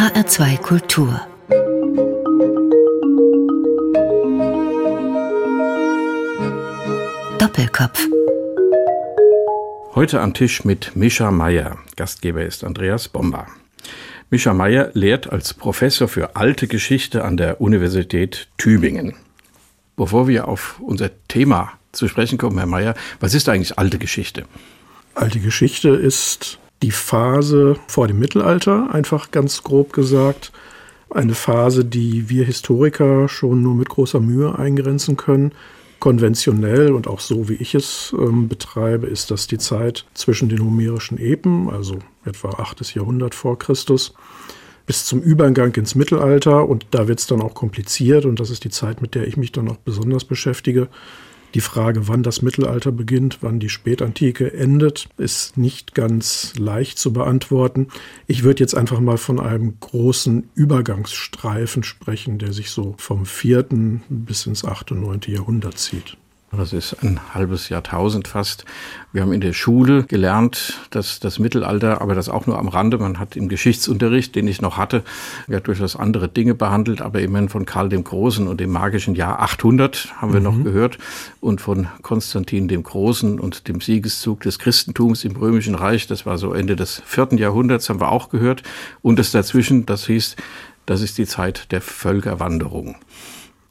HR2 0.00 0.56
Kultur 0.62 1.20
Doppelkopf 7.38 8.08
Heute 9.94 10.22
am 10.22 10.32
Tisch 10.32 10.64
mit 10.64 10.96
Mischa 10.96 11.30
Meyer. 11.30 11.76
Gastgeber 11.96 12.46
ist 12.46 12.64
Andreas 12.64 13.08
Bomber. 13.08 13.46
Mischa 14.30 14.54
Meyer 14.54 14.90
lehrt 14.94 15.30
als 15.30 15.52
Professor 15.52 16.08
für 16.08 16.34
alte 16.34 16.66
Geschichte 16.66 17.22
an 17.22 17.36
der 17.36 17.60
Universität 17.60 18.48
Tübingen. 18.56 19.16
Bevor 19.96 20.26
wir 20.26 20.48
auf 20.48 20.80
unser 20.80 21.10
Thema 21.28 21.72
zu 21.92 22.08
sprechen 22.08 22.38
kommen, 22.38 22.56
Herr 22.56 22.66
Meyer, 22.66 22.94
was 23.20 23.34
ist 23.34 23.50
eigentlich 23.50 23.78
alte 23.78 23.98
Geschichte? 23.98 24.46
Alte 25.14 25.40
Geschichte 25.40 25.90
ist 25.90 26.58
die 26.82 26.90
Phase 26.90 27.76
vor 27.86 28.08
dem 28.08 28.18
Mittelalter, 28.18 28.92
einfach 28.92 29.30
ganz 29.30 29.62
grob 29.62 29.92
gesagt. 29.92 30.52
Eine 31.10 31.34
Phase, 31.34 31.84
die 31.84 32.28
wir 32.28 32.44
Historiker 32.44 33.28
schon 33.28 33.62
nur 33.62 33.74
mit 33.74 33.88
großer 33.88 34.20
Mühe 34.20 34.58
eingrenzen 34.58 35.16
können. 35.16 35.52
Konventionell 35.98 36.92
und 36.92 37.08
auch 37.08 37.20
so, 37.20 37.48
wie 37.48 37.54
ich 37.54 37.74
es 37.74 38.14
ähm, 38.18 38.48
betreibe, 38.48 39.06
ist 39.06 39.30
das 39.30 39.46
die 39.46 39.58
Zeit 39.58 40.06
zwischen 40.14 40.48
den 40.48 40.64
homerischen 40.64 41.18
Epen, 41.18 41.68
also 41.68 41.98
etwa 42.24 42.50
8. 42.50 42.94
Jahrhundert 42.94 43.34
vor 43.34 43.58
Christus, 43.58 44.14
bis 44.86 45.04
zum 45.04 45.20
Übergang 45.20 45.74
ins 45.74 45.94
Mittelalter. 45.94 46.66
Und 46.66 46.86
da 46.92 47.06
wird 47.06 47.18
es 47.18 47.26
dann 47.26 47.42
auch 47.42 47.52
kompliziert 47.52 48.24
und 48.24 48.40
das 48.40 48.48
ist 48.48 48.64
die 48.64 48.70
Zeit, 48.70 49.02
mit 49.02 49.14
der 49.14 49.26
ich 49.26 49.36
mich 49.36 49.52
dann 49.52 49.68
auch 49.68 49.76
besonders 49.76 50.24
beschäftige. 50.24 50.88
Die 51.54 51.60
Frage, 51.60 52.06
wann 52.06 52.22
das 52.22 52.42
Mittelalter 52.42 52.92
beginnt, 52.92 53.38
wann 53.40 53.58
die 53.58 53.68
Spätantike 53.68 54.52
endet, 54.52 55.08
ist 55.16 55.56
nicht 55.56 55.94
ganz 55.94 56.54
leicht 56.56 56.98
zu 56.98 57.12
beantworten. 57.12 57.88
Ich 58.28 58.44
würde 58.44 58.62
jetzt 58.62 58.76
einfach 58.76 59.00
mal 59.00 59.18
von 59.18 59.40
einem 59.40 59.74
großen 59.80 60.48
Übergangsstreifen 60.54 61.82
sprechen, 61.82 62.38
der 62.38 62.52
sich 62.52 62.70
so 62.70 62.94
vom 62.98 63.26
vierten 63.26 64.02
bis 64.08 64.46
ins 64.46 64.64
achte 64.64 64.94
und 64.94 65.00
neunte 65.00 65.32
Jahrhundert 65.32 65.78
zieht. 65.78 66.16
Das 66.52 66.72
ist 66.72 66.96
ein 67.04 67.20
halbes 67.32 67.68
Jahrtausend 67.68 68.26
fast. 68.26 68.64
Wir 69.12 69.22
haben 69.22 69.32
in 69.32 69.40
der 69.40 69.52
Schule 69.52 70.02
gelernt, 70.02 70.80
dass 70.90 71.20
das 71.20 71.38
Mittelalter, 71.38 72.00
aber 72.00 72.16
das 72.16 72.28
auch 72.28 72.46
nur 72.46 72.58
am 72.58 72.66
Rande, 72.66 72.98
man 72.98 73.20
hat 73.20 73.36
im 73.36 73.48
Geschichtsunterricht, 73.48 74.34
den 74.34 74.48
ich 74.48 74.60
noch 74.60 74.76
hatte, 74.76 75.04
ja 75.46 75.60
durchaus 75.60 75.94
andere 75.94 76.28
Dinge 76.28 76.54
behandelt, 76.54 77.02
aber 77.02 77.20
immerhin 77.20 77.48
von 77.48 77.66
Karl 77.66 77.88
dem 77.88 78.02
Großen 78.02 78.48
und 78.48 78.58
dem 78.58 78.70
magischen 78.70 79.14
Jahr 79.14 79.40
800 79.40 80.14
haben 80.16 80.32
wir 80.32 80.40
mhm. 80.40 80.44
noch 80.44 80.64
gehört 80.64 80.98
und 81.40 81.60
von 81.60 81.86
Konstantin 82.02 82.66
dem 82.66 82.82
Großen 82.82 83.38
und 83.38 83.68
dem 83.68 83.80
Siegeszug 83.80 84.40
des 84.40 84.58
Christentums 84.58 85.24
im 85.24 85.36
Römischen 85.36 85.76
Reich, 85.76 86.08
das 86.08 86.26
war 86.26 86.36
so 86.36 86.52
Ende 86.52 86.74
des 86.74 87.00
vierten 87.06 87.38
Jahrhunderts, 87.38 87.88
haben 87.88 88.00
wir 88.00 88.10
auch 88.10 88.28
gehört. 88.28 88.64
Und 89.02 89.20
das 89.20 89.30
dazwischen, 89.30 89.86
das 89.86 90.06
hieß, 90.06 90.34
das 90.84 91.00
ist 91.00 91.16
die 91.16 91.26
Zeit 91.26 91.70
der 91.70 91.80
Völkerwanderung 91.80 92.96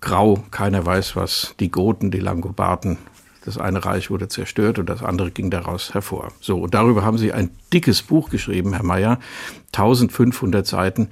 grau, 0.02 0.44
keiner 0.52 0.86
weiß 0.86 1.16
was, 1.16 1.56
die 1.60 1.72
Goten, 1.72 2.12
die 2.12 2.20
Langobarden, 2.20 2.98
das 3.46 3.58
eine 3.58 3.84
Reich 3.84 4.10
wurde 4.10 4.28
zerstört 4.28 4.80
und 4.80 4.90
das 4.90 5.02
andere 5.02 5.32
ging 5.32 5.50
daraus 5.50 5.94
hervor. 5.94 6.32
So, 6.40 6.60
und 6.60 6.74
darüber 6.74 7.04
haben 7.04 7.18
Sie 7.18 7.34
ein 7.34 7.50
dickes 7.74 8.02
Buch 8.02 8.30
geschrieben, 8.30 8.74
Herr 8.74 8.84
Mayer, 8.84 9.20
1500 9.68 10.68
Seiten, 10.68 11.10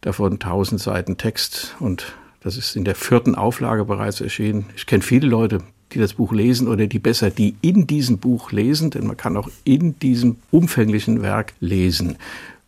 davon 0.00 0.34
1000 0.34 0.80
Seiten 0.80 1.16
Text 1.16 1.74
und 1.80 2.14
das 2.40 2.58
ist 2.58 2.76
in 2.76 2.84
der 2.84 2.94
vierten 2.94 3.34
Auflage 3.34 3.86
bereits 3.86 4.20
erschienen. 4.20 4.66
Ich 4.76 4.84
kenne 4.84 5.02
viele 5.02 5.26
Leute, 5.26 5.62
die 5.92 5.98
das 5.98 6.14
Buch 6.14 6.32
lesen 6.32 6.68
oder 6.68 6.86
die 6.86 6.98
besser, 6.98 7.30
die 7.30 7.56
in 7.62 7.86
diesem 7.86 8.18
Buch 8.18 8.52
lesen, 8.52 8.90
denn 8.90 9.06
man 9.06 9.16
kann 9.16 9.36
auch 9.36 9.48
in 9.64 9.98
diesem 9.98 10.36
umfänglichen 10.50 11.22
Werk 11.22 11.54
lesen. 11.60 12.18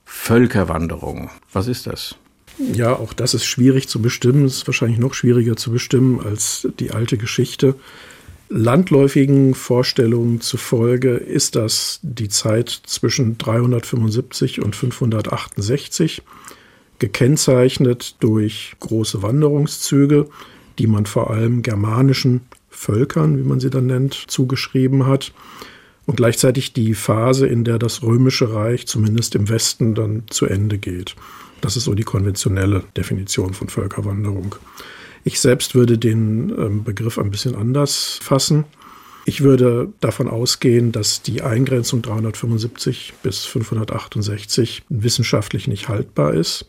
Völkerwanderung, 0.04 1.30
was 1.52 1.66
ist 1.68 1.86
das? 1.86 2.16
Ja, 2.58 2.96
auch 2.96 3.12
das 3.12 3.34
ist 3.34 3.44
schwierig 3.44 3.88
zu 3.88 4.00
bestimmen. 4.00 4.44
Es 4.44 4.58
ist 4.58 4.66
wahrscheinlich 4.66 4.98
noch 4.98 5.14
schwieriger 5.14 5.56
zu 5.56 5.70
bestimmen 5.70 6.20
als 6.20 6.66
die 6.78 6.90
alte 6.90 7.18
Geschichte. 7.18 7.74
Landläufigen 8.48 9.54
Vorstellungen 9.54 10.40
zufolge 10.40 11.10
ist 11.14 11.56
das 11.56 11.98
die 12.02 12.28
Zeit 12.28 12.68
zwischen 12.86 13.38
375 13.38 14.62
und 14.62 14.76
568, 14.76 16.22
gekennzeichnet 16.98 18.16
durch 18.20 18.76
große 18.78 19.22
Wanderungszüge, 19.22 20.28
die 20.78 20.86
man 20.86 21.06
vor 21.06 21.30
allem 21.30 21.62
germanischen 21.62 22.42
Völkern, 22.70 23.36
wie 23.38 23.42
man 23.42 23.58
sie 23.58 23.70
dann 23.70 23.86
nennt, 23.86 24.14
zugeschrieben 24.14 25.06
hat. 25.06 25.32
Und 26.06 26.16
gleichzeitig 26.16 26.72
die 26.72 26.94
Phase, 26.94 27.48
in 27.48 27.64
der 27.64 27.80
das 27.80 28.02
römische 28.04 28.54
Reich 28.54 28.86
zumindest 28.86 29.34
im 29.34 29.48
Westen 29.48 29.96
dann 29.96 30.22
zu 30.30 30.46
Ende 30.46 30.78
geht. 30.78 31.16
Das 31.60 31.76
ist 31.76 31.84
so 31.84 31.94
die 31.94 32.04
konventionelle 32.04 32.84
Definition 32.96 33.54
von 33.54 33.68
Völkerwanderung. 33.68 34.56
Ich 35.24 35.40
selbst 35.40 35.74
würde 35.74 35.98
den 35.98 36.50
ähm, 36.50 36.84
Begriff 36.84 37.18
ein 37.18 37.30
bisschen 37.30 37.56
anders 37.56 38.20
fassen. 38.22 38.64
Ich 39.24 39.40
würde 39.40 39.92
davon 40.00 40.28
ausgehen, 40.28 40.92
dass 40.92 41.20
die 41.20 41.42
Eingrenzung 41.42 42.00
375 42.00 43.14
bis 43.24 43.44
568 43.44 44.84
wissenschaftlich 44.88 45.66
nicht 45.66 45.88
haltbar 45.88 46.32
ist, 46.32 46.66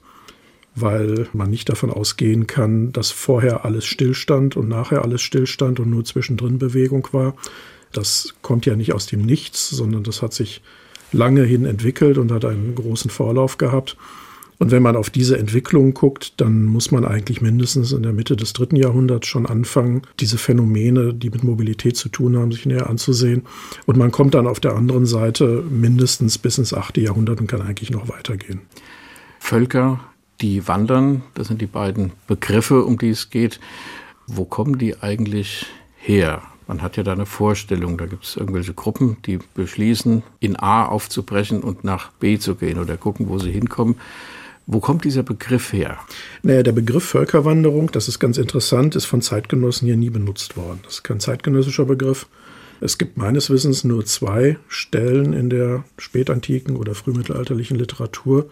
weil 0.73 1.27
man 1.33 1.51
nicht 1.51 1.69
davon 1.69 1.91
ausgehen 1.91 2.47
kann, 2.47 2.91
dass 2.93 3.11
vorher 3.11 3.63
alles 3.63 3.85
stillstand 3.85 4.57
und 4.57 4.67
nachher 4.67 5.03
alles 5.03 5.21
stillstand 5.21 5.79
und 5.79 5.91
nur 5.91 6.03
zwischendrin 6.03 6.57
Bewegung 6.57 7.07
war. 7.11 7.35
Das 7.91 8.33
kommt 8.41 8.65
ja 8.65 8.75
nicht 8.75 8.91
aus 8.91 9.05
dem 9.05 9.21
Nichts, 9.21 9.69
sondern 9.69 10.03
das 10.03 10.23
hat 10.23 10.33
sich 10.33 10.63
lange 11.11 11.43
hin 11.43 11.65
entwickelt 11.65 12.17
und 12.17 12.31
hat 12.31 12.43
einen 12.43 12.73
großen 12.73 13.11
Vorlauf 13.11 13.59
gehabt. 13.59 13.97
Und 14.59 14.71
wenn 14.71 14.81
man 14.81 14.95
auf 14.95 15.09
diese 15.09 15.37
Entwicklung 15.37 15.93
guckt, 15.93 16.33
dann 16.37 16.65
muss 16.65 16.91
man 16.91 17.05
eigentlich 17.05 17.41
mindestens 17.41 17.91
in 17.91 18.01
der 18.01 18.13
Mitte 18.13 18.35
des 18.35 18.53
dritten 18.53 18.75
Jahrhunderts 18.75 19.27
schon 19.27 19.45
anfangen, 19.45 20.01
diese 20.19 20.39
Phänomene, 20.39 21.13
die 21.13 21.29
mit 21.29 21.43
Mobilität 21.43 21.95
zu 21.95 22.09
tun 22.09 22.37
haben, 22.37 22.51
sich 22.51 22.65
näher 22.65 22.89
anzusehen. 22.89 23.43
Und 23.85 23.97
man 23.97 24.11
kommt 24.11 24.33
dann 24.33 24.47
auf 24.47 24.59
der 24.59 24.75
anderen 24.75 25.05
Seite 25.05 25.63
mindestens 25.69 26.39
bis 26.39 26.57
ins 26.57 26.73
achte 26.73 27.01
Jahrhundert 27.01 27.39
und 27.39 27.47
kann 27.47 27.61
eigentlich 27.61 27.91
noch 27.91 28.09
weitergehen. 28.09 28.61
Völker, 29.39 29.99
die 30.41 30.67
wandern, 30.67 31.21
das 31.35 31.47
sind 31.47 31.61
die 31.61 31.67
beiden 31.67 32.11
Begriffe, 32.27 32.83
um 32.83 32.97
die 32.97 33.09
es 33.09 33.29
geht. 33.29 33.59
Wo 34.25 34.45
kommen 34.45 34.79
die 34.79 35.01
eigentlich 35.01 35.67
her? 35.97 36.41
Man 36.67 36.81
hat 36.81 36.97
ja 36.97 37.03
da 37.03 37.13
eine 37.13 37.25
Vorstellung, 37.25 37.97
da 37.97 38.07
gibt 38.07 38.25
es 38.25 38.35
irgendwelche 38.35 38.73
Gruppen, 38.73 39.17
die 39.25 39.39
beschließen, 39.53 40.23
in 40.39 40.57
A 40.57 40.85
aufzubrechen 40.85 41.61
und 41.61 41.83
nach 41.83 42.11
B 42.13 42.37
zu 42.39 42.55
gehen 42.55 42.77
oder 42.77 42.97
gucken, 42.97 43.29
wo 43.29 43.39
sie 43.39 43.51
hinkommen. 43.51 43.95
Wo 44.69 44.81
kommt 44.81 45.05
dieser 45.05 45.23
Begriff 45.23 45.71
her? 45.71 45.97
Naja, 46.43 46.61
der 46.61 46.73
Begriff 46.73 47.05
Völkerwanderung, 47.05 47.89
das 47.89 48.09
ist 48.09 48.19
ganz 48.19 48.37
interessant, 48.37 48.97
ist 48.97 49.05
von 49.05 49.21
Zeitgenossen 49.21 49.85
hier 49.85 49.95
nie 49.95 50.09
benutzt 50.09 50.57
worden. 50.57 50.81
Das 50.83 50.95
ist 50.95 51.03
kein 51.03 51.21
zeitgenössischer 51.21 51.85
Begriff. 51.85 52.27
Es 52.81 52.97
gibt 52.97 53.15
meines 53.15 53.49
Wissens 53.49 53.85
nur 53.85 54.05
zwei 54.05 54.57
Stellen 54.67 55.31
in 55.31 55.49
der 55.49 55.85
spätantiken 55.97 56.75
oder 56.75 56.95
frühmittelalterlichen 56.95 57.77
Literatur, 57.77 58.49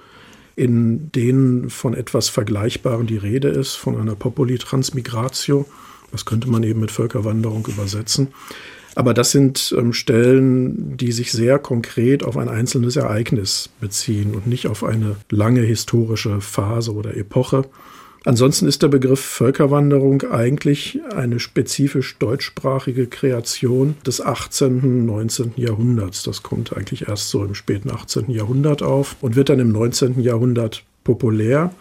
in 0.56 1.12
denen 1.12 1.70
von 1.70 1.94
etwas 1.94 2.30
Vergleichbarem 2.30 3.08
die 3.08 3.18
Rede 3.18 3.50
ist, 3.50 3.76
von 3.76 4.00
einer 4.00 4.16
Populi-Transmigratio. 4.16 5.66
Das 6.14 6.24
könnte 6.24 6.50
man 6.50 6.64
eben 6.64 6.80
mit 6.80 6.92
Völkerwanderung 6.92 7.68
übersetzen. 7.68 8.30
Aber 8.96 9.14
das 9.14 9.32
sind 9.32 9.76
ähm, 9.78 9.92
Stellen, 9.92 10.98
die 10.98 11.12
sich 11.12 11.32
sehr 11.32 11.60
konkret 11.60 12.24
auf 12.24 12.38
ein 12.38 12.48
einzelnes 12.48 12.96
Ereignis 12.96 13.70
beziehen 13.82 14.34
und 14.34 14.48
nicht 14.48 14.68
auf 14.68 14.84
eine 14.84 15.18
lange 15.30 15.62
historische 15.62 16.40
Phase 16.40 16.94
oder 16.94 17.16
Epoche. 17.16 17.66
Ansonsten 18.24 18.68
ist 18.68 18.82
der 18.82 18.88
Begriff 18.88 19.20
Völkerwanderung 19.20 20.24
eigentlich 20.24 21.00
eine 21.14 21.40
spezifisch 21.40 22.18
deutschsprachige 22.18 23.06
Kreation 23.06 23.96
des 24.08 24.20
18., 24.20 24.80
und 24.82 25.06
19. 25.06 25.54
Jahrhunderts. 25.58 26.24
Das 26.24 26.42
kommt 26.42 26.76
eigentlich 26.76 27.08
erst 27.08 27.30
so 27.30 27.44
im 27.44 27.54
späten 27.54 27.92
18. 27.92 28.32
Jahrhundert 28.32 28.82
auf 28.82 29.18
und 29.22 29.36
wird 29.36 29.50
dann 29.50 29.60
im 29.60 29.72
19. 29.72 30.22
Jahrhundert 30.22 30.84
populär 31.04 31.72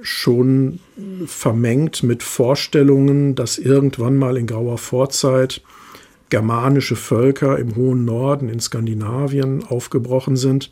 schon 0.00 0.78
vermengt 1.26 2.04
mit 2.04 2.22
Vorstellungen, 2.22 3.34
dass 3.34 3.58
irgendwann 3.58 4.16
mal 4.16 4.36
in 4.36 4.46
grauer 4.46 4.78
Vorzeit 4.78 5.60
germanische 6.30 6.96
Völker 6.96 7.58
im 7.58 7.76
hohen 7.76 8.04
Norden 8.04 8.48
in 8.48 8.60
Skandinavien 8.60 9.64
aufgebrochen 9.64 10.36
sind 10.36 10.70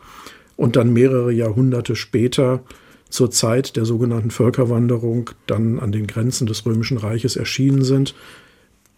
und 0.56 0.76
dann 0.76 0.92
mehrere 0.92 1.32
Jahrhunderte 1.32 1.96
später 1.96 2.62
zur 3.08 3.30
Zeit 3.30 3.76
der 3.76 3.84
sogenannten 3.84 4.30
Völkerwanderung 4.30 5.30
dann 5.46 5.78
an 5.78 5.92
den 5.92 6.06
Grenzen 6.06 6.46
des 6.46 6.64
Römischen 6.64 6.96
Reiches 6.96 7.36
erschienen 7.36 7.82
sind, 7.82 8.14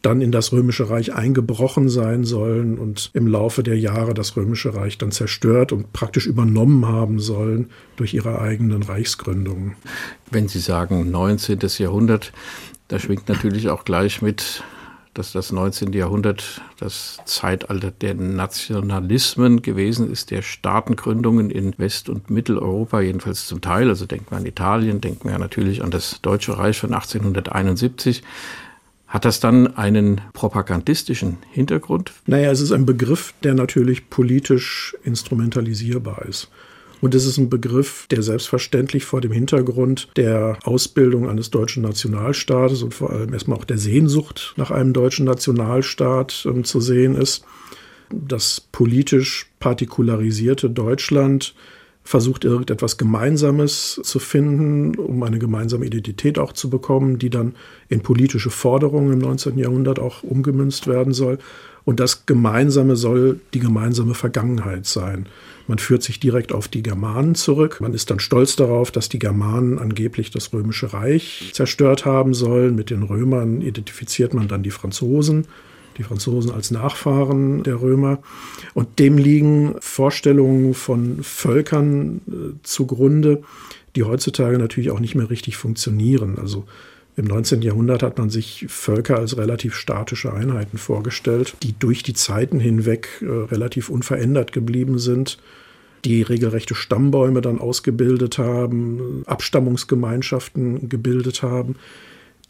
dann 0.02 0.20
in 0.20 0.30
das 0.30 0.52
Römische 0.52 0.90
Reich 0.90 1.14
eingebrochen 1.14 1.88
sein 1.88 2.24
sollen 2.24 2.78
und 2.78 3.10
im 3.14 3.26
Laufe 3.26 3.62
der 3.62 3.78
Jahre 3.78 4.12
das 4.12 4.36
Römische 4.36 4.74
Reich 4.74 4.98
dann 4.98 5.10
zerstört 5.10 5.72
und 5.72 5.92
praktisch 5.92 6.26
übernommen 6.26 6.86
haben 6.86 7.18
sollen 7.18 7.70
durch 7.96 8.12
ihre 8.12 8.38
eigenen 8.40 8.82
Reichsgründungen. 8.82 9.76
Wenn 10.30 10.46
Sie 10.46 10.58
sagen 10.58 11.10
19. 11.10 11.58
Jahrhundert, 11.78 12.32
da 12.88 12.98
schwingt 12.98 13.28
natürlich 13.28 13.70
auch 13.70 13.84
gleich 13.84 14.20
mit 14.20 14.62
dass 15.14 15.32
das 15.32 15.52
19. 15.52 15.92
Jahrhundert 15.92 16.60
das 16.78 17.18
Zeitalter 17.24 17.90
der 17.90 18.14
Nationalismen 18.14 19.62
gewesen 19.62 20.10
ist, 20.10 20.30
der 20.30 20.42
Staatengründungen 20.42 21.50
in 21.50 21.74
West- 21.78 22.08
und 22.08 22.30
Mitteleuropa, 22.30 23.00
jedenfalls 23.00 23.46
zum 23.46 23.60
Teil. 23.60 23.88
Also 23.88 24.06
denken 24.06 24.26
wir 24.30 24.38
an 24.38 24.46
Italien, 24.46 25.00
denken 25.00 25.28
wir 25.28 25.38
natürlich 25.38 25.82
an 25.82 25.90
das 25.90 26.20
Deutsche 26.20 26.58
Reich 26.58 26.78
von 26.78 26.92
1871. 26.92 28.22
Hat 29.06 29.24
das 29.24 29.38
dann 29.38 29.76
einen 29.76 30.20
propagandistischen 30.32 31.38
Hintergrund? 31.52 32.12
Naja, 32.26 32.50
es 32.50 32.60
ist 32.60 32.72
ein 32.72 32.84
Begriff, 32.84 33.32
der 33.44 33.54
natürlich 33.54 34.10
politisch 34.10 34.96
instrumentalisierbar 35.04 36.26
ist. 36.26 36.50
Und 37.00 37.14
es 37.14 37.26
ist 37.26 37.38
ein 37.38 37.50
Begriff, 37.50 38.06
der 38.10 38.22
selbstverständlich 38.22 39.04
vor 39.04 39.20
dem 39.20 39.32
Hintergrund 39.32 40.08
der 40.16 40.58
Ausbildung 40.64 41.28
eines 41.28 41.50
deutschen 41.50 41.82
Nationalstaates 41.82 42.82
und 42.82 42.94
vor 42.94 43.10
allem 43.10 43.32
erstmal 43.32 43.58
auch 43.58 43.64
der 43.64 43.78
Sehnsucht 43.78 44.54
nach 44.56 44.70
einem 44.70 44.92
deutschen 44.92 45.26
Nationalstaat 45.26 46.46
äh, 46.46 46.62
zu 46.62 46.80
sehen 46.80 47.14
ist. 47.14 47.44
Das 48.10 48.60
politisch 48.72 49.50
partikularisierte 49.60 50.70
Deutschland 50.70 51.54
versucht 52.04 52.44
irgendetwas 52.44 52.98
Gemeinsames 52.98 53.98
zu 54.02 54.18
finden, 54.18 54.94
um 54.96 55.22
eine 55.22 55.38
gemeinsame 55.38 55.86
Identität 55.86 56.38
auch 56.38 56.52
zu 56.52 56.68
bekommen, 56.68 57.18
die 57.18 57.30
dann 57.30 57.54
in 57.88 58.02
politische 58.02 58.50
Forderungen 58.50 59.14
im 59.14 59.18
19. 59.20 59.58
Jahrhundert 59.58 59.98
auch 59.98 60.22
umgemünzt 60.22 60.86
werden 60.86 61.14
soll. 61.14 61.38
Und 61.84 62.00
das 62.00 62.26
Gemeinsame 62.26 62.96
soll 62.96 63.40
die 63.54 63.58
gemeinsame 63.58 64.14
Vergangenheit 64.14 64.84
sein. 64.86 65.26
Man 65.66 65.78
führt 65.78 66.02
sich 66.02 66.20
direkt 66.20 66.52
auf 66.52 66.68
die 66.68 66.82
Germanen 66.82 67.34
zurück. 67.34 67.80
Man 67.80 67.94
ist 67.94 68.10
dann 68.10 68.20
stolz 68.20 68.56
darauf, 68.56 68.90
dass 68.90 69.08
die 69.08 69.18
Germanen 69.18 69.78
angeblich 69.78 70.30
das 70.30 70.52
römische 70.52 70.92
Reich 70.92 71.50
zerstört 71.52 72.04
haben 72.04 72.34
sollen. 72.34 72.74
Mit 72.74 72.90
den 72.90 73.02
Römern 73.02 73.62
identifiziert 73.62 74.34
man 74.34 74.48
dann 74.48 74.62
die 74.62 74.70
Franzosen 74.70 75.46
die 75.98 76.02
Franzosen 76.02 76.50
als 76.50 76.70
Nachfahren 76.70 77.62
der 77.62 77.80
Römer. 77.80 78.18
Und 78.74 78.98
dem 78.98 79.18
liegen 79.18 79.76
Vorstellungen 79.80 80.74
von 80.74 81.22
Völkern 81.22 82.20
äh, 82.28 82.32
zugrunde, 82.62 83.42
die 83.96 84.02
heutzutage 84.02 84.58
natürlich 84.58 84.90
auch 84.90 85.00
nicht 85.00 85.14
mehr 85.14 85.30
richtig 85.30 85.56
funktionieren. 85.56 86.38
Also 86.38 86.64
im 87.16 87.26
19. 87.26 87.62
Jahrhundert 87.62 88.02
hat 88.02 88.18
man 88.18 88.28
sich 88.28 88.66
Völker 88.68 89.18
als 89.18 89.36
relativ 89.36 89.74
statische 89.74 90.32
Einheiten 90.32 90.78
vorgestellt, 90.78 91.54
die 91.62 91.78
durch 91.78 92.02
die 92.02 92.14
Zeiten 92.14 92.58
hinweg 92.58 93.22
äh, 93.22 93.26
relativ 93.26 93.88
unverändert 93.88 94.52
geblieben 94.52 94.98
sind, 94.98 95.38
die 96.04 96.22
regelrechte 96.22 96.74
Stammbäume 96.74 97.40
dann 97.40 97.60
ausgebildet 97.60 98.38
haben, 98.38 99.22
Abstammungsgemeinschaften 99.26 100.88
gebildet 100.88 101.42
haben, 101.42 101.76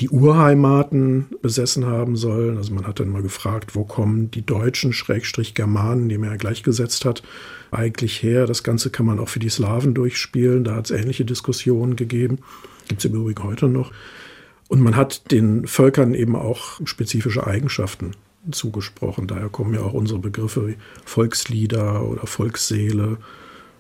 die 0.01 0.09
Urheimaten 0.09 1.27
besessen 1.41 1.87
haben 1.87 2.17
sollen. 2.17 2.57
Also 2.57 2.75
man 2.75 2.87
hat 2.87 2.99
dann 2.99 3.11
mal 3.11 3.23
gefragt, 3.23 3.77
wo 3.77 3.85
kommen 3.85 4.31
die 4.31 4.45
Deutschen, 4.45 4.93
Schrägstrich 4.93 5.55
Germanen, 5.55 6.09
die 6.09 6.19
man 6.19 6.31
ja 6.31 6.37
gleichgesetzt 6.37 7.05
hat, 7.05 7.23
eigentlich 7.71 8.23
her. 8.23 8.47
Das 8.47 8.65
Ganze 8.65 8.91
kann 8.91 9.07
man 9.07 9.21
auch 9.21 9.29
für 9.29 9.39
die 9.39 9.51
Slawen 9.51 9.95
durchspielen. 9.95 10.65
Da 10.65 10.75
hat 10.75 10.91
es 10.91 10.99
ähnliche 10.99 11.25
Diskussionen 11.25 11.97
gegeben. 11.97 12.39
Gibt 12.89 13.05
es 13.05 13.05
im 13.05 13.15
Übrigen 13.15 13.45
heute 13.45 13.69
noch. 13.69 13.93
Und 14.69 14.81
man 14.81 14.97
hat 14.97 15.31
den 15.31 15.67
Völkern 15.67 16.15
eben 16.15 16.37
auch 16.37 16.81
spezifische 16.85 17.47
Eigenschaften 17.47 18.13
zugesprochen. 18.51 19.27
Daher 19.27 19.49
kommen 19.49 19.75
ja 19.75 19.81
auch 19.81 19.93
unsere 19.93 20.19
Begriffe 20.19 20.69
wie 20.69 20.77
Volkslieder 21.05 22.05
oder 22.05 22.27
Volksseele. 22.27 23.19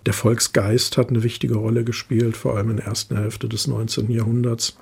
Der 0.06 0.12
Volksgeist 0.12 0.96
hat 0.96 1.08
eine 1.08 1.22
wichtige 1.22 1.56
Rolle 1.56 1.84
gespielt, 1.84 2.36
vor 2.36 2.56
allem 2.56 2.70
in 2.70 2.76
der 2.76 2.86
ersten 2.86 3.16
Hälfte 3.16 3.48
des 3.48 3.66
19. 3.66 4.10
Jahrhunderts. 4.10 4.76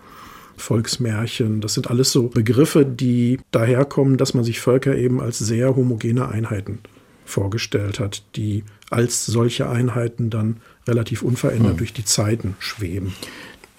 Volksmärchen, 0.57 1.61
das 1.61 1.75
sind 1.75 1.91
alles 1.91 2.13
so 2.13 2.29
Begriffe, 2.29 2.85
die 2.85 3.41
daherkommen, 3.53 4.19
dass 4.19 4.35
man 4.35 4.45
sich 4.45 4.61
Völker 4.61 4.95
eben 4.97 5.21
als 5.21 5.39
sehr 5.39 5.75
homogene 5.75 6.29
Einheiten 6.29 6.81
vorgestellt 7.25 7.99
hat, 7.99 8.23
die 8.37 8.63
als 8.91 9.25
solche 9.25 9.69
Einheiten 9.69 10.29
dann 10.29 10.59
relativ 10.87 11.23
unverändert 11.23 11.73
hm. 11.73 11.77
durch 11.79 11.93
die 11.93 12.05
Zeiten 12.05 12.55
schweben. 12.59 13.15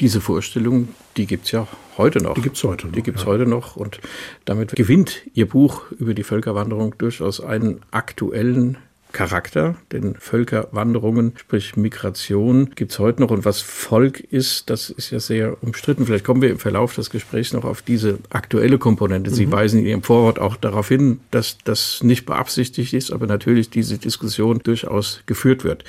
Diese 0.03 0.19
Vorstellung, 0.19 0.89
die 1.15 1.25
gibt 1.25 1.45
es 1.45 1.51
ja 1.51 1.65
heute 1.97 2.19
noch. 2.19 2.33
Die 2.33 2.41
gibt 2.41 2.57
es 2.57 2.63
heute 2.65 2.88
noch. 2.88 2.94
Die 2.94 3.01
gibt 3.01 3.19
es 3.19 3.23
ja. 3.23 3.29
heute 3.29 3.45
noch. 3.45 3.77
Und 3.77 4.01
damit 4.44 4.75
gewinnt 4.75 5.21
Ihr 5.33 5.47
Buch 5.47 5.89
über 5.91 6.13
die 6.13 6.23
Völkerwanderung 6.23 6.94
durchaus 6.97 7.39
einen 7.39 7.79
aktuellen 7.91 8.77
Charakter, 9.13 9.75
denn 9.94 10.15
Völkerwanderungen, 10.15 11.31
sprich 11.38 11.77
Migration, 11.77 12.71
gibt 12.75 12.91
es 12.91 13.00
heute 13.00 13.21
noch. 13.21 13.31
Und 13.31 13.45
was 13.45 13.61
Volk 13.61 14.19
ist, 14.19 14.69
das 14.69 14.89
ist 14.89 15.11
ja 15.11 15.21
sehr 15.21 15.63
umstritten. 15.63 16.05
Vielleicht 16.05 16.25
kommen 16.25 16.41
wir 16.41 16.50
im 16.50 16.59
Verlauf 16.59 16.95
des 16.95 17.09
Gesprächs 17.09 17.53
noch 17.53 17.63
auf 17.63 17.81
diese 17.81 18.19
aktuelle 18.29 18.79
Komponente. 18.79 19.31
Sie 19.31 19.45
mhm. 19.45 19.51
weisen 19.53 19.79
in 19.79 19.85
Ihrem 19.85 20.03
Vorwort 20.03 20.38
auch 20.38 20.57
darauf 20.57 20.89
hin, 20.89 21.21
dass 21.31 21.59
das 21.63 22.03
nicht 22.03 22.25
beabsichtigt 22.25 22.91
ist, 22.91 23.09
aber 23.13 23.25
natürlich 23.25 23.69
diese 23.69 24.00
Diskussion 24.00 24.59
durchaus 24.59 25.21
geführt 25.27 25.63
wird. 25.63 25.85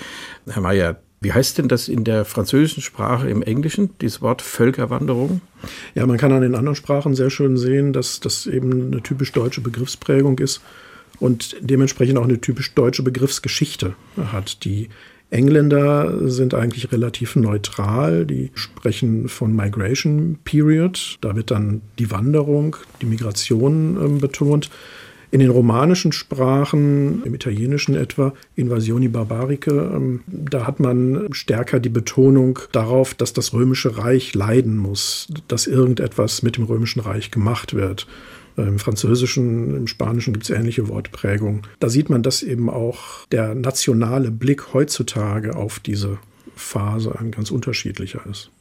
Herr 0.47 0.63
Mayer, 0.63 1.01
wie 1.25 1.33
heißt 1.33 1.59
denn 1.59 1.69
das 1.69 1.89
in 1.89 2.05
der 2.05 2.25
französischen 2.25 2.83
Sprache 2.83 3.29
im 3.29 3.43
Englischen, 3.43 3.91
dieses 4.01 4.23
Wort 4.23 4.43
Völkerwanderung? 4.43 5.41
Ja, 5.95 6.07
man 6.07 6.19
kann 6.19 6.33
an 6.33 6.43
den 6.43 6.55
anderen 6.55 6.77
Sprachen 6.77 7.15
sehr 7.15 7.31
schön 7.31 7.57
sehen, 7.57 7.93
dass 7.93 8.21
das 8.21 8.47
eben 8.47 8.89
eine 8.89 9.03
typisch 9.03 9.33
deutsche 9.33 9.63
Begriffsprägung 9.63 10.39
ist 10.39 10.61
und 11.19 11.57
dementsprechend 11.61 12.19
auch 12.19 12.25
eine 12.25 12.41
typisch 12.41 12.75
deutsche 12.75 13.03
Begriffsgeschichte 13.03 13.95
hat. 14.33 14.65
Die 14.65 14.91
Engländer 15.31 16.31
sind 16.31 16.55
eigentlich 16.55 16.93
relativ 16.93 17.35
neutral. 17.35 18.27
Die 18.27 18.51
sprechen 18.55 19.29
von 19.29 19.57
Migration 19.57 20.39
Period. 20.45 21.17
Da 21.23 21.35
wird 21.35 21.51
dann 21.51 21.81
die 21.99 22.11
Wanderung, 22.11 22.77
die 23.03 23.07
Migration 23.07 23.97
äh, 23.97 24.21
betont. 24.21 24.71
In 25.35 25.41
den 25.41 25.51
romanischen 25.51 26.13
Sprachen, 26.13 27.25
im 27.25 27.35
Italienischen 27.35 27.97
etwa, 27.97 28.35
Invasioni 28.55 29.09
Barbarica, 29.09 29.73
ähm, 29.73 30.21
da 30.29 30.65
hat 30.65 30.79
man 30.79 31.27
stärker 31.33 31.81
die 31.81 31.89
Betonung 31.89 32.61
darauf, 32.71 33.15
dass 33.15 33.33
das 33.33 33.53
Römische 33.53 33.99
Reich 33.99 34.33
leiden 34.37 34.77
muss, 34.77 35.27
dass 35.49 35.67
irgendetwas 35.67 36.45
mit 36.45 36.57
dem 36.57 36.63
Römischen 36.63 37.01
Reich 37.01 37.33
gemacht 37.33 37.75
wird. 37.75 38.07
Äh, 38.57 38.63
Im 38.63 38.79
Französischen, 38.79 39.77
im 39.77 39.89
Spanischen 39.89 40.35
gibt 40.35 40.45
es 40.45 40.51
ähnliche 40.51 40.87
Wortprägungen. 40.87 41.63
Da 41.81 41.89
sieht 41.89 42.11
man, 42.11 42.23
dass 42.23 42.45
eben 42.45 42.71
auch 42.71 43.27
der 43.33 43.57
nationale 43.57 44.31
Blick 44.31 44.73
heutzutage 44.73 45.57
auf 45.57 45.81
diese 45.81 46.19
Phase 46.55 47.19
ein 47.19 47.33
ganz 47.33 47.51
unterschiedlicher 47.51 48.21
ist. 48.31 48.53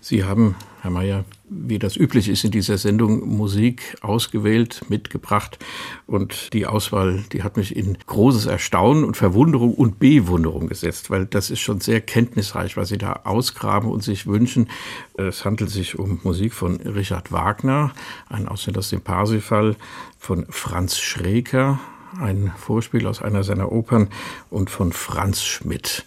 Sie 0.00 0.24
haben, 0.24 0.54
Herr 0.80 0.90
Mayer, 0.90 1.24
wie 1.50 1.78
das 1.78 1.96
üblich 1.96 2.28
ist 2.28 2.44
in 2.44 2.50
dieser 2.50 2.78
Sendung, 2.78 3.36
Musik 3.36 3.96
ausgewählt, 4.00 4.82
mitgebracht. 4.88 5.58
Und 6.06 6.52
die 6.52 6.66
Auswahl, 6.66 7.24
die 7.32 7.42
hat 7.42 7.56
mich 7.56 7.74
in 7.74 7.98
großes 8.06 8.46
Erstaunen 8.46 9.04
und 9.04 9.16
Verwunderung 9.16 9.74
und 9.74 9.98
Bewunderung 9.98 10.68
gesetzt, 10.68 11.10
weil 11.10 11.26
das 11.26 11.50
ist 11.50 11.60
schon 11.60 11.80
sehr 11.80 12.00
kenntnisreich, 12.00 12.76
was 12.76 12.90
Sie 12.90 12.98
da 12.98 13.20
ausgraben 13.24 13.90
und 13.90 14.02
sich 14.02 14.26
wünschen. 14.26 14.68
Es 15.16 15.44
handelt 15.44 15.70
sich 15.70 15.98
um 15.98 16.20
Musik 16.22 16.54
von 16.54 16.76
Richard 16.76 17.32
Wagner, 17.32 17.92
ein 18.28 18.46
Ausschnitt 18.46 18.78
aus 18.78 18.90
dem 18.90 19.00
Parsifal, 19.00 19.74
von 20.18 20.46
Franz 20.48 20.98
Schreker, 20.98 21.80
ein 22.20 22.52
Vorspiel 22.56 23.06
aus 23.06 23.20
einer 23.20 23.44
seiner 23.44 23.72
Opern 23.72 24.08
und 24.50 24.70
von 24.70 24.92
Franz 24.92 25.42
Schmidt. 25.42 26.04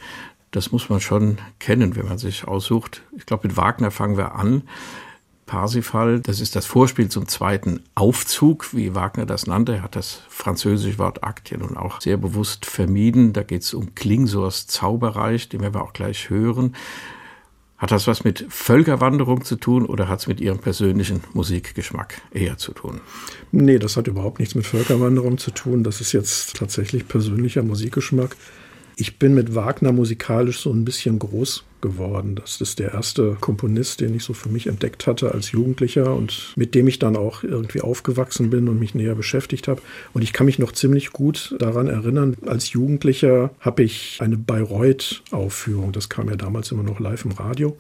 Das 0.52 0.72
muss 0.72 0.90
man 0.90 1.00
schon 1.00 1.38
kennen, 1.60 1.96
wenn 1.96 2.08
man 2.08 2.18
sich 2.18 2.46
aussucht. 2.46 3.04
Ich 3.18 3.26
glaube, 3.26 3.48
mit 3.48 3.58
Wagner 3.58 3.90
fangen 3.90 4.18
wir 4.18 4.36
an. 4.36 4.64
Parsifal, 5.46 6.22
das 6.22 6.40
ist 6.40 6.56
das 6.56 6.66
Vorspiel 6.66 7.10
zum 7.10 7.28
zweiten 7.28 7.82
Aufzug, 7.96 8.74
wie 8.74 8.96
Wagner 8.96 9.26
das 9.26 9.48
nannte. 9.48 9.76
Er 9.76 9.84
hat 9.84 9.96
das 9.96 10.22
französische 10.30 10.98
Wort 10.98 11.24
Akt 11.24 11.50
ja 11.50 11.58
nun 11.58 11.76
auch 11.76 12.00
sehr 12.00 12.18
bewusst 12.18 12.66
vermieden. 12.66 13.34
Da 13.34 13.44
geht 13.44 13.64
es 13.64 13.74
um 13.74 13.94
Klingsors 13.96 14.68
Zauberreich, 14.68 15.50
den 15.50 15.62
werden 15.62 15.74
wir 15.74 15.84
auch 15.84 15.94
gleich 15.94 16.30
hören. 16.30 16.76
Hat 17.78 17.92
das 17.92 18.06
was 18.06 18.24
mit 18.24 18.46
Völkerwanderung 18.50 19.44
zu 19.44 19.56
tun 19.56 19.86
oder 19.86 20.08
hat 20.08 20.20
es 20.20 20.28
mit 20.28 20.40
Ihrem 20.40 20.60
persönlichen 20.60 21.22
Musikgeschmack 21.34 22.22
eher 22.32 22.58
zu 22.58 22.74
tun? 22.74 23.02
Nee, 23.52 23.80
das 23.80 23.98
hat 23.98 24.08
überhaupt 24.08 24.40
nichts 24.40 24.54
mit 24.54 24.68
Völkerwanderung 24.68 25.38
zu 25.38 25.52
tun. 25.52 25.84
Das 25.84 26.00
ist 26.00 26.12
jetzt 26.12 26.56
tatsächlich 26.58 27.08
persönlicher 27.08 27.64
Musikgeschmack. 27.64 28.38
Ich 29.02 29.18
bin 29.18 29.34
mit 29.34 29.56
Wagner 29.56 29.92
musikalisch 29.92 30.60
so 30.60 30.72
ein 30.72 30.86
bisschen 30.86 31.18
groß 31.18 31.64
geworden. 31.82 32.36
Das 32.36 32.62
ist 32.62 32.78
der 32.78 32.92
erste 32.92 33.36
Komponist, 33.42 34.00
den 34.00 34.14
ich 34.14 34.24
so 34.24 34.34
für 34.34 34.50
mich 34.50 34.68
entdeckt 34.68 35.08
hatte 35.08 35.32
als 35.32 35.54
Jugendlicher 35.54 36.16
und 36.16 36.54
mit 36.56 36.76
dem 36.76 36.88
ich 36.88 37.00
dann 37.00 37.16
auch 37.16 37.42
irgendwie 37.42 37.82
aufgewachsen 37.82 38.52
bin 38.52 38.70
und 38.70 38.80
mich 38.80 38.94
näher 38.94 39.16
beschäftigt 39.16 39.68
habe. 39.68 39.82
Und 40.14 40.22
ich 40.22 40.34
kann 40.34 40.46
mich 40.46 40.60
noch 40.60 40.72
ziemlich 40.72 41.14
gut 41.14 41.56
daran 41.58 41.88
erinnern, 41.88 42.38
als 42.46 42.74
Jugendlicher 42.74 43.50
habe 43.60 43.82
ich 43.82 44.20
eine 44.22 44.38
Bayreuth-Aufführung, 44.38 45.94
das 45.94 46.10
kam 46.10 46.30
ja 46.30 46.36
damals 46.36 46.72
immer 46.72 46.84
noch 46.84 47.00
live 47.00 47.26
im 47.26 47.32
Radio. 47.32 47.80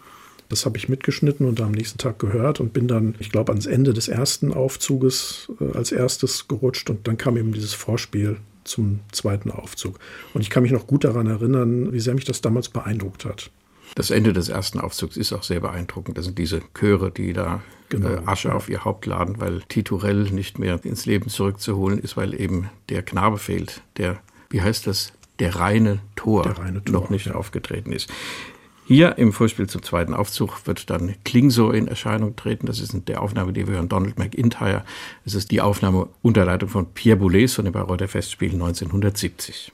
Das 0.50 0.66
habe 0.66 0.80
ich 0.80 0.90
mitgeschnitten 0.90 1.48
und 1.48 1.62
am 1.62 1.72
nächsten 1.72 2.00
Tag 2.00 2.18
gehört 2.18 2.60
und 2.60 2.74
bin 2.74 2.88
dann, 2.88 3.13
ich 3.20 3.32
glaube, 3.32 3.51
ans 3.51 3.68
Ende 3.68 3.94
des 3.94 4.08
ersten 4.08 4.51
Aufzuges 4.51 5.51
äh, 5.62 5.78
als 5.78 5.92
erstes 5.92 6.48
gerutscht 6.48 6.90
und 6.90 7.08
dann 7.08 7.20
kam 7.20 7.38
eben 7.38 7.54
dieses 7.54 7.75
Vorspiel 7.75 8.38
zum 8.72 9.01
zweiten 9.12 9.51
Aufzug. 9.51 10.00
Und 10.34 10.42
ich 10.42 10.50
kann 10.50 10.63
mich 10.63 10.72
noch 10.72 10.88
gut 10.88 11.04
daran 11.04 11.28
erinnern, 11.28 11.94
wie 11.94 12.00
sehr 12.00 12.16
mich 12.16 12.25
das 12.25 12.42
damals 12.42 12.70
beeindruckt 12.70 13.25
hat. 13.25 13.51
Das 13.96 14.10
Ende 14.10 14.32
des 14.32 14.50
ersten 14.50 14.80
Aufzugs 14.80 15.18
ist 15.18 15.34
auch 15.34 15.44
sehr 15.44 15.60
beeindruckend. 15.60 16.18
Das 16.18 16.25
sind 16.25 16.38
diese 16.38 16.62
Chöre, 16.74 17.12
die 17.12 17.34
da 17.34 17.62
genau, 17.90 18.08
äh, 18.08 18.22
Asche 18.25 18.50
ja. 18.50 18.56
auf 18.56 18.70
ihr 18.70 18.86
Haupt 18.86 19.06
laden, 19.06 19.40
weil 19.40 19.62
Titurell 19.68 20.32
nicht 20.32 20.60
mehr 20.60 20.80
ins 20.84 21.06
Leben 21.06 21.30
zurückzuholen 21.30 22.00
ist, 22.00 22.16
weil 22.16 22.40
eben 22.40 22.70
der 22.90 23.04
Knabe 23.04 23.38
fehlt, 23.38 23.82
der, 23.98 24.20
wie 24.50 24.62
heißt 24.62 24.88
das, 24.88 25.12
der 25.40 25.58
reine 25.58 26.00
Tor, 26.16 26.44
der 26.44 26.58
reine 26.58 26.84
Tor 26.84 27.01
noch 27.01 27.10
nicht 27.10 27.25
ja. 27.25 27.36
aufgetreten 27.36 27.92
ist. 27.92 28.10
Hier 28.85 29.17
im 29.17 29.31
Vorspiel 29.31 29.67
zum 29.67 29.83
zweiten 29.83 30.13
Aufzug 30.13 30.67
wird 30.67 30.89
dann 30.89 31.15
Klingso 31.23 31.71
in 31.71 31.88
Erscheinung 31.88 32.35
treten. 32.35 32.65
Das 32.65 32.79
ist 32.79 33.07
der 33.07 33.21
Aufnahme, 33.21 33.53
die 33.53 33.67
wir 33.67 33.75
hören, 33.75 33.89
Donald 33.89 34.17
McIntyre. 34.17 34.83
Es 35.25 35.33
ist 35.33 35.51
die 35.51 35.61
Aufnahme 35.61 36.09
unter 36.21 36.45
Leitung 36.45 36.69
von 36.69 36.93
Pierre 36.93 37.17
Boulez 37.17 37.53
von 37.53 37.65
dem 37.65 37.73
Bayreuther 37.73 38.07
Festspiel 38.07 38.53
1970. 38.53 39.71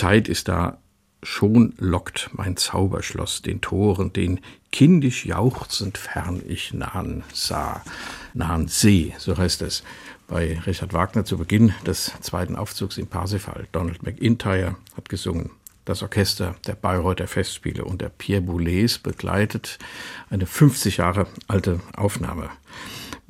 Zeit 0.00 0.28
ist 0.30 0.48
da, 0.48 0.78
schon 1.22 1.74
lockt 1.76 2.30
mein 2.32 2.56
Zauberschloss 2.56 3.42
den 3.42 3.60
Toren, 3.60 4.14
den 4.14 4.40
kindisch 4.72 5.26
jauchzend 5.26 5.98
fern 5.98 6.40
ich 6.48 6.72
nahen 6.72 7.22
sah, 7.34 7.82
nahen 8.32 8.66
seh, 8.66 9.12
so 9.18 9.36
heißt 9.36 9.60
es 9.60 9.82
bei 10.26 10.58
Richard 10.64 10.94
Wagner 10.94 11.26
zu 11.26 11.36
Beginn 11.36 11.74
des 11.84 12.14
zweiten 12.22 12.56
Aufzugs 12.56 12.96
in 12.96 13.08
Parsifal. 13.08 13.68
Donald 13.72 14.02
McIntyre 14.02 14.76
hat 14.96 15.10
gesungen. 15.10 15.50
Das 15.84 16.02
Orchester 16.02 16.54
der 16.66 16.76
Bayreuther 16.76 17.28
Festspiele 17.28 17.84
und 17.84 18.00
der 18.00 18.08
Pierre 18.08 18.40
Boulez 18.40 18.96
begleitet 18.96 19.78
eine 20.30 20.46
50 20.46 20.96
Jahre 20.96 21.26
alte 21.46 21.78
Aufnahme. 21.94 22.48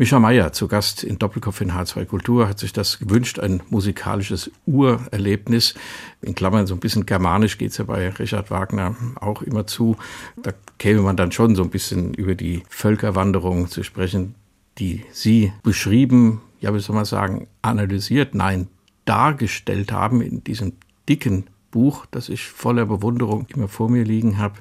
Micha 0.01 0.19
Meyer, 0.19 0.51
zu 0.55 0.67
Gast 0.67 1.05
in 1.05 1.19
Doppelkopf 1.19 1.61
in 1.61 1.73
H2 1.73 2.07
Kultur, 2.07 2.49
hat 2.49 2.59
sich 2.59 2.73
das 2.73 3.01
gewünscht, 3.01 3.39
ein 3.39 3.63
musikalisches 3.69 4.51
Urerlebnis. 4.65 5.75
In 6.23 6.35
Klammern 6.35 6.67
so 6.67 6.73
ein 6.73 6.81
bisschen 6.81 7.05
germanisch 7.05 7.59
geht's 7.59 7.77
ja 7.77 7.85
bei 7.85 8.09
Richard 8.09 8.51
Wagner 8.51 8.97
auch 9.17 9.43
immer 9.43 9.67
zu. 9.67 9.99
Da 10.43 10.53
käme 10.79 11.03
man 11.03 11.19
dann 11.19 11.33
schon 11.33 11.55
so 11.55 11.63
ein 11.63 11.69
bisschen 11.69 12.15
über 12.15 12.35
die 12.35 12.63
Völkerwanderung 12.71 13.69
zu 13.69 13.83
sprechen, 13.83 14.37
die 14.79 15.05
Sie 15.13 15.53
beschrieben, 15.63 16.41
ja, 16.61 16.75
wie 16.75 16.81
soll 16.81 16.97
man 16.97 17.05
sagen, 17.05 17.47
analysiert, 17.61 18.35
nein, 18.35 18.69
dargestellt 19.05 19.93
haben 19.93 20.23
in 20.23 20.43
diesem 20.43 20.73
dicken 21.11 21.45
Buch, 21.71 22.07
das 22.11 22.31
ich 22.31 22.47
voller 22.47 22.87
Bewunderung 22.87 23.47
immer 23.55 23.69
vor 23.69 23.91
mir 23.91 24.05
liegen 24.05 24.39
habe. 24.39 24.61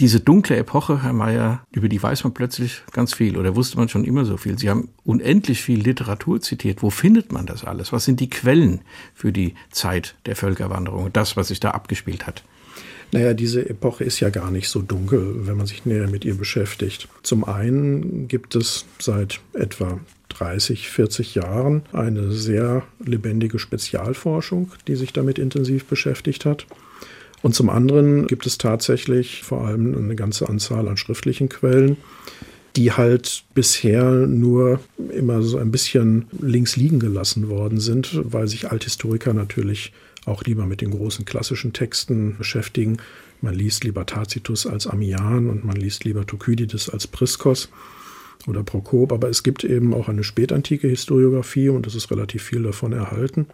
Diese 0.00 0.18
dunkle 0.18 0.56
Epoche, 0.56 1.02
Herr 1.02 1.12
Mayer, 1.12 1.62
über 1.72 1.90
die 1.90 2.02
weiß 2.02 2.24
man 2.24 2.32
plötzlich 2.32 2.80
ganz 2.92 3.12
viel 3.12 3.36
oder 3.36 3.54
wusste 3.54 3.76
man 3.76 3.90
schon 3.90 4.04
immer 4.04 4.24
so 4.24 4.38
viel. 4.38 4.58
Sie 4.58 4.70
haben 4.70 4.88
unendlich 5.04 5.60
viel 5.60 5.78
Literatur 5.78 6.40
zitiert. 6.40 6.82
Wo 6.82 6.88
findet 6.88 7.32
man 7.32 7.44
das 7.44 7.64
alles? 7.64 7.92
Was 7.92 8.06
sind 8.06 8.18
die 8.18 8.30
Quellen 8.30 8.80
für 9.14 9.30
die 9.30 9.54
Zeit 9.70 10.14
der 10.24 10.36
Völkerwanderung 10.36 11.04
und 11.04 11.18
das, 11.18 11.36
was 11.36 11.48
sich 11.48 11.60
da 11.60 11.72
abgespielt 11.72 12.26
hat? 12.26 12.42
Naja, 13.12 13.34
diese 13.34 13.68
Epoche 13.68 14.04
ist 14.04 14.20
ja 14.20 14.30
gar 14.30 14.50
nicht 14.50 14.70
so 14.70 14.80
dunkel, 14.80 15.46
wenn 15.46 15.58
man 15.58 15.66
sich 15.66 15.84
näher 15.84 16.08
mit 16.08 16.24
ihr 16.24 16.36
beschäftigt. 16.36 17.08
Zum 17.22 17.44
einen 17.44 18.26
gibt 18.26 18.54
es 18.54 18.86
seit 18.98 19.40
etwa 19.52 20.00
30, 20.30 20.88
40 20.88 21.34
Jahren 21.34 21.82
eine 21.92 22.32
sehr 22.32 22.84
lebendige 23.04 23.58
Spezialforschung, 23.58 24.72
die 24.86 24.96
sich 24.96 25.12
damit 25.12 25.38
intensiv 25.38 25.84
beschäftigt 25.84 26.46
hat. 26.46 26.66
Und 27.42 27.54
zum 27.54 27.70
anderen 27.70 28.26
gibt 28.26 28.46
es 28.46 28.58
tatsächlich 28.58 29.42
vor 29.42 29.66
allem 29.66 29.96
eine 29.96 30.14
ganze 30.14 30.48
Anzahl 30.48 30.88
an 30.88 30.96
schriftlichen 30.96 31.48
Quellen, 31.48 31.96
die 32.76 32.92
halt 32.92 33.44
bisher 33.54 34.10
nur 34.12 34.80
immer 35.12 35.42
so 35.42 35.58
ein 35.58 35.72
bisschen 35.72 36.26
links 36.38 36.76
liegen 36.76 37.00
gelassen 37.00 37.48
worden 37.48 37.80
sind, 37.80 38.20
weil 38.24 38.46
sich 38.46 38.70
Althistoriker 38.70 39.32
natürlich 39.32 39.92
auch 40.26 40.42
lieber 40.44 40.66
mit 40.66 40.80
den 40.80 40.90
großen 40.90 41.24
klassischen 41.24 41.72
Texten 41.72 42.36
beschäftigen. 42.36 42.98
Man 43.40 43.54
liest 43.54 43.84
lieber 43.84 44.04
Tacitus 44.04 44.66
als 44.66 44.86
Ammian 44.86 45.48
und 45.48 45.64
man 45.64 45.76
liest 45.76 46.04
lieber 46.04 46.26
Thukydides 46.26 46.90
als 46.90 47.06
Priskos 47.06 47.70
oder 48.46 48.62
Prokop, 48.62 49.12
aber 49.12 49.28
es 49.28 49.42
gibt 49.42 49.64
eben 49.64 49.94
auch 49.94 50.08
eine 50.08 50.24
spätantike 50.24 50.88
Historiographie 50.88 51.70
und 51.70 51.86
es 51.86 51.94
ist 51.94 52.10
relativ 52.10 52.42
viel 52.42 52.62
davon 52.62 52.92
erhalten. 52.92 53.46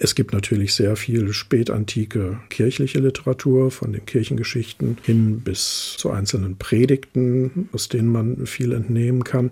Es 0.00 0.14
gibt 0.14 0.32
natürlich 0.32 0.74
sehr 0.74 0.94
viel 0.94 1.32
spätantike 1.32 2.38
kirchliche 2.50 3.00
Literatur, 3.00 3.72
von 3.72 3.92
den 3.92 4.06
Kirchengeschichten 4.06 4.96
hin 5.02 5.40
bis 5.40 5.96
zu 5.98 6.10
einzelnen 6.10 6.56
Predigten, 6.56 7.68
aus 7.72 7.88
denen 7.88 8.06
man 8.06 8.46
viel 8.46 8.70
entnehmen 8.72 9.24
kann. 9.24 9.50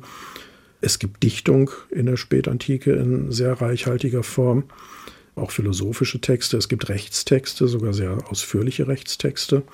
Es 0.80 1.00
gibt 1.00 1.24
Dichtung 1.24 1.72
in 1.90 2.06
der 2.06 2.16
Spätantike 2.16 2.92
in 2.92 3.32
sehr 3.32 3.60
reichhaltiger 3.60 4.22
Form, 4.22 4.62
auch 5.34 5.50
philosophische 5.50 6.20
Texte. 6.20 6.56
Es 6.56 6.68
gibt 6.68 6.88
Rechtstexte, 6.88 7.66
sogar 7.66 7.92
sehr 7.92 8.16
ausführliche 8.30 8.86
Rechtstexte. 8.86 9.64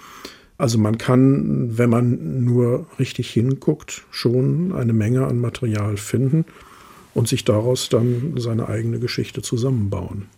Also 0.56 0.78
man 0.78 0.96
kann, 0.96 1.76
wenn 1.76 1.90
man 1.90 2.46
nur 2.46 2.86
richtig 2.98 3.28
hinguckt, 3.28 4.04
schon 4.10 4.72
eine 4.72 4.94
Menge 4.94 5.26
an 5.26 5.38
Material 5.38 5.98
finden 5.98 6.46
und 7.12 7.28
sich 7.28 7.44
daraus 7.44 7.90
dann 7.90 8.32
seine 8.38 8.70
eigene 8.70 9.00
Geschichte 9.00 9.42
zusammenbauen. 9.42 10.28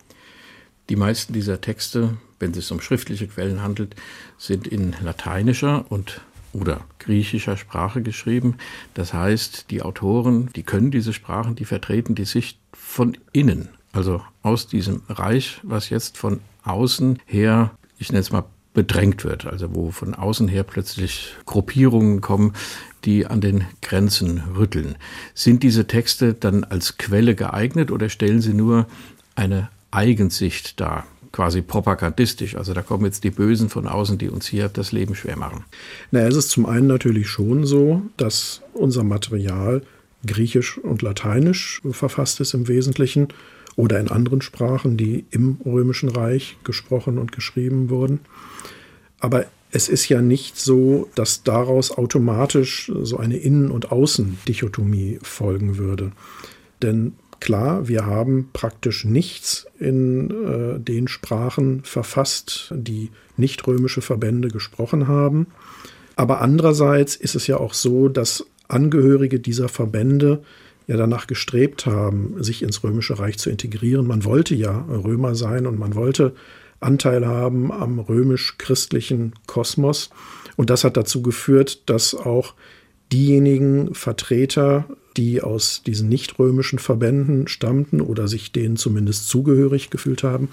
Die 0.90 0.96
meisten 0.96 1.32
dieser 1.32 1.60
Texte, 1.60 2.16
wenn 2.38 2.50
es 2.50 2.56
sich 2.56 2.72
um 2.72 2.80
schriftliche 2.80 3.26
Quellen 3.26 3.62
handelt, 3.62 3.96
sind 4.38 4.66
in 4.66 4.94
lateinischer 5.02 5.86
und 5.88 6.20
oder 6.52 6.82
griechischer 6.98 7.56
Sprache 7.56 8.02
geschrieben. 8.02 8.56
Das 8.94 9.12
heißt, 9.12 9.70
die 9.70 9.82
Autoren, 9.82 10.50
die 10.54 10.62
können 10.62 10.90
diese 10.90 11.12
Sprachen, 11.12 11.56
die 11.56 11.64
vertreten 11.64 12.14
die 12.14 12.24
Sicht 12.24 12.58
von 12.72 13.16
innen, 13.32 13.70
also 13.92 14.22
aus 14.42 14.66
diesem 14.66 15.02
Reich, 15.08 15.60
was 15.62 15.90
jetzt 15.90 16.16
von 16.16 16.40
außen 16.62 17.18
her, 17.26 17.72
ich 17.98 18.10
nenne 18.10 18.20
es 18.20 18.30
mal 18.30 18.44
bedrängt 18.72 19.24
wird, 19.24 19.46
also 19.46 19.74
wo 19.74 19.90
von 19.90 20.14
außen 20.14 20.48
her 20.48 20.64
plötzlich 20.64 21.34
Gruppierungen 21.46 22.20
kommen, 22.20 22.52
die 23.04 23.26
an 23.26 23.40
den 23.40 23.64
Grenzen 23.82 24.42
rütteln. 24.56 24.96
Sind 25.34 25.62
diese 25.62 25.86
Texte 25.86 26.34
dann 26.34 26.64
als 26.64 26.98
Quelle 26.98 27.34
geeignet 27.34 27.90
oder 27.90 28.08
stellen 28.08 28.40
sie 28.40 28.54
nur 28.54 28.86
eine 29.36 29.68
Eigensicht 29.94 30.80
dar? 30.80 31.06
quasi 31.34 31.62
propagandistisch. 31.62 32.56
Also 32.56 32.74
da 32.74 32.82
kommen 32.82 33.06
jetzt 33.06 33.24
die 33.24 33.30
Bösen 33.30 33.68
von 33.68 33.88
außen, 33.88 34.18
die 34.18 34.28
uns 34.28 34.46
hier 34.46 34.68
das 34.68 34.92
Leben 34.92 35.16
schwer 35.16 35.36
machen. 35.36 35.64
Na, 36.12 36.20
es 36.20 36.36
ist 36.36 36.50
zum 36.50 36.64
einen 36.64 36.86
natürlich 36.86 37.28
schon 37.28 37.66
so, 37.66 38.02
dass 38.16 38.62
unser 38.72 39.02
Material 39.02 39.82
griechisch 40.24 40.78
und 40.78 41.02
lateinisch 41.02 41.82
verfasst 41.90 42.38
ist 42.38 42.54
im 42.54 42.68
Wesentlichen 42.68 43.28
oder 43.74 43.98
in 43.98 44.08
anderen 44.08 44.42
Sprachen, 44.42 44.96
die 44.96 45.24
im 45.30 45.58
Römischen 45.64 46.08
Reich 46.08 46.56
gesprochen 46.62 47.18
und 47.18 47.32
geschrieben 47.32 47.90
wurden. 47.90 48.20
Aber 49.18 49.46
es 49.72 49.88
ist 49.88 50.08
ja 50.08 50.22
nicht 50.22 50.56
so, 50.56 51.10
dass 51.16 51.42
daraus 51.42 51.90
automatisch 51.90 52.92
so 53.02 53.16
eine 53.16 53.38
Innen- 53.38 53.72
und 53.72 53.90
Außendichotomie 53.90 55.18
folgen 55.22 55.78
würde. 55.78 56.12
Denn 56.80 57.14
klar, 57.44 57.88
wir 57.88 58.06
haben 58.06 58.48
praktisch 58.54 59.04
nichts 59.04 59.66
in 59.78 60.30
äh, 60.30 60.80
den 60.80 61.08
Sprachen 61.08 61.84
verfasst, 61.84 62.72
die 62.74 63.10
nicht 63.36 63.66
römische 63.66 64.00
Verbände 64.00 64.48
gesprochen 64.48 65.08
haben. 65.08 65.48
Aber 66.16 66.40
andererseits 66.40 67.16
ist 67.16 67.34
es 67.34 67.46
ja 67.46 67.58
auch 67.58 67.74
so, 67.74 68.08
dass 68.08 68.46
Angehörige 68.66 69.40
dieser 69.40 69.68
Verbände 69.68 70.42
ja 70.86 70.96
danach 70.96 71.26
gestrebt 71.26 71.84
haben, 71.84 72.42
sich 72.42 72.62
ins 72.62 72.82
Römische 72.82 73.18
Reich 73.18 73.36
zu 73.36 73.50
integrieren. 73.50 74.06
Man 74.06 74.24
wollte 74.24 74.54
ja 74.54 74.86
Römer 74.88 75.34
sein 75.34 75.66
und 75.66 75.78
man 75.78 75.94
wollte 75.94 76.34
Anteil 76.80 77.26
haben 77.26 77.70
am 77.70 77.98
römisch-christlichen 77.98 79.34
Kosmos. 79.46 80.08
Und 80.56 80.70
das 80.70 80.82
hat 80.82 80.96
dazu 80.96 81.20
geführt, 81.20 81.90
dass 81.90 82.14
auch 82.14 82.54
diejenigen 83.12 83.94
Vertreter, 83.94 84.86
die 85.16 85.42
aus 85.42 85.82
diesen 85.84 86.08
nicht-römischen 86.08 86.78
Verbänden 86.78 87.48
stammten 87.48 88.00
oder 88.00 88.28
sich 88.28 88.52
denen 88.52 88.76
zumindest 88.76 89.28
zugehörig 89.28 89.90
gefühlt 89.90 90.22
haben, 90.22 90.48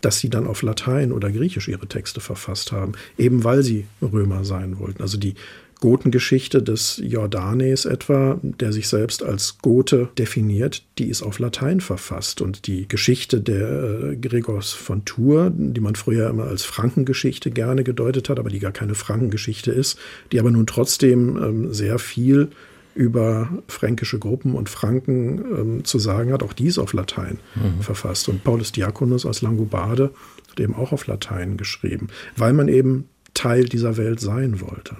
dass 0.00 0.18
sie 0.18 0.30
dann 0.30 0.46
auf 0.46 0.62
Latein 0.62 1.12
oder 1.12 1.30
Griechisch 1.30 1.68
ihre 1.68 1.86
Texte 1.86 2.20
verfasst 2.20 2.72
haben, 2.72 2.92
eben 3.16 3.44
weil 3.44 3.62
sie 3.62 3.86
Römer 4.00 4.44
sein 4.44 4.78
wollten. 4.78 5.02
Also 5.02 5.16
die 5.16 5.34
Gotengeschichte 5.82 6.62
des 6.62 7.02
Jordanes 7.04 7.86
etwa, 7.86 8.38
der 8.42 8.72
sich 8.72 8.86
selbst 8.86 9.24
als 9.24 9.58
Gote 9.58 10.10
definiert, 10.16 10.84
die 10.98 11.08
ist 11.08 11.22
auf 11.22 11.40
Latein 11.40 11.80
verfasst. 11.80 12.40
Und 12.40 12.68
die 12.68 12.86
Geschichte 12.86 13.40
der 13.40 14.12
äh, 14.12 14.16
Gregors 14.16 14.70
von 14.70 15.04
Tours, 15.04 15.50
die 15.56 15.80
man 15.80 15.96
früher 15.96 16.30
immer 16.30 16.44
als 16.44 16.62
Frankengeschichte 16.62 17.50
gerne 17.50 17.82
gedeutet 17.82 18.28
hat, 18.28 18.38
aber 18.38 18.48
die 18.48 18.60
gar 18.60 18.70
keine 18.70 18.94
Frankengeschichte 18.94 19.72
ist, 19.72 19.98
die 20.30 20.38
aber 20.38 20.52
nun 20.52 20.68
trotzdem 20.68 21.36
ähm, 21.36 21.74
sehr 21.74 21.98
viel 21.98 22.50
über 22.94 23.48
fränkische 23.68 24.18
Gruppen 24.18 24.54
und 24.54 24.68
Franken 24.68 25.38
ähm, 25.38 25.84
zu 25.84 25.98
sagen 25.98 26.32
hat, 26.32 26.42
auch 26.42 26.52
dies 26.52 26.78
auf 26.78 26.92
Latein 26.92 27.38
mhm. 27.54 27.82
verfasst. 27.82 28.28
Und 28.28 28.44
Paulus 28.44 28.72
Diakonus 28.72 29.26
aus 29.26 29.42
Langobarde 29.42 30.12
hat 30.50 30.60
eben 30.60 30.74
auch 30.74 30.92
auf 30.92 31.06
Latein 31.06 31.56
geschrieben, 31.56 32.08
weil 32.36 32.52
man 32.52 32.68
eben 32.68 33.08
Teil 33.34 33.64
dieser 33.64 33.96
Welt 33.96 34.20
sein 34.20 34.60
wollte 34.60 34.96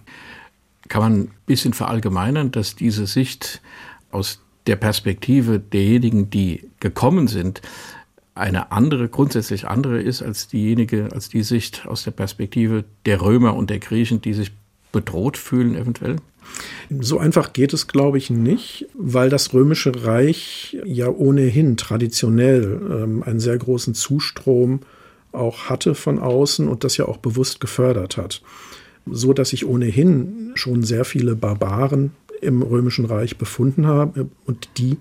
kann 0.93 1.01
man 1.01 1.21
ein 1.21 1.31
bisschen 1.47 1.73
verallgemeinern, 1.73 2.51
dass 2.51 2.77
diese 2.77 3.07
Sicht 3.07 3.63
aus 4.11 4.43
der 4.67 4.77
Perspektive 4.77 5.59
derjenigen, 5.59 6.29
die 6.29 6.69
gekommen 6.81 7.29
sind, 7.29 7.63
eine 8.35 8.73
andere, 8.73 9.09
grundsätzlich 9.09 9.67
andere 9.67 10.03
ist 10.03 10.21
als 10.21 10.49
diejenige, 10.49 11.09
als 11.13 11.31
die 11.31 11.43
Sicht 11.45 11.87
aus 11.87 12.05
der 12.05 12.11
Perspektive 12.11 12.85
der 13.07 13.23
Römer 13.23 13.57
und 13.57 13.71
der 13.71 13.79
Griechen, 13.79 14.21
die 14.21 14.35
sich 14.35 14.53
bedroht 14.93 15.37
fühlen 15.37 15.75
eventuell? 15.75 16.17
So 17.01 17.19
einfach 17.19 17.53
geht 17.53 17.73
es, 17.73 17.87
glaube 17.87 18.19
ich, 18.19 18.29
nicht, 18.29 18.87
weil 18.95 19.31
das 19.31 19.55
Römische 19.55 20.05
Reich 20.05 20.77
ja 20.85 21.09
ohnehin 21.09 21.77
traditionell 21.77 22.81
ähm, 22.91 23.23
einen 23.23 23.41
sehr 23.41 23.57
großen 23.57 23.95
Zustrom 23.95 24.81
auch 25.31 25.71
hatte 25.71 25.95
von 25.95 26.19
außen 26.19 26.69
und 26.69 26.85
das 26.85 26.99
ja 26.99 27.07
auch 27.07 27.17
bewusst 27.17 27.61
gefördert 27.61 28.19
hat 28.19 28.43
so 29.07 29.33
dass 29.33 29.51
sich 29.51 29.67
ohnehin 29.67 30.53
schon 30.55 30.83
sehr 30.83 31.05
viele 31.05 31.35
Barbaren 31.35 32.13
im 32.41 32.63
Römischen 32.63 33.05
Reich 33.05 33.39
befunden 33.39 33.87
haben 33.87 34.31
und 34.47 34.69
die 34.79 34.99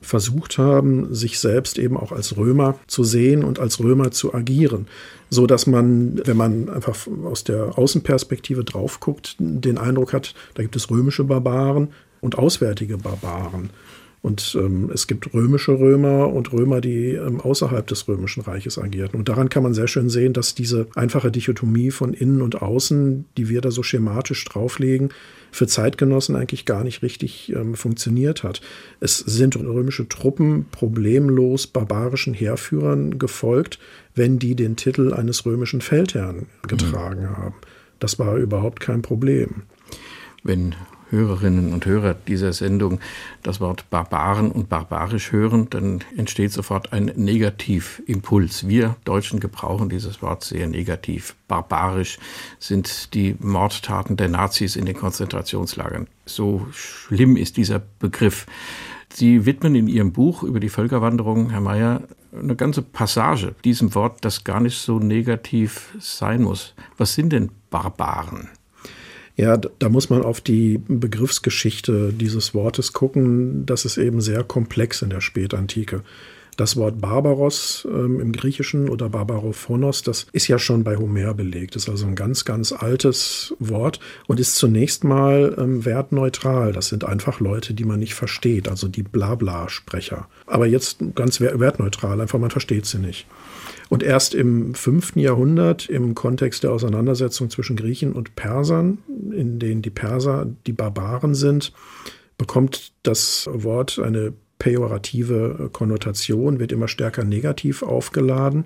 versucht 0.00 0.58
haben, 0.58 1.14
sich 1.14 1.38
selbst 1.38 1.78
eben 1.78 1.96
auch 1.96 2.12
als 2.12 2.36
Römer 2.36 2.78
zu 2.86 3.04
sehen 3.04 3.42
und 3.42 3.58
als 3.58 3.80
Römer 3.80 4.10
zu 4.10 4.34
agieren, 4.34 4.86
so 5.34 5.46
dass 5.46 5.66
man, 5.66 6.20
wenn 6.24 6.36
man 6.36 6.68
einfach 6.68 6.96
aus 7.24 7.44
der 7.44 7.76
Außenperspektive 7.76 8.64
drauf 8.64 9.00
guckt, 9.00 9.36
den 9.38 9.78
Eindruck 9.78 10.12
hat, 10.12 10.34
da 10.54 10.62
gibt 10.62 10.76
es 10.76 10.90
römische 10.90 11.24
Barbaren 11.24 11.88
und 12.20 12.38
auswärtige 12.38 12.96
Barbaren. 12.96 13.70
Und 14.24 14.56
ähm, 14.58 14.90
es 14.90 15.06
gibt 15.06 15.34
römische 15.34 15.78
Römer 15.78 16.32
und 16.32 16.50
Römer, 16.50 16.80
die 16.80 17.10
ähm, 17.10 17.42
außerhalb 17.42 17.86
des 17.86 18.08
römischen 18.08 18.40
Reiches 18.40 18.78
agierten. 18.78 19.18
Und 19.18 19.28
daran 19.28 19.50
kann 19.50 19.62
man 19.62 19.74
sehr 19.74 19.86
schön 19.86 20.08
sehen, 20.08 20.32
dass 20.32 20.54
diese 20.54 20.86
einfache 20.94 21.30
Dichotomie 21.30 21.90
von 21.90 22.14
innen 22.14 22.40
und 22.40 22.62
außen, 22.62 23.26
die 23.36 23.50
wir 23.50 23.60
da 23.60 23.70
so 23.70 23.82
schematisch 23.82 24.42
drauflegen, 24.46 25.10
für 25.52 25.66
Zeitgenossen 25.66 26.36
eigentlich 26.36 26.64
gar 26.64 26.84
nicht 26.84 27.02
richtig 27.02 27.52
ähm, 27.54 27.74
funktioniert 27.74 28.44
hat. 28.44 28.62
Es 28.98 29.18
sind 29.18 29.56
römische 29.56 30.08
Truppen 30.08 30.68
problemlos 30.70 31.66
barbarischen 31.66 32.32
Heerführern 32.32 33.18
gefolgt, 33.18 33.78
wenn 34.14 34.38
die 34.38 34.54
den 34.54 34.76
Titel 34.76 35.12
eines 35.12 35.44
römischen 35.44 35.82
Feldherrn 35.82 36.46
getragen 36.66 37.24
mhm. 37.24 37.36
haben. 37.36 37.54
Das 37.98 38.18
war 38.18 38.38
überhaupt 38.38 38.80
kein 38.80 39.02
Problem. 39.02 39.64
Wenn 40.42 40.74
Hörerinnen 41.14 41.72
und 41.72 41.86
Hörer 41.86 42.14
dieser 42.14 42.52
Sendung 42.52 43.00
das 43.42 43.60
Wort 43.60 43.88
Barbaren 43.90 44.50
und 44.50 44.68
barbarisch 44.68 45.32
hören, 45.32 45.68
dann 45.70 46.00
entsteht 46.16 46.52
sofort 46.52 46.92
ein 46.92 47.12
Negativimpuls. 47.16 48.68
Wir 48.68 48.96
Deutschen 49.04 49.40
gebrauchen 49.40 49.88
dieses 49.88 50.22
Wort 50.22 50.44
sehr 50.44 50.66
negativ. 50.66 51.34
Barbarisch 51.48 52.18
sind 52.58 53.14
die 53.14 53.36
Mordtaten 53.38 54.16
der 54.16 54.28
Nazis 54.28 54.76
in 54.76 54.86
den 54.86 54.96
Konzentrationslagern. 54.96 56.06
So 56.26 56.66
schlimm 56.72 57.36
ist 57.36 57.56
dieser 57.56 57.82
Begriff. 57.98 58.46
Sie 59.12 59.46
widmen 59.46 59.76
in 59.76 59.86
Ihrem 59.86 60.12
Buch 60.12 60.42
über 60.42 60.58
die 60.58 60.68
Völkerwanderung, 60.68 61.50
Herr 61.50 61.60
Mayer, 61.60 62.02
eine 62.32 62.56
ganze 62.56 62.82
Passage 62.82 63.54
diesem 63.64 63.94
Wort, 63.94 64.24
das 64.24 64.42
gar 64.42 64.58
nicht 64.58 64.78
so 64.78 64.98
negativ 64.98 65.94
sein 66.00 66.42
muss. 66.42 66.74
Was 66.96 67.14
sind 67.14 67.32
denn 67.32 67.50
Barbaren? 67.70 68.48
Ja, 69.36 69.56
da 69.56 69.88
muss 69.88 70.10
man 70.10 70.22
auf 70.22 70.40
die 70.40 70.78
Begriffsgeschichte 70.86 72.12
dieses 72.12 72.54
Wortes 72.54 72.92
gucken. 72.92 73.66
Das 73.66 73.84
ist 73.84 73.96
eben 73.96 74.20
sehr 74.20 74.44
komplex 74.44 75.02
in 75.02 75.10
der 75.10 75.20
Spätantike. 75.20 76.02
Das 76.56 76.76
Wort 76.76 77.00
Barbaros 77.00 77.84
ähm, 77.90 78.20
im 78.20 78.32
Griechischen 78.32 78.88
oder 78.88 79.08
Barbarophonos, 79.08 80.02
das 80.02 80.26
ist 80.30 80.46
ja 80.46 80.60
schon 80.60 80.84
bei 80.84 80.96
Homer 80.96 81.34
belegt. 81.34 81.74
Das 81.74 81.84
ist 81.84 81.88
also 81.88 82.06
ein 82.06 82.14
ganz, 82.14 82.44
ganz 82.44 82.70
altes 82.70 83.56
Wort 83.58 83.98
und 84.28 84.38
ist 84.38 84.54
zunächst 84.54 85.02
mal 85.02 85.56
ähm, 85.58 85.84
wertneutral. 85.84 86.72
Das 86.72 86.88
sind 86.88 87.04
einfach 87.04 87.40
Leute, 87.40 87.74
die 87.74 87.84
man 87.84 87.98
nicht 87.98 88.14
versteht, 88.14 88.68
also 88.68 88.86
die 88.86 89.02
Blabla-Sprecher. 89.02 90.28
Aber 90.46 90.66
jetzt 90.66 90.98
ganz 91.16 91.40
wertneutral, 91.40 92.20
einfach 92.20 92.38
man 92.38 92.50
versteht 92.50 92.86
sie 92.86 92.98
nicht. 92.98 93.26
Und 93.88 94.02
erst 94.02 94.34
im 94.34 94.74
fünften 94.74 95.18
Jahrhundert 95.18 95.88
im 95.88 96.14
Kontext 96.14 96.62
der 96.64 96.72
Auseinandersetzung 96.72 97.50
zwischen 97.50 97.76
Griechen 97.76 98.12
und 98.12 98.34
Persern, 98.34 98.98
in 99.32 99.58
denen 99.58 99.82
die 99.82 99.90
Perser 99.90 100.46
die 100.66 100.72
Barbaren 100.72 101.34
sind, 101.34 101.72
bekommt 102.38 102.92
das 103.02 103.48
Wort 103.52 103.98
eine 103.98 104.32
pejorative 104.58 105.68
Konnotation, 105.72 106.58
wird 106.58 106.72
immer 106.72 106.88
stärker 106.88 107.24
negativ 107.24 107.82
aufgeladen. 107.82 108.64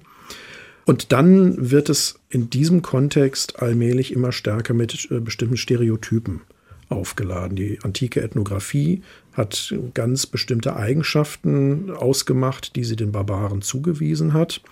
Und 0.84 1.12
dann 1.12 1.70
wird 1.70 1.90
es 1.90 2.20
in 2.30 2.48
diesem 2.48 2.80
Kontext 2.80 3.60
allmählich 3.60 4.12
immer 4.12 4.32
stärker 4.32 4.72
mit 4.72 5.08
äh, 5.10 5.20
bestimmten 5.20 5.58
Stereotypen 5.58 6.40
aufgeladen. 6.88 7.56
Die 7.56 7.78
antike 7.82 8.22
Ethnographie 8.22 9.02
hat 9.34 9.74
ganz 9.92 10.24
bestimmte 10.24 10.76
Eigenschaften 10.76 11.90
ausgemacht, 11.90 12.76
die 12.76 12.84
sie 12.84 12.96
den 12.96 13.12
Barbaren 13.12 13.60
zugewiesen 13.60 14.32
hat. 14.32 14.62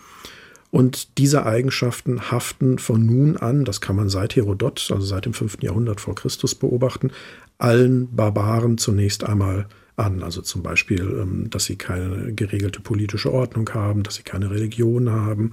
Und 0.70 1.18
diese 1.18 1.46
Eigenschaften 1.46 2.30
haften 2.30 2.78
von 2.78 3.04
nun 3.04 3.36
an, 3.36 3.64
das 3.64 3.80
kann 3.80 3.96
man 3.96 4.08
seit 4.08 4.36
Herodot, 4.36 4.88
also 4.90 5.06
seit 5.06 5.24
dem 5.24 5.32
5. 5.32 5.58
Jahrhundert 5.62 6.00
vor 6.00 6.14
Christus 6.14 6.54
beobachten, 6.54 7.10
allen 7.58 8.14
Barbaren 8.14 8.78
zunächst 8.78 9.24
einmal 9.24 9.66
an. 9.96 10.22
Also 10.22 10.42
zum 10.42 10.62
Beispiel, 10.62 11.02
ähm, 11.02 11.50
dass 11.50 11.64
sie 11.64 11.76
keine 11.76 12.32
geregelte 12.32 12.80
politische 12.80 13.32
Ordnung 13.32 13.68
haben, 13.72 14.02
dass 14.02 14.16
sie 14.16 14.22
keine 14.22 14.50
Religion 14.50 15.10
haben, 15.10 15.52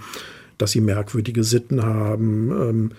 dass 0.58 0.72
sie 0.72 0.82
merkwürdige 0.82 1.44
Sitten 1.44 1.84
haben, 1.84 2.52
ähm, 2.52 2.92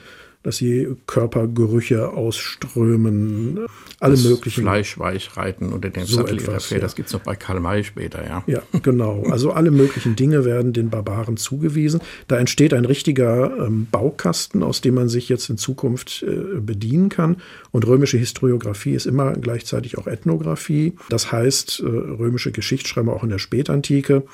dass 0.44 0.58
sie 0.58 0.86
Körpergerüche 1.06 2.10
ausströmen, 2.10 3.66
alle 3.98 4.12
das 4.12 4.24
möglichen. 4.24 4.62
Fleisch 4.62 4.98
weich 4.98 5.36
reiten 5.38 5.72
unter 5.72 5.88
den 5.88 6.04
so 6.04 6.16
Sattel 6.16 6.38
etwas, 6.38 6.68
ja. 6.68 6.78
Das 6.78 6.94
gibt 6.94 7.08
es 7.08 7.14
noch 7.14 7.22
bei 7.22 7.34
Karl 7.34 7.60
May 7.60 7.82
später, 7.82 8.24
ja. 8.24 8.44
Ja, 8.46 8.62
genau. 8.82 9.24
Also 9.30 9.52
alle 9.52 9.70
möglichen 9.70 10.16
Dinge 10.16 10.44
werden 10.44 10.74
den 10.74 10.90
Barbaren 10.90 11.38
zugewiesen. 11.38 12.00
Da 12.28 12.36
entsteht 12.36 12.74
ein 12.74 12.84
richtiger 12.84 13.56
ähm, 13.66 13.86
Baukasten, 13.90 14.62
aus 14.62 14.82
dem 14.82 14.94
man 14.94 15.08
sich 15.08 15.30
jetzt 15.30 15.48
in 15.48 15.56
Zukunft 15.56 16.22
äh, 16.22 16.60
bedienen 16.60 17.08
kann. 17.08 17.38
Und 17.70 17.86
römische 17.86 18.18
Historiographie 18.18 18.92
ist 18.92 19.06
immer 19.06 19.32
gleichzeitig 19.32 19.96
auch 19.96 20.06
Ethnographie. 20.06 20.92
Das 21.08 21.32
heißt, 21.32 21.80
äh, 21.80 21.86
römische 21.86 22.52
Geschichtsschreiber 22.52 23.14
auch 23.14 23.24
in 23.24 23.30
der 23.30 23.38
Spätantike 23.38 24.24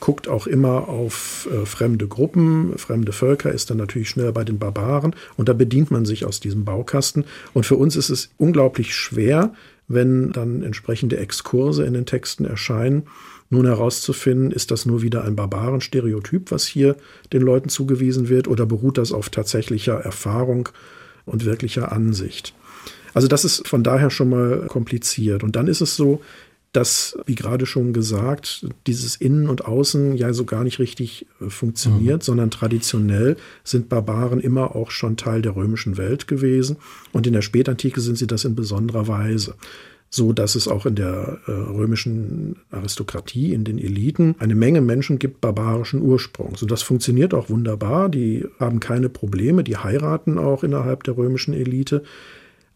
guckt 0.00 0.28
auch 0.28 0.46
immer 0.46 0.88
auf 0.88 1.48
äh, 1.52 1.66
fremde 1.66 2.08
Gruppen, 2.08 2.76
fremde 2.76 3.12
Völker, 3.12 3.52
ist 3.52 3.70
dann 3.70 3.76
natürlich 3.76 4.08
schnell 4.08 4.32
bei 4.32 4.44
den 4.44 4.58
Barbaren 4.58 5.14
und 5.36 5.48
da 5.48 5.52
bedient 5.52 5.90
man 5.90 6.04
sich 6.04 6.24
aus 6.24 6.40
diesem 6.40 6.64
Baukasten. 6.64 7.24
Und 7.52 7.66
für 7.66 7.76
uns 7.76 7.96
ist 7.96 8.10
es 8.10 8.30
unglaublich 8.38 8.94
schwer, 8.94 9.54
wenn 9.88 10.32
dann 10.32 10.62
entsprechende 10.62 11.18
Exkurse 11.18 11.84
in 11.84 11.94
den 11.94 12.06
Texten 12.06 12.44
erscheinen, 12.44 13.04
nun 13.50 13.66
herauszufinden, 13.66 14.52
ist 14.52 14.70
das 14.70 14.86
nur 14.86 15.02
wieder 15.02 15.24
ein 15.24 15.34
Barbarenstereotyp, 15.34 16.52
was 16.52 16.66
hier 16.66 16.96
den 17.32 17.42
Leuten 17.42 17.68
zugewiesen 17.68 18.28
wird, 18.28 18.46
oder 18.46 18.64
beruht 18.64 18.96
das 18.96 19.10
auf 19.10 19.28
tatsächlicher 19.28 19.94
Erfahrung 19.94 20.68
und 21.26 21.44
wirklicher 21.44 21.90
Ansicht? 21.90 22.54
Also 23.12 23.26
das 23.26 23.44
ist 23.44 23.66
von 23.66 23.82
daher 23.82 24.10
schon 24.10 24.30
mal 24.30 24.66
kompliziert. 24.68 25.42
Und 25.42 25.56
dann 25.56 25.66
ist 25.66 25.80
es 25.80 25.96
so, 25.96 26.22
dass, 26.72 27.18
wie 27.26 27.34
gerade 27.34 27.66
schon 27.66 27.92
gesagt, 27.92 28.66
dieses 28.86 29.16
Innen 29.16 29.48
und 29.48 29.64
Außen 29.64 30.16
ja 30.16 30.32
so 30.32 30.44
gar 30.44 30.62
nicht 30.62 30.78
richtig 30.78 31.26
äh, 31.40 31.50
funktioniert, 31.50 32.22
mhm. 32.22 32.24
sondern 32.24 32.50
traditionell 32.50 33.36
sind 33.64 33.88
Barbaren 33.88 34.40
immer 34.40 34.76
auch 34.76 34.90
schon 34.90 35.16
Teil 35.16 35.42
der 35.42 35.56
römischen 35.56 35.96
Welt 35.96 36.28
gewesen 36.28 36.76
und 37.12 37.26
in 37.26 37.32
der 37.32 37.42
Spätantike 37.42 38.00
sind 38.00 38.18
sie 38.18 38.26
das 38.26 38.44
in 38.44 38.54
besonderer 38.54 39.08
Weise. 39.08 39.54
So 40.12 40.32
dass 40.32 40.56
es 40.56 40.66
auch 40.66 40.86
in 40.86 40.96
der 40.96 41.38
äh, 41.46 41.52
römischen 41.52 42.56
Aristokratie, 42.72 43.52
in 43.52 43.62
den 43.62 43.78
Eliten, 43.78 44.34
eine 44.40 44.56
Menge 44.56 44.80
Menschen 44.80 45.20
gibt 45.20 45.40
barbarischen 45.40 46.02
Ursprungs. 46.02 46.62
Und 46.62 46.70
das 46.72 46.82
funktioniert 46.82 47.32
auch 47.32 47.48
wunderbar. 47.48 48.08
Die 48.08 48.44
haben 48.58 48.80
keine 48.80 49.08
Probleme, 49.08 49.62
die 49.62 49.76
heiraten 49.76 50.36
auch 50.36 50.64
innerhalb 50.64 51.04
der 51.04 51.16
römischen 51.16 51.54
Elite. 51.54 52.02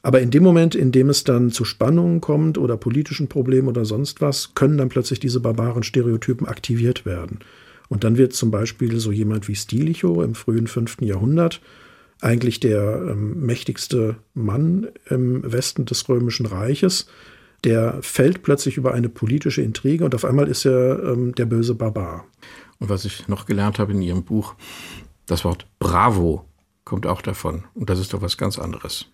Aber 0.04 0.20
in 0.20 0.30
dem 0.30 0.42
Moment, 0.42 0.74
in 0.74 0.92
dem 0.92 1.08
es 1.08 1.24
dann 1.24 1.50
zu 1.50 1.64
Spannungen 1.64 2.20
kommt 2.20 2.58
oder 2.58 2.76
politischen 2.76 3.28
Problemen 3.28 3.68
oder 3.68 3.86
sonst 3.86 4.20
was, 4.20 4.54
können 4.54 4.76
dann 4.76 4.90
plötzlich 4.90 5.18
diese 5.18 5.40
barbaren 5.40 5.82
Stereotypen 5.82 6.46
aktiviert 6.46 7.06
werden. 7.06 7.38
Und 7.88 8.04
dann 8.04 8.18
wird 8.18 8.34
zum 8.34 8.50
Beispiel 8.50 9.00
so 9.00 9.12
jemand 9.12 9.48
wie 9.48 9.54
Stilicho 9.54 10.22
im 10.22 10.34
frühen 10.34 10.66
5. 10.66 10.98
Jahrhundert 11.00 11.62
eigentlich 12.20 12.60
der 12.60 13.02
ähm, 13.08 13.46
mächtigste 13.46 14.16
Mann 14.34 14.88
im 15.08 15.50
Westen 15.50 15.86
des 15.86 16.06
Römischen 16.06 16.44
Reiches. 16.44 17.06
Der 17.64 17.96
fällt 18.02 18.42
plötzlich 18.42 18.76
über 18.76 18.92
eine 18.92 19.08
politische 19.08 19.62
Intrige 19.62 20.04
und 20.04 20.14
auf 20.14 20.26
einmal 20.26 20.48
ist 20.48 20.66
er 20.66 21.02
ähm, 21.02 21.34
der 21.34 21.46
böse 21.46 21.74
Barbar. 21.74 22.26
Und 22.78 22.90
was 22.90 23.06
ich 23.06 23.26
noch 23.26 23.46
gelernt 23.46 23.78
habe 23.78 23.92
in 23.92 24.02
Ihrem 24.02 24.22
Buch, 24.22 24.54
das 25.24 25.46
Wort 25.46 25.66
Bravo 25.78 26.44
kommt 26.84 27.06
auch 27.06 27.22
davon. 27.22 27.64
Und 27.72 27.88
das 27.88 27.98
ist 27.98 28.12
doch 28.12 28.20
was 28.20 28.36
ganz 28.36 28.58
anderes. 28.58 29.06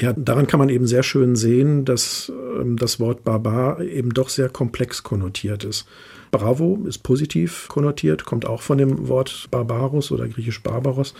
Ja, 0.00 0.14
daran 0.14 0.46
kann 0.46 0.58
man 0.58 0.70
eben 0.70 0.86
sehr 0.86 1.02
schön 1.02 1.36
sehen, 1.36 1.84
dass 1.84 2.32
ähm, 2.58 2.76
das 2.76 3.00
Wort 3.00 3.22
Barbar 3.22 3.80
eben 3.82 4.14
doch 4.14 4.30
sehr 4.30 4.48
komplex 4.48 5.02
konnotiert 5.02 5.64
ist. 5.64 5.86
Bravo 6.30 6.78
ist 6.86 7.02
positiv 7.02 7.66
konnotiert, 7.68 8.24
kommt 8.24 8.46
auch 8.46 8.62
von 8.62 8.78
dem 8.78 9.08
Wort 9.08 9.48
Barbarus 9.50 10.10
oder 10.10 10.26
griechisch 10.28 10.62
Barbaros. 10.62 11.14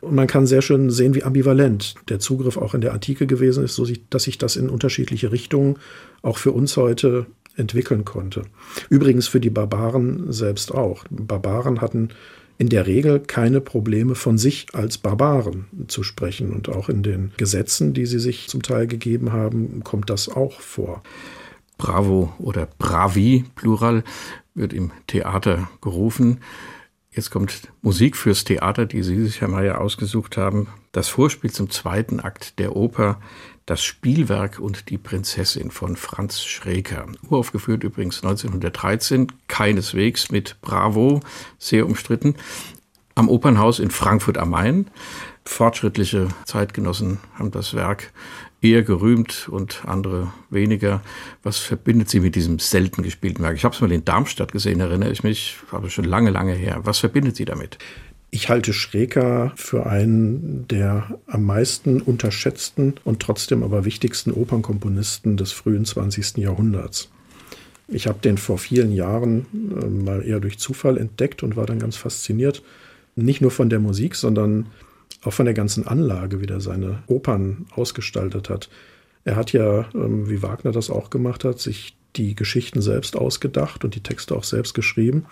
Und 0.00 0.14
man 0.14 0.26
kann 0.26 0.46
sehr 0.46 0.62
schön 0.62 0.90
sehen, 0.90 1.14
wie 1.14 1.24
ambivalent 1.24 1.94
der 2.08 2.20
Zugriff 2.20 2.56
auch 2.56 2.74
in 2.74 2.80
der 2.80 2.92
Antike 2.92 3.26
gewesen 3.26 3.64
ist, 3.64 3.74
so 3.74 3.86
dass 4.10 4.22
sich 4.24 4.38
das 4.38 4.56
in 4.56 4.70
unterschiedliche 4.70 5.32
Richtungen 5.32 5.76
auch 6.22 6.38
für 6.38 6.52
uns 6.52 6.76
heute 6.76 7.26
entwickeln 7.56 8.04
konnte. 8.04 8.42
Übrigens 8.88 9.28
für 9.28 9.40
die 9.40 9.50
Barbaren 9.50 10.32
selbst 10.32 10.72
auch. 10.72 11.04
Barbaren 11.10 11.80
hatten 11.80 12.10
in 12.60 12.68
der 12.68 12.86
Regel 12.86 13.20
keine 13.20 13.62
Probleme 13.62 14.14
von 14.14 14.36
sich 14.36 14.66
als 14.74 14.98
Barbaren 14.98 15.64
zu 15.88 16.02
sprechen. 16.02 16.52
Und 16.52 16.68
auch 16.68 16.90
in 16.90 17.02
den 17.02 17.32
Gesetzen, 17.38 17.94
die 17.94 18.04
sie 18.04 18.18
sich 18.18 18.48
zum 18.48 18.60
Teil 18.60 18.86
gegeben 18.86 19.32
haben, 19.32 19.82
kommt 19.82 20.10
das 20.10 20.28
auch 20.28 20.60
vor. 20.60 21.02
Bravo 21.78 22.34
oder 22.38 22.68
Bravi, 22.78 23.46
Plural, 23.54 24.04
wird 24.54 24.74
im 24.74 24.90
Theater 25.06 25.70
gerufen. 25.80 26.40
Jetzt 27.10 27.30
kommt 27.30 27.62
Musik 27.80 28.14
fürs 28.14 28.44
Theater, 28.44 28.84
die 28.84 29.02
Sie 29.02 29.24
sich, 29.24 29.40
Herr 29.40 29.48
Mayer, 29.48 29.80
ausgesucht 29.80 30.36
haben. 30.36 30.68
Das 30.92 31.08
Vorspiel 31.08 31.50
zum 31.50 31.70
zweiten 31.70 32.20
Akt 32.20 32.58
der 32.58 32.76
Oper 32.76 33.22
das 33.70 33.84
Spielwerk 33.84 34.58
und 34.58 34.90
die 34.90 34.98
Prinzessin 34.98 35.70
von 35.70 35.94
Franz 35.94 36.42
Schreker. 36.42 37.06
Uraufgeführt 37.28 37.84
übrigens 37.84 38.16
1913, 38.16 39.28
keineswegs 39.46 40.32
mit 40.32 40.56
Bravo, 40.60 41.20
sehr 41.60 41.86
umstritten, 41.86 42.34
am 43.14 43.28
Opernhaus 43.28 43.78
in 43.78 43.92
Frankfurt 43.92 44.38
am 44.38 44.50
Main. 44.50 44.90
Fortschrittliche 45.44 46.26
Zeitgenossen 46.46 47.20
haben 47.34 47.52
das 47.52 47.74
Werk 47.74 48.12
eher 48.60 48.82
gerühmt 48.82 49.48
und 49.48 49.84
andere 49.86 50.32
weniger. 50.50 51.00
Was 51.44 51.58
verbindet 51.58 52.10
Sie 52.10 52.18
mit 52.18 52.34
diesem 52.34 52.58
selten 52.58 53.04
gespielten 53.04 53.44
Werk? 53.44 53.54
Ich 53.54 53.64
habe 53.64 53.74
es 53.74 53.80
mal 53.80 53.92
in 53.92 54.04
Darmstadt 54.04 54.50
gesehen, 54.50 54.80
erinnere 54.80 55.12
ich 55.12 55.22
mich, 55.22 55.58
aber 55.70 55.90
schon 55.90 56.06
lange, 56.06 56.30
lange 56.30 56.54
her. 56.54 56.80
Was 56.82 56.98
verbindet 56.98 57.36
Sie 57.36 57.44
damit? 57.44 57.78
Ich 58.32 58.48
halte 58.48 58.72
Schreker 58.72 59.52
für 59.56 59.86
einen 59.86 60.68
der 60.68 61.18
am 61.26 61.44
meisten 61.44 62.00
unterschätzten 62.00 62.94
und 63.04 63.20
trotzdem 63.20 63.64
aber 63.64 63.84
wichtigsten 63.84 64.30
Opernkomponisten 64.30 65.36
des 65.36 65.50
frühen 65.50 65.84
20. 65.84 66.36
Jahrhunderts. 66.36 67.10
Ich 67.88 68.06
habe 68.06 68.20
den 68.20 68.38
vor 68.38 68.58
vielen 68.58 68.92
Jahren 68.92 69.46
äh, 69.82 69.86
mal 69.86 70.24
eher 70.24 70.38
durch 70.38 70.58
Zufall 70.58 70.96
entdeckt 70.96 71.42
und 71.42 71.56
war 71.56 71.66
dann 71.66 71.80
ganz 71.80 71.96
fasziniert, 71.96 72.62
nicht 73.16 73.40
nur 73.40 73.50
von 73.50 73.68
der 73.68 73.80
Musik, 73.80 74.14
sondern 74.14 74.66
auch 75.22 75.32
von 75.32 75.44
der 75.44 75.54
ganzen 75.54 75.88
Anlage, 75.88 76.40
wie 76.40 76.46
er 76.46 76.60
seine 76.60 77.02
Opern 77.08 77.66
ausgestaltet 77.74 78.48
hat. 78.48 78.70
Er 79.24 79.34
hat 79.34 79.52
ja, 79.52 79.88
ähm, 79.92 80.30
wie 80.30 80.40
Wagner 80.40 80.70
das 80.70 80.88
auch 80.88 81.10
gemacht 81.10 81.42
hat, 81.42 81.58
sich 81.58 81.96
die 82.14 82.36
Geschichten 82.36 82.80
selbst 82.80 83.16
ausgedacht 83.16 83.84
und 83.84 83.96
die 83.96 84.02
Texte 84.02 84.36
auch 84.36 84.44
selbst 84.44 84.74
geschrieben. 84.74 85.26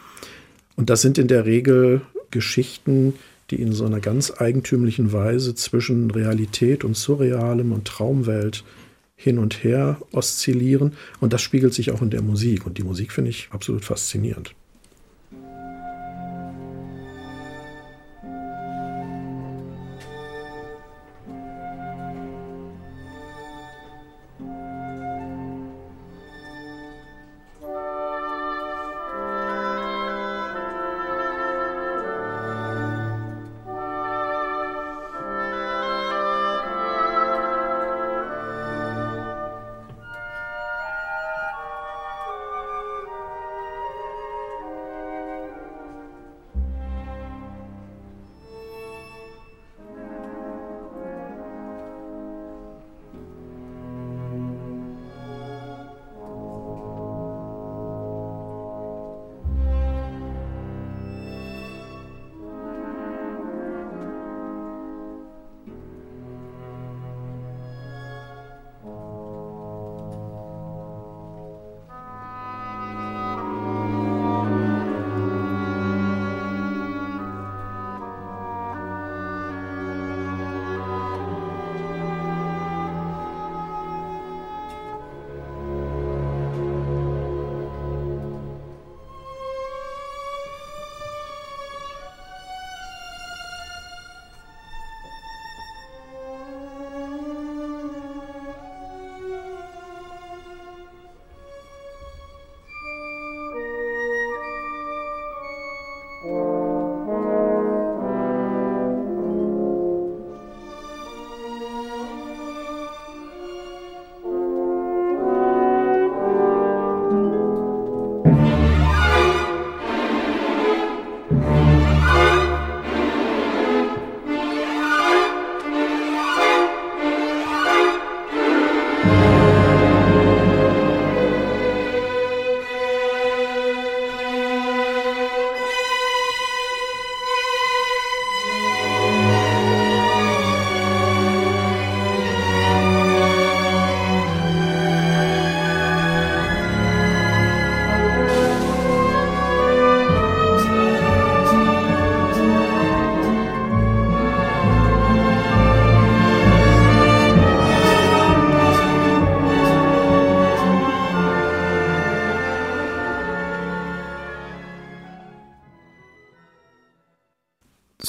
Und 0.75 0.91
das 0.91 1.01
sind 1.01 1.17
in 1.17 1.29
der 1.29 1.45
Regel 1.45 2.03
Geschichten, 2.31 3.15
die 3.51 3.61
in 3.61 3.73
so 3.73 3.87
einer 3.87 4.01
ganz 4.01 4.33
eigentümlichen 4.37 5.13
Weise 5.13 5.55
zwischen 5.55 6.11
Realität 6.11 6.85
und 6.85 6.97
Surrealem 6.97 7.73
und 7.73 7.87
Traumwelt 7.87 8.65
hin 9.17 9.39
und 9.39 9.65
her 9.65 10.01
oszillieren. 10.13 10.93
Und 11.21 11.33
das 11.33 11.43
spiegelt 11.43 11.75
sich 11.75 11.91
auch 11.91 12.03
in 12.03 12.11
der 12.11 12.23
Musik. 12.23 12.67
Und 12.67 12.79
die 12.79 12.85
Musik 12.85 13.13
finde 13.13 13.31
ich 13.31 13.49
absolut 13.51 13.85
faszinierend. 13.85 14.55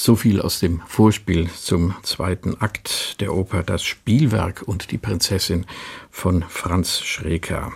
So 0.10 0.16
viel 0.16 0.42
aus 0.42 0.60
dem 0.60 0.82
Vorspiel 0.88 1.52
zum 1.52 1.94
zweiten 2.02 2.60
Akt 2.60 3.22
der 3.22 3.32
Oper 3.36 3.62
Das 3.62 3.84
Spielwerk 3.84 4.64
und 4.66 4.90
die 4.90 4.98
Prinzessin 4.98 5.68
von 6.10 6.42
Franz 6.50 7.02
Schreker. 7.02 7.74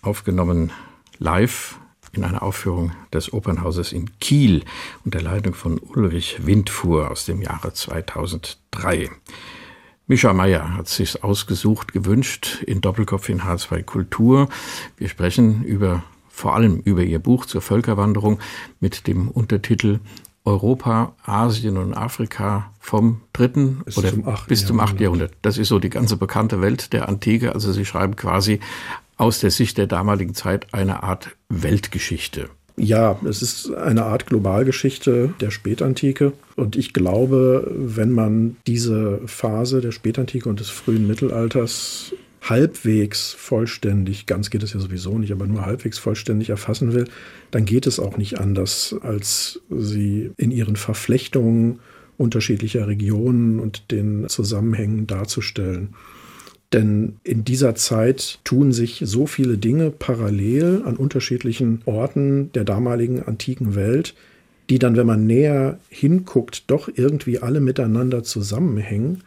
Aufgenommen 0.00 0.72
live 1.18 1.78
in 2.12 2.24
einer 2.24 2.42
Aufführung 2.42 2.92
des 3.12 3.34
Opernhauses 3.34 3.92
in 3.92 4.08
Kiel 4.20 4.64
unter 5.04 5.20
Leitung 5.20 5.52
von 5.52 5.78
Ulrich 5.78 6.46
Windfuhr 6.46 7.10
aus 7.10 7.26
dem 7.26 7.42
Jahre 7.42 7.74
2003. 7.74 9.10
Mischa 10.06 10.32
Meyer 10.32 10.78
hat 10.78 10.88
sich 10.88 11.22
ausgesucht, 11.22 11.92
gewünscht 11.92 12.62
in 12.66 12.80
Doppelkopf 12.80 13.28
in 13.28 13.42
H2 13.42 13.82
Kultur. 13.82 14.48
Wir 14.96 15.10
sprechen 15.10 15.62
über 15.64 16.04
vor 16.30 16.54
allem 16.54 16.80
über 16.86 17.02
ihr 17.02 17.18
Buch 17.18 17.44
zur 17.44 17.60
Völkerwanderung 17.60 18.38
mit 18.80 19.06
dem 19.06 19.28
Untertitel 19.28 20.00
Europa, 20.44 21.14
Asien 21.24 21.76
und 21.76 21.94
Afrika 21.94 22.72
vom 22.80 23.20
dritten 23.32 23.82
bis 23.84 23.98
oder 23.98 24.10
zum 24.10 24.24
bis 24.48 24.66
zum 24.66 24.80
achten 24.80 25.02
Jahrhundert. 25.02 25.32
Das 25.42 25.58
ist 25.58 25.68
so 25.68 25.78
die 25.78 25.90
ganze 25.90 26.16
bekannte 26.16 26.60
Welt 26.60 26.92
der 26.92 27.08
Antike. 27.08 27.54
Also 27.54 27.72
sie 27.72 27.84
schreiben 27.84 28.16
quasi 28.16 28.60
aus 29.16 29.40
der 29.40 29.50
Sicht 29.50 29.76
der 29.76 29.86
damaligen 29.86 30.34
Zeit 30.34 30.72
eine 30.72 31.02
Art 31.02 31.36
Weltgeschichte. 31.48 32.48
Ja, 32.76 33.18
es 33.28 33.42
ist 33.42 33.74
eine 33.74 34.04
Art 34.04 34.26
Globalgeschichte 34.26 35.34
der 35.38 35.50
Spätantike. 35.50 36.32
Und 36.56 36.76
ich 36.76 36.94
glaube, 36.94 37.70
wenn 37.76 38.12
man 38.12 38.56
diese 38.66 39.20
Phase 39.26 39.82
der 39.82 39.92
Spätantike 39.92 40.48
und 40.48 40.60
des 40.60 40.70
frühen 40.70 41.06
Mittelalters 41.06 42.14
halbwegs 42.40 43.32
vollständig, 43.32 44.26
ganz 44.26 44.50
geht 44.50 44.62
es 44.62 44.72
ja 44.72 44.80
sowieso 44.80 45.18
nicht, 45.18 45.32
aber 45.32 45.46
nur 45.46 45.66
halbwegs 45.66 45.98
vollständig 45.98 46.50
erfassen 46.50 46.94
will, 46.94 47.04
dann 47.50 47.64
geht 47.64 47.86
es 47.86 48.00
auch 48.00 48.16
nicht 48.16 48.38
anders, 48.40 48.96
als 49.02 49.60
sie 49.70 50.30
in 50.36 50.50
ihren 50.50 50.76
Verflechtungen 50.76 51.80
unterschiedlicher 52.16 52.86
Regionen 52.86 53.60
und 53.60 53.90
den 53.90 54.28
Zusammenhängen 54.28 55.06
darzustellen. 55.06 55.94
Denn 56.72 57.16
in 57.24 57.44
dieser 57.44 57.74
Zeit 57.74 58.38
tun 58.44 58.72
sich 58.72 59.02
so 59.04 59.26
viele 59.26 59.58
Dinge 59.58 59.90
parallel 59.90 60.82
an 60.84 60.96
unterschiedlichen 60.96 61.82
Orten 61.84 62.52
der 62.52 62.64
damaligen 62.64 63.22
antiken 63.22 63.74
Welt, 63.74 64.14
die 64.68 64.78
dann, 64.78 64.96
wenn 64.96 65.06
man 65.06 65.26
näher 65.26 65.80
hinguckt, 65.88 66.64
doch 66.68 66.88
irgendwie 66.94 67.40
alle 67.40 67.60
miteinander 67.60 68.22
zusammenhängen 68.22 69.22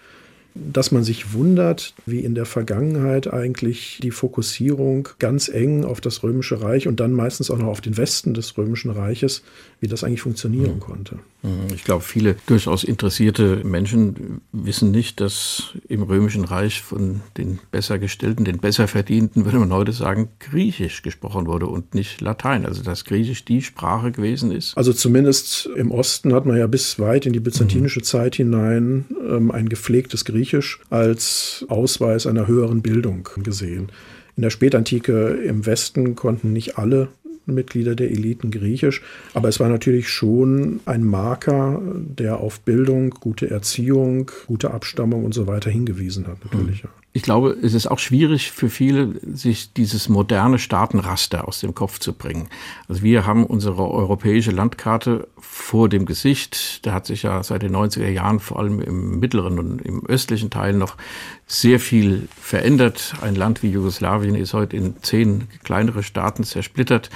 dass 0.56 0.92
man 0.92 1.04
sich 1.04 1.34
wundert, 1.34 1.94
wie 2.06 2.20
in 2.20 2.36
der 2.36 2.46
Vergangenheit 2.46 3.32
eigentlich 3.32 4.00
die 4.04 4.12
Fokussierung 4.12 5.10
ganz 5.20 5.50
eng 5.50 5.84
auf 5.84 6.02
das 6.02 6.24
Römische 6.24 6.62
Reich 6.62 6.88
und 6.88 7.00
dann 7.00 7.12
meistens 7.12 7.50
auch 7.50 7.58
noch 7.58 7.68
auf 7.68 7.82
den 7.82 7.98
Westen 7.98 8.34
des 8.34 8.58
Römischen 8.58 8.92
Reiches, 8.92 9.44
wie 9.80 9.88
das 9.88 10.04
eigentlich 10.04 10.22
funktionieren 10.22 10.76
mhm. 10.76 10.80
konnte. 10.80 11.20
Mhm. 11.44 11.74
Ich 11.76 11.84
glaube, 11.84 12.04
viele 12.04 12.36
durchaus 12.48 12.84
interessierte 12.84 13.62
Menschen 13.64 14.42
wissen 14.52 14.92
nicht, 14.92 15.20
dass 15.20 15.74
im 15.88 16.04
Römischen 16.04 16.46
Reich 16.46 16.82
von 16.82 17.22
den 17.38 17.60
besser 17.72 18.00
gestellten, 18.00 18.46
den 18.46 18.60
besser 18.60 18.88
verdienten, 18.88 19.46
würde 19.46 19.60
man 19.60 19.74
heute 19.74 19.92
sagen, 19.92 20.30
Griechisch 20.40 21.02
gesprochen 21.02 21.46
wurde 21.46 21.68
und 21.68 21.94
nicht 21.94 22.22
Latein. 22.22 22.66
Also 22.66 22.82
dass 22.82 23.06
Griechisch 23.06 23.46
die 23.46 23.62
Sprache 23.62 24.12
gewesen 24.12 24.52
ist. 24.52 24.76
Also 24.78 24.94
zumindest 24.94 25.70
im 25.76 25.92
Osten 25.92 26.34
hat 26.34 26.46
man 26.46 26.58
ja 26.58 26.68
bis 26.68 26.98
weit 26.98 27.26
in 27.26 27.34
die 27.34 27.40
byzantinische 27.40 28.00
mhm. 28.00 28.04
Zeit 28.04 28.36
hinein 28.36 29.06
ähm, 29.30 29.52
ein 29.52 29.70
gepflegtes 29.70 30.26
Griechisch 30.26 30.80
als 30.90 31.66
Ausweis 31.68 32.26
einer 32.26 32.48
höheren 32.48 32.82
Bildung 32.82 33.28
gesehen. 33.44 33.92
In 34.36 34.42
der 34.42 34.50
Spätantike 34.50 35.30
im 35.46 35.66
Westen 35.66 36.16
konnten 36.16 36.54
nicht 36.54 36.78
alle 36.78 37.10
Mitglieder 37.46 37.96
der 37.96 38.12
Eliten 38.12 38.52
Griechisch, 38.52 39.02
aber 39.34 39.50
es 39.50 39.60
war 39.60 39.70
natürlich 39.70 40.10
schon 40.10 40.80
ein 40.86 41.04
Marker, 41.04 41.82
der 41.96 42.40
auf 42.40 42.62
Bildung, 42.62 43.12
gute 43.12 43.50
Erziehung, 43.50 44.32
gute 44.48 44.72
Abstammung 44.72 45.26
und 45.26 45.34
so 45.34 45.48
weiter 45.48 45.70
hingewiesen 45.70 46.28
hat, 46.28 46.38
natürlich. 46.44 46.84
Mhm 46.84 46.90
ich 47.16 47.22
glaube, 47.22 47.56
es 47.62 47.76
ist 47.76 47.86
auch 47.86 48.00
schwierig 48.00 48.52
für 48.52 48.70
viele, 48.70 49.14
sich 49.22 49.72
dieses 49.72 50.10
moderne 50.10 50.58
Staatenraster 50.58 51.48
aus 51.48 51.60
dem 51.60 51.76
Kopf 51.76 52.00
zu 52.00 52.14
bringen. 52.14 52.50
Also 52.88 53.04
wir 53.04 53.28
haben 53.28 53.46
unsere 53.46 53.88
europäische 53.88 54.50
Landkarte 54.50 55.28
vor 55.38 55.90
dem 55.90 56.08
Gesicht. 56.08 56.84
Da 56.88 56.94
hat 56.94 57.06
sich 57.06 57.22
ja 57.22 57.44
seit 57.44 57.62
den 57.62 57.76
90er 57.76 58.10
Jahren 58.10 58.40
vor 58.40 58.58
allem 58.58 58.82
im 58.82 59.20
mittleren 59.20 59.60
und 59.60 59.80
im 59.84 60.04
östlichen 60.08 60.50
Teil 60.50 60.74
noch 60.74 60.98
sehr 61.46 61.80
viel 61.80 62.28
verändert. 62.40 63.14
Ein 63.22 63.36
Land 63.36 63.64
wie 63.64 63.70
Jugoslawien 63.70 64.36
ist 64.36 64.54
heute 64.54 64.78
in 64.78 64.96
zehn 65.02 65.48
kleinere 65.64 66.02
Staaten 66.02 66.44
zersplittert, 66.44 67.10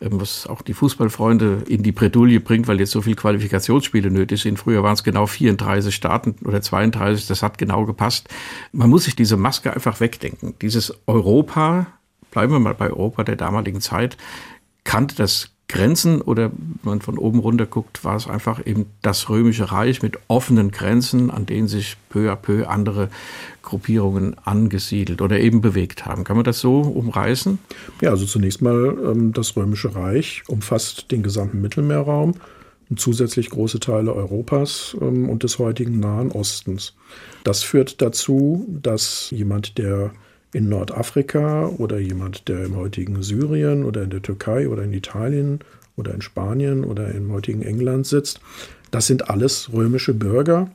ähm, 0.00 0.20
was 0.20 0.46
auch 0.46 0.62
die 0.62 0.74
Fußballfreunde 0.74 1.64
in 1.68 1.82
die 1.82 1.92
Bredouille 1.92 2.40
bringt, 2.40 2.66
weil 2.66 2.80
jetzt 2.80 2.92
so 2.92 3.02
viele 3.02 3.16
Qualifikationsspiele 3.16 4.10
nötig 4.10 4.42
sind. 4.42 4.58
Früher 4.58 4.82
waren 4.82 4.94
es 4.94 5.04
genau 5.04 5.26
34 5.26 5.94
Staaten 5.94 6.36
oder 6.44 6.62
32. 6.62 7.26
Das 7.26 7.42
hat 7.42 7.58
genau 7.58 7.84
gepasst. 7.84 8.28
Man 8.72 8.90
muss 8.90 9.04
sich 9.04 9.16
diese 9.16 9.36
Maske 9.36 9.72
einfach 9.72 10.00
wegdenken. 10.00 10.54
Dieses 10.60 10.94
Europa, 11.06 11.86
bleiben 12.30 12.52
wir 12.52 12.60
mal 12.60 12.74
bei 12.74 12.88
Europa 12.88 13.22
der 13.22 13.36
damaligen 13.36 13.80
Zeit, 13.80 14.16
kannte 14.84 15.14
das 15.14 15.50
Grenzen 15.66 16.20
oder 16.20 16.50
wenn 16.50 16.78
man 16.82 17.00
von 17.00 17.18
oben 17.18 17.38
runter 17.38 17.66
guckt, 17.66 18.04
war 18.04 18.16
es 18.16 18.28
einfach 18.28 18.64
eben 18.64 18.86
das 19.00 19.28
römische 19.30 19.72
Reich 19.72 20.02
mit 20.02 20.18
offenen 20.28 20.70
Grenzen, 20.70 21.30
an 21.30 21.46
denen 21.46 21.68
sich 21.68 21.96
peu 22.10 22.30
à 22.30 22.36
peu 22.36 22.68
andere 22.68 23.08
Gruppierungen 23.64 24.36
angesiedelt 24.44 25.20
oder 25.20 25.40
eben 25.40 25.60
bewegt 25.60 26.06
haben. 26.06 26.24
Kann 26.24 26.36
man 26.36 26.44
das 26.44 26.60
so 26.60 26.80
umreißen? 26.80 27.58
Ja, 28.00 28.10
also 28.10 28.26
zunächst 28.26 28.62
mal 28.62 28.96
ähm, 29.04 29.32
das 29.32 29.56
römische 29.56 29.94
Reich 29.94 30.42
umfasst 30.46 31.10
den 31.10 31.22
gesamten 31.22 31.60
Mittelmeerraum 31.60 32.34
und 32.90 33.00
zusätzlich 33.00 33.50
große 33.50 33.80
Teile 33.80 34.14
Europas 34.14 34.96
ähm, 35.00 35.28
und 35.28 35.42
des 35.42 35.58
heutigen 35.58 36.00
Nahen 36.00 36.30
Ostens. 36.30 36.94
Das 37.42 37.62
führt 37.62 38.00
dazu, 38.02 38.66
dass 38.82 39.30
jemand, 39.30 39.78
der 39.78 40.12
in 40.52 40.68
Nordafrika 40.68 41.66
oder 41.78 41.98
jemand, 41.98 42.48
der 42.48 42.64
im 42.64 42.76
heutigen 42.76 43.22
Syrien 43.22 43.84
oder 43.84 44.02
in 44.02 44.10
der 44.10 44.22
Türkei 44.22 44.68
oder 44.68 44.84
in 44.84 44.92
Italien 44.92 45.60
oder 45.96 46.14
in 46.14 46.22
Spanien 46.22 46.84
oder 46.84 47.10
im 47.12 47.32
heutigen 47.32 47.62
England 47.62 48.06
sitzt, 48.06 48.40
das 48.90 49.08
sind 49.08 49.28
alles 49.28 49.72
römische 49.72 50.14
Bürger, 50.14 50.70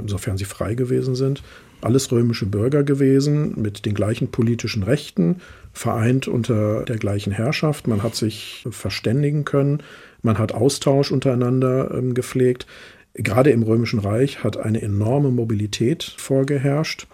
insofern 0.00 0.38
sie 0.38 0.44
frei 0.44 0.74
gewesen 0.74 1.14
sind, 1.14 1.42
alles 1.80 2.10
römische 2.10 2.46
Bürger 2.46 2.82
gewesen 2.82 3.54
mit 3.60 3.84
den 3.86 3.94
gleichen 3.94 4.28
politischen 4.28 4.82
Rechten, 4.82 5.40
vereint 5.72 6.26
unter 6.26 6.84
der 6.84 6.96
gleichen 6.96 7.32
Herrschaft. 7.32 7.86
Man 7.86 8.02
hat 8.02 8.14
sich 8.14 8.66
verständigen 8.70 9.44
können, 9.44 9.82
man 10.22 10.38
hat 10.38 10.52
Austausch 10.52 11.12
untereinander 11.12 11.92
ähm, 11.94 12.14
gepflegt. 12.14 12.66
Gerade 13.14 13.50
im 13.50 13.62
Römischen 13.62 13.98
Reich 13.98 14.42
hat 14.42 14.56
eine 14.56 14.82
enorme 14.82 15.30
Mobilität 15.30 16.14
vorgeherrscht. 16.16 17.06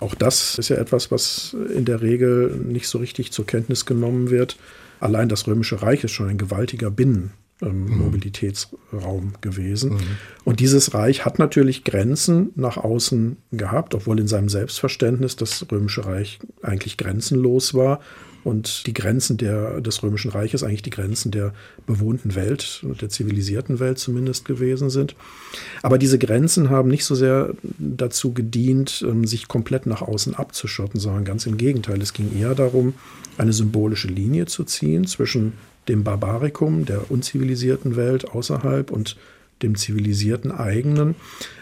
Auch 0.00 0.14
das 0.14 0.58
ist 0.58 0.68
ja 0.68 0.76
etwas, 0.76 1.10
was 1.10 1.56
in 1.74 1.84
der 1.84 2.02
Regel 2.02 2.56
nicht 2.56 2.88
so 2.88 2.98
richtig 2.98 3.32
zur 3.32 3.46
Kenntnis 3.46 3.84
genommen 3.84 4.30
wird. 4.30 4.56
Allein 5.00 5.28
das 5.28 5.46
Römische 5.46 5.82
Reich 5.82 6.04
ist 6.04 6.12
schon 6.12 6.28
ein 6.28 6.38
gewaltiger 6.38 6.90
Binnenmobilitätsraum 6.90 7.47
ähm, 7.62 7.84
mhm. 7.84 9.32
gewesen. 9.40 9.94
Mhm. 9.94 9.98
Und 10.44 10.60
dieses 10.60 10.94
Reich 10.94 11.24
hat 11.24 11.38
natürlich 11.38 11.84
Grenzen 11.84 12.50
nach 12.54 12.76
außen 12.76 13.36
gehabt, 13.52 13.94
obwohl 13.94 14.20
in 14.20 14.28
seinem 14.28 14.48
Selbstverständnis 14.48 15.36
das 15.36 15.66
Römische 15.70 16.06
Reich 16.06 16.38
eigentlich 16.62 16.96
grenzenlos 16.96 17.74
war 17.74 18.00
und 18.44 18.86
die 18.86 18.94
Grenzen 18.94 19.36
der, 19.36 19.80
des 19.80 20.02
Römischen 20.02 20.30
Reiches 20.30 20.62
eigentlich 20.62 20.82
die 20.82 20.90
Grenzen 20.90 21.30
der 21.30 21.52
bewohnten 21.86 22.34
Welt, 22.34 22.84
der 23.00 23.08
zivilisierten 23.08 23.80
Welt 23.80 23.98
zumindest 23.98 24.44
gewesen 24.44 24.90
sind. 24.90 25.16
Aber 25.82 25.98
diese 25.98 26.18
Grenzen 26.18 26.70
haben 26.70 26.88
nicht 26.88 27.04
so 27.04 27.14
sehr 27.14 27.54
dazu 27.78 28.32
gedient, 28.32 29.04
ähm, 29.06 29.26
sich 29.26 29.48
komplett 29.48 29.86
nach 29.86 30.02
außen 30.02 30.34
abzuschotten, 30.34 31.00
sondern 31.00 31.24
ganz 31.24 31.46
im 31.46 31.56
Gegenteil. 31.56 32.00
Es 32.00 32.12
ging 32.12 32.36
eher 32.38 32.54
darum, 32.54 32.94
eine 33.36 33.52
symbolische 33.52 34.08
Linie 34.08 34.46
zu 34.46 34.64
ziehen 34.64 35.06
zwischen 35.06 35.54
dem 35.88 36.04
Barbarikum, 36.04 36.84
der 36.84 37.10
unzivilisierten 37.10 37.96
Welt 37.96 38.30
außerhalb 38.30 38.90
und 38.90 39.16
dem 39.62 39.74
zivilisierten 39.74 40.52
eigenen, 40.52 41.16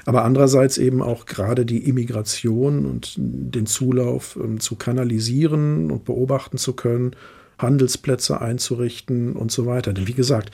aber 0.05 0.25
andererseits 0.25 0.79
eben 0.79 1.03
auch 1.03 1.27
gerade 1.27 1.65
die 1.65 1.89
Immigration 1.89 2.85
und 2.85 3.15
den 3.17 3.67
Zulauf 3.67 4.39
ähm, 4.43 4.61
zu 4.61 4.77
kanalisieren 4.77 5.91
und 5.91 6.05
beobachten 6.05 6.59
zu 6.59 6.75
können, 6.75 7.13
Handelsplätze 7.59 8.41
einzurichten 8.41 9.33
und 9.33 9.51
so 9.51 9.65
weiter. 9.65 9.95
Denn 9.95 10.07
wie 10.07 10.13
gesagt, 10.13 10.51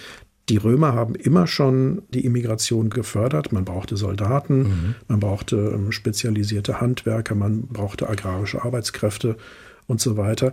die 0.49 0.57
Römer 0.57 0.93
haben 0.93 1.15
immer 1.15 1.47
schon 1.47 2.03
die 2.13 2.25
Immigration 2.25 2.91
gefördert. 2.91 3.53
Man 3.53 3.65
brauchte 3.65 3.97
Soldaten, 3.97 4.59
mhm. 4.59 4.95
man 5.09 5.21
brauchte 5.21 5.57
ähm, 5.57 5.93
spezialisierte 5.93 6.81
Handwerker, 6.81 7.35
man 7.35 7.63
brauchte 7.63 8.09
agrarische 8.09 8.65
Arbeitskräfte 8.65 9.37
und 9.87 10.01
so 10.01 10.17
weiter. 10.17 10.53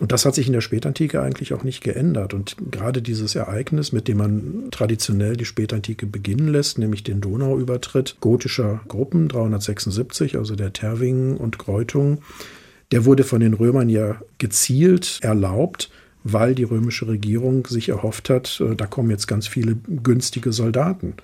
Und 0.00 0.12
das 0.12 0.24
hat 0.24 0.34
sich 0.34 0.46
in 0.46 0.54
der 0.54 0.62
Spätantike 0.62 1.20
eigentlich 1.20 1.52
auch 1.52 1.62
nicht 1.62 1.84
geändert. 1.84 2.32
Und 2.32 2.56
gerade 2.70 3.02
dieses 3.02 3.34
Ereignis, 3.34 3.92
mit 3.92 4.08
dem 4.08 4.16
man 4.16 4.68
traditionell 4.70 5.36
die 5.36 5.44
Spätantike 5.44 6.06
beginnen 6.06 6.48
lässt, 6.48 6.78
nämlich 6.78 7.04
den 7.04 7.20
Donauübertritt 7.20 8.16
gotischer 8.20 8.80
Gruppen 8.88 9.28
376, 9.28 10.38
also 10.38 10.56
der 10.56 10.72
Terwingen 10.72 11.36
und 11.36 11.58
Kreutungen, 11.58 12.18
der 12.92 13.04
wurde 13.04 13.24
von 13.24 13.40
den 13.40 13.52
Römern 13.52 13.90
ja 13.90 14.20
gezielt 14.38 15.18
erlaubt, 15.20 15.90
weil 16.24 16.54
die 16.54 16.64
römische 16.64 17.06
Regierung 17.06 17.66
sich 17.66 17.90
erhofft 17.90 18.30
hat, 18.30 18.60
äh, 18.60 18.74
da 18.74 18.86
kommen 18.86 19.10
jetzt 19.10 19.26
ganz 19.26 19.46
viele 19.46 19.76
günstige 20.02 20.52
Soldaten 20.52 21.14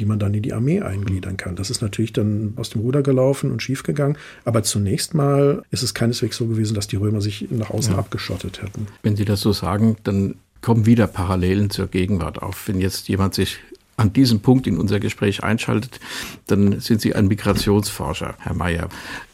die 0.00 0.06
man 0.06 0.18
dann 0.18 0.32
in 0.34 0.42
die 0.42 0.52
Armee 0.52 0.80
eingliedern 0.80 1.36
kann. 1.36 1.56
Das 1.56 1.70
ist 1.70 1.82
natürlich 1.82 2.12
dann 2.12 2.54
aus 2.56 2.70
dem 2.70 2.80
Ruder 2.80 3.02
gelaufen 3.02 3.50
und 3.50 3.62
schiefgegangen. 3.62 4.16
Aber 4.44 4.62
zunächst 4.62 5.14
mal 5.14 5.62
ist 5.70 5.82
es 5.82 5.94
keineswegs 5.94 6.36
so 6.36 6.46
gewesen, 6.46 6.74
dass 6.74 6.88
die 6.88 6.96
Römer 6.96 7.20
sich 7.20 7.48
nach 7.50 7.70
außen 7.70 7.92
ja. 7.92 7.98
abgeschottet 7.98 8.62
hätten. 8.62 8.86
Wenn 9.02 9.16
Sie 9.16 9.26
das 9.26 9.40
so 9.40 9.52
sagen, 9.52 9.96
dann 10.04 10.36
kommen 10.62 10.86
wieder 10.86 11.06
Parallelen 11.06 11.70
zur 11.70 11.86
Gegenwart 11.86 12.42
auf. 12.42 12.66
Wenn 12.66 12.80
jetzt 12.80 13.08
jemand 13.08 13.34
sich 13.34 13.58
an 13.96 14.12
diesem 14.12 14.40
Punkt 14.40 14.66
in 14.66 14.78
unser 14.78 14.98
Gespräch 15.00 15.44
einschaltet, 15.44 16.00
dann 16.46 16.80
sind 16.80 17.02
Sie 17.02 17.14
ein 17.14 17.28
Migrationsforscher, 17.28 18.34
Herr 18.38 18.54
Mayer. 18.54 18.88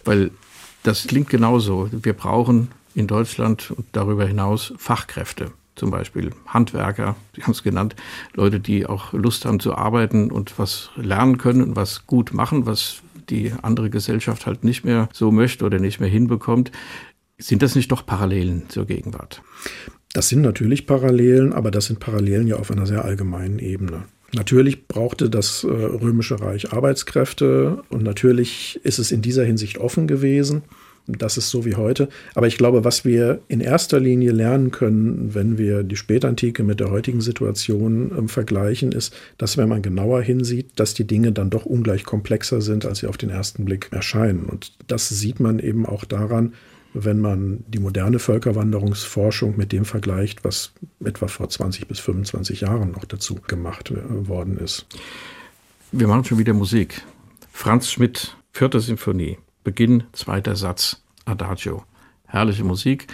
Weil 0.05 0.33
das 0.83 1.07
klingt 1.07 1.31
genauso. 1.31 1.89
Wir 1.93 2.13
brauchen 2.13 2.69
in 2.95 3.07
Deutschland 3.07 3.71
und 3.71 3.87
darüber 3.93 4.27
hinaus 4.27 4.75
Fachkräfte 4.79 5.53
zum 5.77 5.91
Beispiel 5.91 6.31
Handwerker, 6.47 7.17
Sie 7.35 7.43
haben 7.43 7.53
es 7.53 7.63
genannt, 7.63 7.95
Leute, 8.35 8.59
die 8.61 8.87
auch 8.87 9.13
Lust 9.13 9.45
haben 9.45 9.61
zu 9.61 9.75
arbeiten 9.75 10.31
und 10.31 10.59
was 10.59 10.91
lernen 10.97 11.39
können 11.39 11.63
und 11.63 11.77
was 11.77 12.07
gut 12.07 12.33
machen, 12.33 12.67
was 12.67 13.03
die 13.29 13.53
andere 13.63 13.91
Gesellschaft 13.91 14.47
halt 14.47 14.65
nicht 14.65 14.85
mehr 14.85 15.09
so 15.13 15.31
möchte 15.31 15.65
oder 15.65 15.79
nicht 15.79 16.01
mehr 16.01 16.09
hinbekommt. 16.09 16.73
Sind 17.39 17.63
das 17.63 17.75
nicht 17.75 17.93
doch 17.93 18.07
Parallelen 18.07 18.65
zur 18.69 18.87
Gegenwart? 18.87 19.43
Das 20.13 20.29
sind 20.31 20.41
natürlich 20.41 20.87
Parallelen, 20.87 21.53
aber 21.53 21.71
das 21.71 21.87
sind 21.87 22.01
Parallelen 22.01 22.47
ja 22.47 22.57
auf 22.57 22.71
einer 22.71 22.87
sehr 22.87 23.05
allgemeinen 23.05 23.59
Ebene. 23.59 24.05
Natürlich 24.33 24.89
brauchte 24.89 25.31
das 25.31 25.63
äh, 25.65 25.69
Römische 25.69 26.41
Reich 26.41 26.73
Arbeitskräfte 26.73 27.83
und 27.91 28.03
natürlich 28.03 28.81
ist 28.83 28.99
es 28.99 29.13
in 29.13 29.23
dieser 29.23 29.45
Hinsicht 29.45 29.79
offen 29.79 30.07
gewesen. 30.07 30.63
Das 31.07 31.37
ist 31.37 31.51
so 31.51 31.65
wie 31.65 31.77
heute. 31.77 32.09
Aber 32.35 32.47
ich 32.47 32.59
glaube, 32.59 32.85
was 32.85 33.05
wir 33.05 33.41
in 33.49 33.61
erster 33.61 34.01
Linie 34.01 34.33
lernen 34.33 34.73
können, 34.73 35.35
wenn 35.35 35.57
wir 35.57 35.85
die 35.85 35.97
Spätantike 35.97 36.65
mit 36.65 36.81
der 36.81 36.91
heutigen 36.91 37.21
Situation 37.21 38.11
äh, 38.11 38.29
vergleichen, 38.29 38.93
ist, 38.93 39.15
dass 39.39 39.57
wenn 39.57 39.69
man 39.69 39.83
genauer 39.83 40.23
hinsieht, 40.23 40.71
dass 40.77 40.95
die 40.95 41.07
Dinge 41.07 41.33
dann 41.33 41.51
doch 41.51 41.65
ungleich 41.65 42.05
komplexer 42.05 42.61
sind, 42.61 42.85
als 42.85 42.99
sie 42.99 43.07
auf 43.07 43.17
den 43.17 43.31
ersten 43.31 43.65
Blick 43.65 43.89
erscheinen. 43.93 44.47
Und 44.47 44.73
das 44.89 45.09
sieht 45.09 45.39
man 45.39 45.61
eben 45.61 45.87
auch 45.87 46.05
daran, 46.05 46.55
wenn 46.93 47.21
man 47.21 47.63
die 47.69 47.79
moderne 47.79 48.19
Völkerwanderungsforschung 48.19 49.57
mit 49.57 49.71
dem 49.71 49.85
vergleicht, 49.85 50.45
was 50.45 50.73
etwa 51.05 51.29
vor 51.29 51.49
20 51.49 51.87
bis 51.87 52.01
25 52.01 52.63
Jahren 52.63 52.93
noch 52.93 53.05
dazu 53.05 53.37
gemacht 53.47 53.91
äh, 53.91 54.29
worden 54.29 54.59
ist. 54.59 54.87
Wir 55.93 56.09
machen 56.09 56.25
schon 56.25 56.39
wieder 56.39 56.55
Musik. 56.55 57.03
Franz 57.53 57.91
Schmidt, 57.91 58.37
vierte 58.53 58.81
Symphonie. 58.81 59.39
Beginn, 59.67 60.05
zweiter 60.13 60.55
Satz, 60.55 61.03
Adagio. 61.25 61.83
Herrliche 62.25 62.63
Musik. 62.63 63.09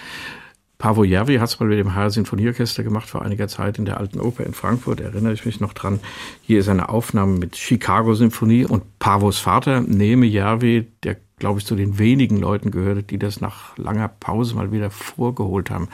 Pavo 0.77 1.03
Järvi 1.03 1.37
hat 1.37 1.49
es 1.49 1.59
mal 1.59 1.67
mit 1.67 1.79
dem 1.79 1.95
HR 1.95 2.11
Sinfonieorchester 2.11 2.83
gemacht 2.83 3.09
vor 3.09 3.23
einiger 3.23 3.49
Zeit 3.49 3.79
in 3.79 3.87
der 3.87 3.97
Alten 3.97 4.21
Oper 4.21 4.45
in 4.45 4.53
Frankfurt, 4.53 5.01
erinnere 5.01 5.33
ich 5.33 5.47
mich 5.47 5.61
noch 5.61 5.73
dran. 5.73 5.99
Hier 6.43 6.61
ist 6.61 6.69
eine 6.69 6.91
Aufnahme 6.91 7.39
mit 7.39 7.57
Chicago 7.57 8.13
Symphonie 8.13 8.67
und 8.67 8.99
Pavos 8.99 9.39
Vater, 9.39 9.81
Neme 9.81 10.27
Järvi, 10.27 10.89
der 11.05 11.17
glaube 11.39 11.61
ich 11.61 11.65
zu 11.65 11.75
den 11.75 11.99
wenigen 11.99 12.37
Leuten 12.37 12.71
gehörte, 12.71 13.03
die 13.03 13.19
das 13.19 13.41
nach 13.41 13.79
langer 13.79 14.09
Pause 14.09 14.55
mal 14.55 14.73
wieder 14.73 14.91
vorgeholt 14.91 15.71
haben, 15.71 15.89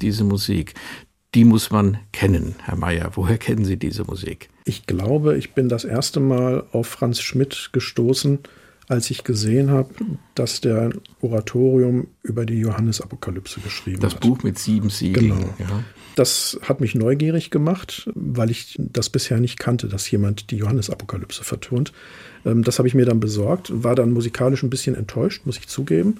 diese 0.00 0.24
Musik. 0.24 0.72
Die 1.34 1.44
muss 1.44 1.70
man 1.70 1.98
kennen, 2.12 2.54
Herr 2.62 2.76
Mayer. 2.76 3.10
Woher 3.16 3.36
kennen 3.36 3.66
Sie 3.66 3.76
diese 3.76 4.04
Musik? 4.04 4.48
Ich 4.64 4.86
glaube, 4.86 5.36
ich 5.36 5.52
bin 5.52 5.68
das 5.68 5.84
erste 5.84 6.20
Mal 6.20 6.64
auf 6.72 6.86
Franz 6.86 7.20
Schmidt 7.20 7.68
gestoßen, 7.74 8.38
als 8.90 9.08
ich 9.08 9.22
gesehen 9.22 9.70
habe, 9.70 9.94
dass 10.34 10.60
der 10.60 10.82
ein 10.82 11.00
Oratorium 11.20 12.08
über 12.24 12.44
die 12.44 12.58
Johannesapokalypse 12.58 13.60
geschrieben 13.60 14.00
das 14.00 14.14
hat. 14.14 14.24
Das 14.24 14.28
Buch 14.28 14.42
mit 14.42 14.58
sieben 14.58 14.90
Siegeln. 14.90 15.28
Genau. 15.28 15.54
Ja. 15.60 15.84
Das 16.16 16.58
hat 16.62 16.80
mich 16.80 16.96
neugierig 16.96 17.50
gemacht, 17.50 18.10
weil 18.16 18.50
ich 18.50 18.76
das 18.78 19.08
bisher 19.08 19.38
nicht 19.38 19.60
kannte, 19.60 19.86
dass 19.86 20.10
jemand 20.10 20.50
die 20.50 20.56
Johannesapokalypse 20.56 21.44
vertont. 21.44 21.92
Ähm, 22.44 22.64
das 22.64 22.78
habe 22.78 22.88
ich 22.88 22.94
mir 22.94 23.06
dann 23.06 23.20
besorgt, 23.20 23.70
war 23.72 23.94
dann 23.94 24.10
musikalisch 24.10 24.64
ein 24.64 24.70
bisschen 24.70 24.96
enttäuscht, 24.96 25.46
muss 25.46 25.56
ich 25.56 25.68
zugeben. 25.68 26.16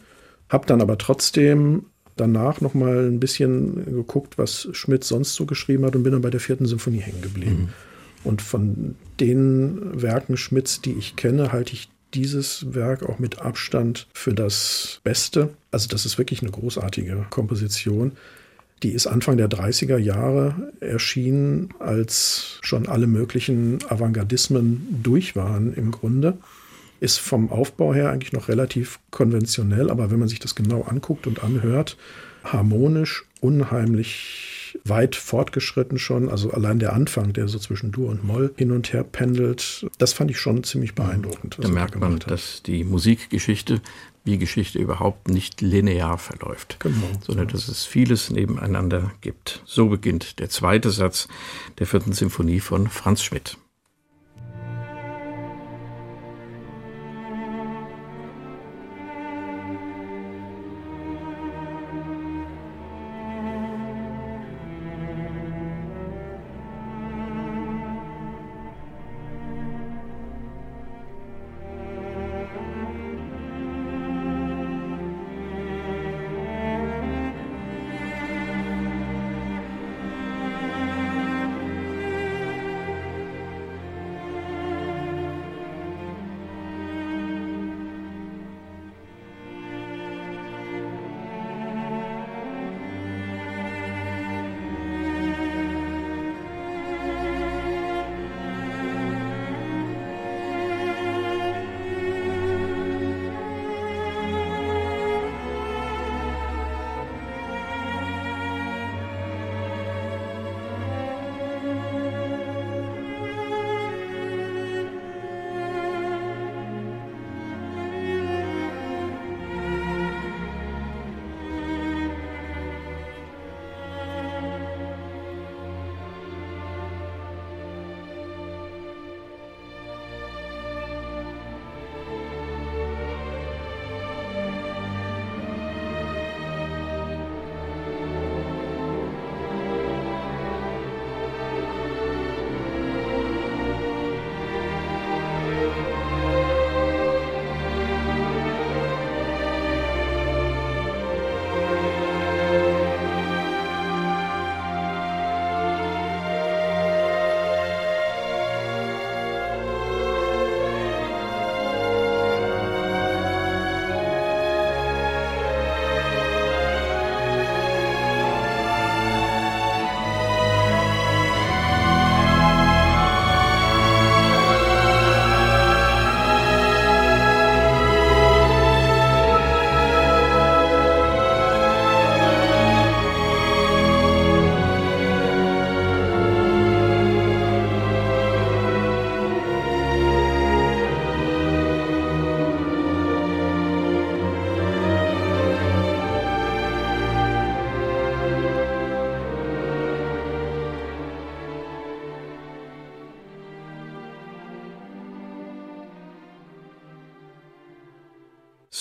Habe 0.48 0.66
dann 0.66 0.80
aber 0.80 0.96
trotzdem 0.96 1.86
danach 2.16 2.60
noch 2.60 2.74
mal 2.74 3.08
ein 3.08 3.18
bisschen 3.18 3.84
geguckt, 3.84 4.38
was 4.38 4.68
Schmidt 4.70 5.02
sonst 5.02 5.34
so 5.34 5.44
geschrieben 5.44 5.84
hat 5.84 5.96
und 5.96 6.04
bin 6.04 6.12
dann 6.12 6.22
bei 6.22 6.30
der 6.30 6.40
vierten 6.40 6.66
Symphonie 6.66 7.00
hängen 7.00 7.22
geblieben. 7.22 7.62
Mhm. 7.62 7.68
Und 8.22 8.42
von 8.42 8.94
den 9.18 10.00
Werken 10.00 10.36
Schmidts, 10.36 10.80
die 10.80 10.92
ich 10.92 11.16
kenne, 11.16 11.50
halte 11.50 11.72
ich 11.72 11.88
dieses 12.14 12.74
Werk 12.74 13.02
auch 13.02 13.18
mit 13.18 13.40
Abstand 13.40 14.06
für 14.12 14.34
das 14.34 15.00
Beste. 15.04 15.50
Also 15.70 15.88
das 15.88 16.06
ist 16.06 16.18
wirklich 16.18 16.42
eine 16.42 16.50
großartige 16.50 17.26
Komposition. 17.30 18.12
Die 18.82 18.92
ist 18.92 19.06
Anfang 19.06 19.36
der 19.36 19.50
30er 19.50 19.98
Jahre 19.98 20.72
erschienen, 20.80 21.68
als 21.78 22.58
schon 22.62 22.88
alle 22.88 23.06
möglichen 23.06 23.78
Avantgardismen 23.88 25.00
durch 25.02 25.36
waren 25.36 25.74
im 25.74 25.90
Grunde. 25.90 26.38
Ist 27.00 27.18
vom 27.18 27.50
Aufbau 27.50 27.94
her 27.94 28.10
eigentlich 28.10 28.32
noch 28.32 28.48
relativ 28.48 28.98
konventionell, 29.10 29.90
aber 29.90 30.10
wenn 30.10 30.18
man 30.18 30.28
sich 30.28 30.38
das 30.38 30.54
genau 30.54 30.82
anguckt 30.82 31.26
und 31.26 31.42
anhört, 31.42 31.96
harmonisch, 32.44 33.24
unheimlich 33.40 34.49
weit 34.84 35.16
fortgeschritten 35.16 35.98
schon. 35.98 36.28
Also 36.28 36.50
allein 36.50 36.78
der 36.78 36.92
Anfang, 36.92 37.32
der 37.32 37.48
so 37.48 37.58
zwischen 37.58 37.92
Dur 37.92 38.10
und 38.10 38.24
Moll 38.24 38.52
hin 38.56 38.72
und 38.72 38.92
her 38.92 39.04
pendelt, 39.04 39.86
das 39.98 40.12
fand 40.12 40.30
ich 40.30 40.38
schon 40.38 40.64
ziemlich 40.64 40.94
beeindruckend. 40.94 41.58
Da 41.60 41.68
merkt 41.68 41.98
man, 41.98 42.14
hat. 42.14 42.30
dass 42.30 42.62
die 42.62 42.84
Musikgeschichte 42.84 43.80
wie 44.24 44.38
Geschichte 44.38 44.78
überhaupt 44.78 45.28
nicht 45.28 45.60
linear 45.60 46.18
verläuft, 46.18 46.76
genau. 46.80 46.96
sondern 47.22 47.48
dass 47.48 47.68
es 47.68 47.86
vieles 47.86 48.30
nebeneinander 48.30 49.12
gibt. 49.22 49.62
So 49.64 49.88
beginnt 49.88 50.38
der 50.40 50.50
zweite 50.50 50.90
Satz 50.90 51.26
der 51.78 51.86
vierten 51.86 52.12
Symphonie 52.12 52.60
von 52.60 52.88
Franz 52.88 53.22
Schmidt. 53.22 53.56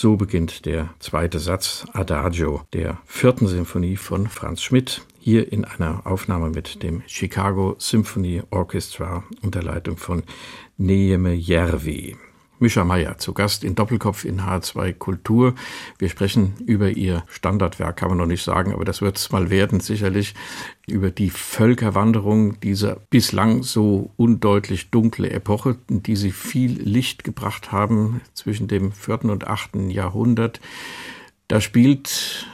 So 0.02 0.16
beginnt 0.16 0.66
der 0.66 0.94
zweite 1.00 1.40
Satz 1.40 1.86
Adagio 1.92 2.62
der 2.72 3.00
vierten 3.06 3.48
Symphonie 3.48 3.98
von 3.98 4.30
Franz 4.30 4.62
Schmidt, 4.62 5.02
hier 5.20 5.52
in 5.52 5.66
einer 5.66 6.08
Aufnahme 6.08 6.52
mit 6.52 6.84
dem 6.84 7.04
Chicago 7.06 7.76
Symphony 7.80 8.42
Orchestra 8.50 9.26
unter 9.42 9.62
Leitung 9.62 9.98
von 9.98 10.24
Neeme 10.78 11.34
Järvi. 11.34 12.16
Mischa 12.60 12.84
Meyer 12.84 13.18
zu 13.18 13.34
Gast 13.34 13.64
in 13.64 13.76
Doppelkopf 13.76 14.26
in 14.26 14.42
H2 14.42 14.94
Kultur. 14.94 15.56
Wir 15.98 16.10
sprechen 16.10 16.56
über 16.66 16.90
ihr 16.90 17.24
Standardwerk, 17.28 17.98
kann 17.98 18.10
man 18.10 18.18
noch 18.18 18.26
nicht 18.26 18.44
sagen, 18.44 18.74
aber 18.74 18.86
das 18.86 19.02
wird 19.02 19.18
es 19.18 19.32
mal 19.32 19.50
werden, 19.50 19.80
sicherlich, 19.80 20.36
über 20.88 21.12
die 21.12 21.30
Völkerwanderung 21.30 22.60
dieser 22.60 22.98
bislang 23.10 23.64
so 23.64 24.12
undeutlich 24.18 24.90
dunkle 24.90 25.30
Epoche, 25.30 25.78
in 25.90 26.04
die 26.04 26.16
sie 26.16 26.32
viel 26.32 26.82
Licht 26.82 27.24
gebracht 27.24 27.72
haben 27.72 28.22
zwischen 28.34 28.68
dem 28.68 28.92
vierten 28.92 29.30
und 29.30 29.48
achten 29.48 29.90
Jahrhundert. 29.90 30.60
Da 31.48 31.62
spielt, 31.62 32.48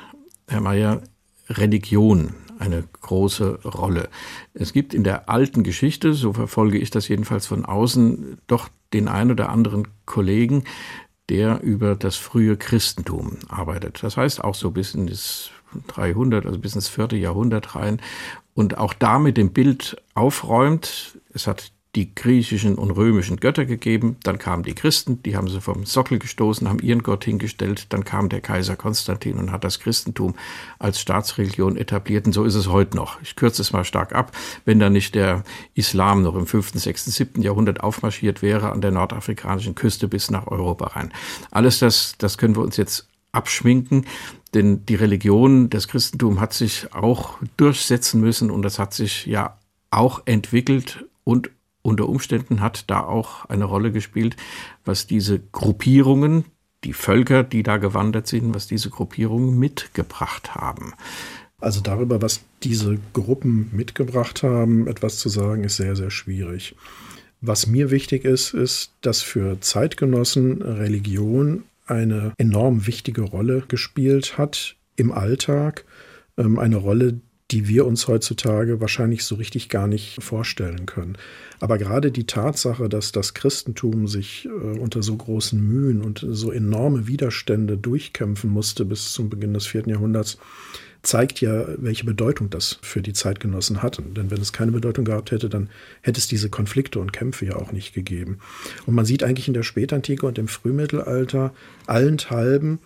Herr 0.48 0.62
Meyer, 0.62 1.02
Religion 1.50 2.34
eine 2.60 2.84
große 3.02 3.60
Rolle. 3.64 4.10
Es 4.54 4.74
gibt 4.74 4.94
in 4.94 5.04
der 5.04 5.30
alten 5.30 5.64
Geschichte, 5.64 6.14
so 6.14 6.34
verfolge 6.34 6.78
ich 6.78 6.90
das 6.90 7.08
jedenfalls 7.08 7.48
von 7.48 7.66
außen, 7.66 8.38
doch 8.48 8.70
den 8.94 9.08
ein 9.08 9.32
oder 9.32 9.50
anderen 9.50 9.88
Kollegen, 10.06 10.64
der 11.30 11.62
über 11.62 11.96
das 11.96 12.16
frühe 12.16 12.56
Christentum 12.58 13.38
arbeitet. 13.48 14.04
Das 14.04 14.18
heißt 14.18 14.44
auch 14.44 14.56
so 14.56 14.72
bis 14.72 14.94
in 14.94 15.08
das 15.08 15.50
300, 15.88 16.46
also 16.46 16.60
bis 16.60 16.76
ins 16.76 16.88
vierte 16.88 17.16
Jahrhundert 17.16 17.76
rein 17.76 18.02
und 18.54 18.78
auch 18.78 18.94
da 18.94 19.20
mit 19.20 19.38
dem 19.38 19.52
Bild 19.52 19.98
aufräumt. 20.14 21.20
Es 21.34 21.48
hat 21.48 21.72
die 21.96 22.14
griechischen 22.14 22.76
und 22.76 22.92
römischen 22.92 23.38
Götter 23.38 23.66
gegeben, 23.66 24.18
dann 24.24 24.38
kamen 24.38 24.64
die 24.64 24.76
Christen, 24.76 25.24
die 25.24 25.38
haben 25.38 25.48
sie 25.48 25.62
vom 25.62 25.86
Sockel 25.86 26.20
gestoßen, 26.20 26.68
haben 26.68 26.80
ihren 26.80 27.04
Gott 27.04 27.24
hingestellt, 27.24 27.88
dann 27.94 28.04
kam 28.04 28.28
der 28.28 28.42
Kaiser 28.42 28.76
Konstantin 28.76 29.38
und 29.38 29.52
hat 29.52 29.64
das 29.64 29.80
Christentum 29.80 30.36
als 30.78 31.00
Staatsreligion 31.00 31.78
etabliert 31.78 32.26
und 32.26 32.34
so 32.34 32.44
ist 32.44 32.56
es 32.56 32.68
heute 32.68 32.98
noch. 32.98 33.22
Ich 33.22 33.36
kürze 33.36 33.62
es 33.62 33.72
mal 33.72 33.86
stark 33.86 34.14
ab, 34.14 34.34
wenn 34.66 34.80
da 34.80 34.90
nicht 34.90 35.16
der 35.16 35.44
Islam 35.74 36.22
noch 36.22 36.36
im 36.36 36.48
5., 36.48 36.74
6., 36.74 37.06
7. 37.06 37.42
Jahrhundert 37.42 37.82
aufmarschiert 37.82 38.42
wäre 38.42 38.72
an 38.72 38.82
der 38.82 38.92
nordafrikanischen 38.92 39.76
Küste 39.76 40.08
bis 40.08 40.30
nach 40.30 40.48
Europa 40.48 40.88
rein. 40.88 41.14
Alles 41.52 41.80
das, 41.80 42.16
das 42.18 42.38
können 42.38 42.56
wir 42.56 42.64
uns 42.64 42.76
jetzt 42.76 43.08
abschminken, 43.32 44.06
denn 44.54 44.86
die 44.86 44.96
Religion, 44.96 45.70
das 45.70 45.88
Christentum 45.88 46.40
hat 46.40 46.54
sich 46.54 46.94
auch 46.94 47.38
durchsetzen 47.58 48.22
müssen 48.22 48.52
und 48.52 48.64
das 48.64 48.80
hat 48.80 48.94
sich 48.94 49.26
ja 49.26 49.58
auch 49.92 50.22
entwickelt 50.26 51.06
und 51.24 51.52
unter 51.86 52.10
Umständen 52.10 52.62
hat 52.62 52.90
da 52.90 53.02
auch 53.02 53.46
eine 53.46 53.66
Rolle 53.66 53.92
gespielt, 53.92 54.36
was 54.84 55.08
diese 55.08 55.40
Gruppierungen, 55.40 56.46
die 56.84 56.94
Völker, 56.94 57.44
die 57.44 57.64
da 57.64 57.78
gewandert 57.78 58.28
sind, 58.28 58.54
was 58.54 58.68
diese 58.68 58.90
Gruppierungen 58.90 59.58
mitgebracht 59.58 60.56
haben. 60.56 60.94
Also 61.60 61.82
darüber, 61.82 62.22
was 62.22 62.42
diese 62.64 62.98
Gruppen 63.14 63.70
mitgebracht 63.72 64.44
haben, 64.44 64.88
etwas 64.88 65.18
zu 65.18 65.30
sagen, 65.30 65.64
ist 65.64 65.78
sehr, 65.78 65.96
sehr 65.96 66.12
schwierig. 66.12 66.76
Was 67.42 67.68
mir 67.68 67.92
wichtig 67.92 68.26
ist, 68.26 68.54
ist, 68.54 68.92
dass 69.02 69.22
für 69.22 69.60
Zeitgenossen 69.62 70.62
Religion 70.62 71.64
eine 71.86 72.34
enorm 72.38 72.88
wichtige 72.88 73.22
Rolle 73.22 73.64
gespielt 73.68 74.38
hat 74.38 74.76
im 74.96 75.12
Alltag, 75.12 75.86
ähm, 76.38 76.60
eine 76.60 76.78
Rolle, 76.78 77.20
die 77.52 77.68
wir 77.68 77.86
uns 77.86 78.08
heutzutage 78.08 78.82
wahrscheinlich 78.82 79.24
so 79.24 79.36
richtig 79.36 79.70
gar 79.70 79.88
nicht 79.88 80.22
vorstellen 80.22 80.86
können. 80.86 81.18
Aber 81.60 81.78
gerade 81.78 82.12
die 82.12 82.26
Tatsache, 82.26 82.90
dass 82.90 83.12
das 83.12 83.34
Christentum 83.34 84.08
sich 84.08 84.46
äh, 84.46 84.50
unter 84.50 85.04
so 85.04 85.16
großen 85.16 85.60
Mühen 85.60 86.02
und 86.02 86.26
so 86.28 86.52
enorme 86.52 87.08
Widerstände 87.08 87.78
durchkämpfen 87.78 88.50
musste 88.50 88.84
bis 88.86 89.14
zum 89.14 89.30
Beginn 89.30 89.54
des 89.54 89.68
vierten 89.68 89.92
Jahrhunderts, 89.92 90.40
zeigt 91.04 91.40
ja, 91.40 91.66
welche 91.78 92.04
Bedeutung 92.04 92.50
das 92.50 92.80
für 92.82 93.04
die 93.04 93.14
Zeitgenossen 93.14 93.84
hatte. 93.84 94.02
Denn 94.02 94.32
wenn 94.32 94.42
es 94.42 94.54
keine 94.54 94.72
Bedeutung 94.72 95.06
gehabt 95.06 95.30
hätte, 95.30 95.50
dann 95.50 95.70
hätte 96.02 96.20
es 96.20 96.28
diese 96.28 96.50
Konflikte 96.50 97.00
und 97.00 97.14
Kämpfe 97.14 97.46
ja 97.46 97.56
auch 97.58 97.72
nicht 97.72 97.94
gegeben. 97.94 98.40
Und 98.88 98.96
man 98.96 99.06
sieht 99.06 99.24
eigentlich 99.24 99.48
in 99.48 99.54
der 99.54 99.62
Spätantike 99.62 100.26
und 100.26 100.40
im 100.40 100.48
Frühmittelalter 100.48 101.54
allenthalben, 101.86 102.80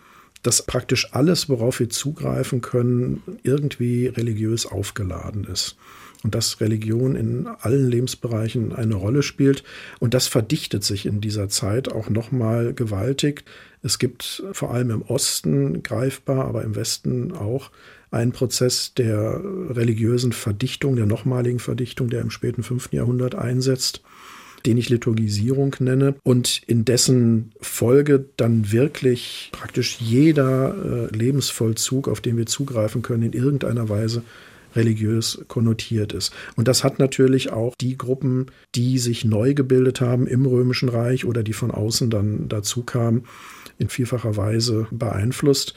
dass 0.43 0.65
praktisch 0.65 1.13
alles, 1.13 1.49
worauf 1.49 1.79
wir 1.79 1.89
zugreifen 1.89 2.61
können, 2.61 3.21
irgendwie 3.43 4.07
religiös 4.07 4.65
aufgeladen 4.65 5.45
ist. 5.45 5.75
Und 6.23 6.35
dass 6.35 6.59
Religion 6.59 7.15
in 7.15 7.47
allen 7.47 7.89
Lebensbereichen 7.89 8.73
eine 8.73 8.95
Rolle 8.95 9.23
spielt. 9.23 9.63
Und 9.99 10.13
das 10.13 10.27
verdichtet 10.27 10.83
sich 10.83 11.05
in 11.05 11.21
dieser 11.21 11.47
Zeit 11.47 11.89
auch 11.89 12.09
nochmal 12.09 12.73
gewaltig. 12.73 13.45
Es 13.83 13.99
gibt 13.99 14.43
vor 14.51 14.73
allem 14.73 14.89
im 14.89 15.01
Osten 15.03 15.81
greifbar, 15.81 16.45
aber 16.45 16.63
im 16.63 16.75
Westen 16.75 17.31
auch 17.31 17.71
einen 18.11 18.33
Prozess 18.33 18.93
der 18.95 19.41
religiösen 19.69 20.33
Verdichtung, 20.33 20.97
der 20.97 21.05
nochmaligen 21.05 21.59
Verdichtung, 21.59 22.09
der 22.09 22.21
im 22.21 22.31
späten 22.31 22.63
fünften 22.63 22.97
Jahrhundert 22.97 23.35
einsetzt 23.35 24.01
den 24.65 24.77
ich 24.77 24.89
Liturgisierung 24.89 25.75
nenne 25.79 26.15
und 26.23 26.61
in 26.67 26.85
dessen 26.85 27.51
Folge 27.61 28.25
dann 28.37 28.71
wirklich 28.71 29.49
praktisch 29.51 29.97
jeder 29.99 31.09
äh, 31.11 31.15
Lebensvollzug, 31.15 32.07
auf 32.07 32.21
den 32.21 32.37
wir 32.37 32.45
zugreifen 32.45 33.01
können, 33.01 33.23
in 33.23 33.33
irgendeiner 33.33 33.89
Weise 33.89 34.23
religiös 34.75 35.43
konnotiert 35.47 36.13
ist. 36.13 36.33
Und 36.55 36.67
das 36.67 36.83
hat 36.83 36.99
natürlich 36.99 37.51
auch 37.51 37.73
die 37.79 37.97
Gruppen, 37.97 38.47
die 38.75 38.99
sich 38.99 39.25
neu 39.25 39.53
gebildet 39.53 40.01
haben 40.01 40.27
im 40.27 40.45
Römischen 40.45 40.89
Reich 40.89 41.25
oder 41.25 41.43
die 41.43 41.53
von 41.53 41.71
außen 41.71 42.09
dann 42.09 42.47
dazu 42.49 42.83
kamen, 42.83 43.25
in 43.77 43.89
vielfacher 43.89 44.37
Weise 44.37 44.87
beeinflusst. 44.91 45.73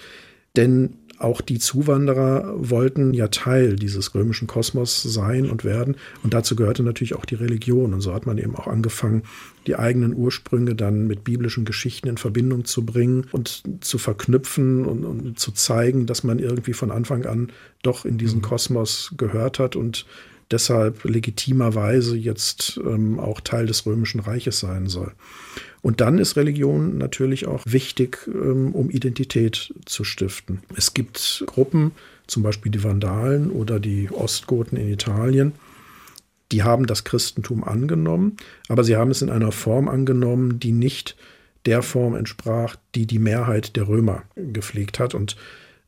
Denn 0.56 0.98
auch 1.22 1.40
die 1.40 1.58
Zuwanderer 1.58 2.54
wollten 2.56 3.14
ja 3.14 3.28
Teil 3.28 3.76
dieses 3.76 4.14
römischen 4.14 4.46
Kosmos 4.46 5.02
sein 5.02 5.48
und 5.48 5.64
werden. 5.64 5.96
Und 6.22 6.34
dazu 6.34 6.56
gehörte 6.56 6.82
natürlich 6.82 7.14
auch 7.14 7.24
die 7.24 7.34
Religion. 7.34 7.94
Und 7.94 8.00
so 8.00 8.14
hat 8.14 8.26
man 8.26 8.38
eben 8.38 8.56
auch 8.56 8.66
angefangen, 8.66 9.22
die 9.66 9.76
eigenen 9.76 10.14
Ursprünge 10.14 10.74
dann 10.74 11.06
mit 11.06 11.24
biblischen 11.24 11.64
Geschichten 11.64 12.08
in 12.08 12.16
Verbindung 12.16 12.64
zu 12.64 12.84
bringen 12.84 13.26
und 13.32 13.62
zu 13.80 13.98
verknüpfen 13.98 14.84
und, 14.84 15.04
und 15.04 15.38
zu 15.38 15.52
zeigen, 15.52 16.06
dass 16.06 16.24
man 16.24 16.38
irgendwie 16.38 16.72
von 16.72 16.90
Anfang 16.90 17.26
an 17.26 17.52
doch 17.82 18.04
in 18.04 18.18
diesen 18.18 18.38
mhm. 18.38 18.42
Kosmos 18.42 19.14
gehört 19.16 19.58
hat 19.58 19.76
und 19.76 20.06
deshalb 20.52 21.04
legitimerweise 21.04 22.16
jetzt 22.16 22.80
ähm, 22.84 23.18
auch 23.18 23.40
Teil 23.40 23.66
des 23.66 23.86
Römischen 23.86 24.20
Reiches 24.20 24.60
sein 24.60 24.86
soll. 24.86 25.12
Und 25.80 26.00
dann 26.00 26.18
ist 26.18 26.36
Religion 26.36 26.98
natürlich 26.98 27.46
auch 27.46 27.62
wichtig, 27.66 28.28
ähm, 28.28 28.72
um 28.74 28.90
Identität 28.90 29.74
zu 29.84 30.04
stiften. 30.04 30.62
Es 30.76 30.94
gibt 30.94 31.44
Gruppen, 31.46 31.92
zum 32.26 32.42
Beispiel 32.42 32.70
die 32.70 32.84
Vandalen 32.84 33.50
oder 33.50 33.80
die 33.80 34.10
Ostgoten 34.10 34.76
in 34.76 34.88
Italien, 34.88 35.52
die 36.52 36.62
haben 36.62 36.86
das 36.86 37.04
Christentum 37.04 37.64
angenommen, 37.64 38.36
aber 38.68 38.84
sie 38.84 38.96
haben 38.96 39.10
es 39.10 39.22
in 39.22 39.30
einer 39.30 39.52
Form 39.52 39.88
angenommen, 39.88 40.60
die 40.60 40.72
nicht 40.72 41.16
der 41.64 41.82
Form 41.82 42.14
entsprach, 42.14 42.76
die 42.94 43.06
die 43.06 43.18
Mehrheit 43.18 43.74
der 43.76 43.88
Römer 43.88 44.24
gepflegt 44.36 44.98
hat. 44.98 45.14
Und 45.14 45.36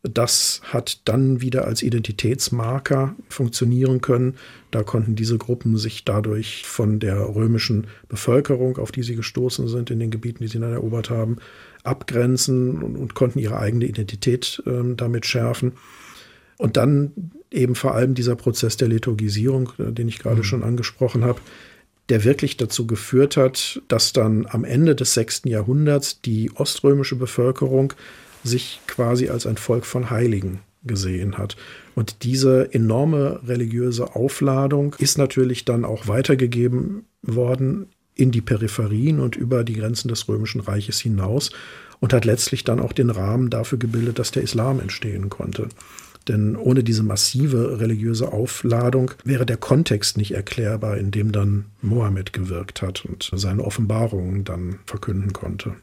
das 0.05 0.61
hat 0.65 1.01
dann 1.07 1.41
wieder 1.41 1.65
als 1.65 1.83
Identitätsmarker 1.83 3.17
funktionieren 3.31 4.03
können. 4.03 4.37
Da 4.71 4.83
konnten 4.83 5.17
diese 5.17 5.39
Gruppen 5.39 5.79
sich 5.79 6.05
dadurch 6.05 6.65
von 6.67 7.01
der 7.01 7.35
römischen 7.35 7.87
Bevölkerung, 8.09 8.77
auf 8.77 8.93
die 8.93 9.03
sie 9.03 9.17
gestoßen 9.17 9.67
sind, 9.67 9.91
in 9.91 9.99
den 9.99 10.11
Gebieten, 10.11 10.45
die 10.45 10.49
sie 10.49 10.61
dann 10.61 10.73
erobert 10.73 11.09
haben, 11.09 11.39
abgrenzen 11.85 12.83
und, 12.83 12.97
und 12.97 13.15
konnten 13.15 13.39
ihre 13.39 13.59
eigene 13.59 13.87
Identität 13.87 14.63
äh, 14.67 14.95
damit 14.95 15.25
schärfen. 15.25 15.73
Und 16.59 16.77
dann 16.77 17.13
eben 17.51 17.75
vor 17.75 17.95
allem 17.95 18.15
dieser 18.15 18.37
Prozess 18.37 18.77
der 18.77 18.89
Liturgisierung, 18.89 19.71
äh, 19.79 19.91
den 19.91 20.09
ich 20.09 20.19
gerade 20.19 20.39
mhm. 20.39 20.45
schon 20.45 20.63
angesprochen 20.63 21.25
habe, 21.25 21.41
der 22.11 22.25
wirklich 22.25 22.59
dazu 22.59 22.87
geführt 22.87 23.39
hat, 23.39 23.81
dass 23.89 24.13
dann 24.13 24.47
am 24.47 24.65
Ende 24.65 24.95
des 24.95 25.15
sechsten 25.15 25.49
Jahrhunderts 25.49 26.21
die 26.21 26.51
oströmische 26.55 27.17
Bevölkerung 27.17 27.95
sich 28.45 28.81
quasi 28.87 29.29
als 29.29 29.47
ein 29.47 29.57
Volk 29.57 29.87
von 29.87 30.11
Heiligen 30.11 30.61
gesehen 30.85 31.39
hat. 31.39 31.57
Und 31.95 32.23
diese 32.23 32.73
enorme 32.73 33.41
religiöse 33.47 34.15
Aufladung 34.15 34.95
ist 34.99 35.19
natürlich 35.19 35.65
dann 35.65 35.85
auch 35.85 36.07
weitergegeben 36.07 37.07
worden 37.23 37.87
in 38.15 38.31
die 38.31 38.43
Peripherien 38.43 39.19
und 39.19 39.35
über 39.35 39.65
die 39.65 39.75
Grenzen 39.75 40.09
des 40.09 40.29
Römischen 40.29 40.61
Reiches 40.61 41.01
hinaus 41.01 41.51
und 42.01 42.13
hat 42.13 42.25
letztlich 42.25 42.65
dann 42.65 42.81
auch 42.81 42.93
den 42.93 43.11
Rahmen 43.11 43.51
dafür 43.51 43.79
gebildet, 43.79 44.19
dass 44.19 44.31
der 44.31 44.43
Islam 44.43 44.79
entstehen 44.79 45.31
konnte. 45.31 45.69
Denn 46.29 46.57
ohne 46.57 46.83
diese 46.83 47.03
massive 47.03 47.81
religiöse 47.81 48.33
Aufladung 48.33 49.11
wäre 49.25 49.45
der 49.45 49.59
Kontext 49.59 50.17
nicht 50.17 50.33
erklärbar, 50.33 50.97
in 50.97 51.11
dem 51.11 51.33
dann 51.33 51.67
Mohammed 51.83 52.33
gewirkt 52.33 52.81
hat 52.83 53.05
und 53.05 53.31
seine 53.35 53.63
Offenbarungen 53.63 54.45
dann 54.45 54.79
verkünden 54.87 55.33
konnte. 55.33 55.75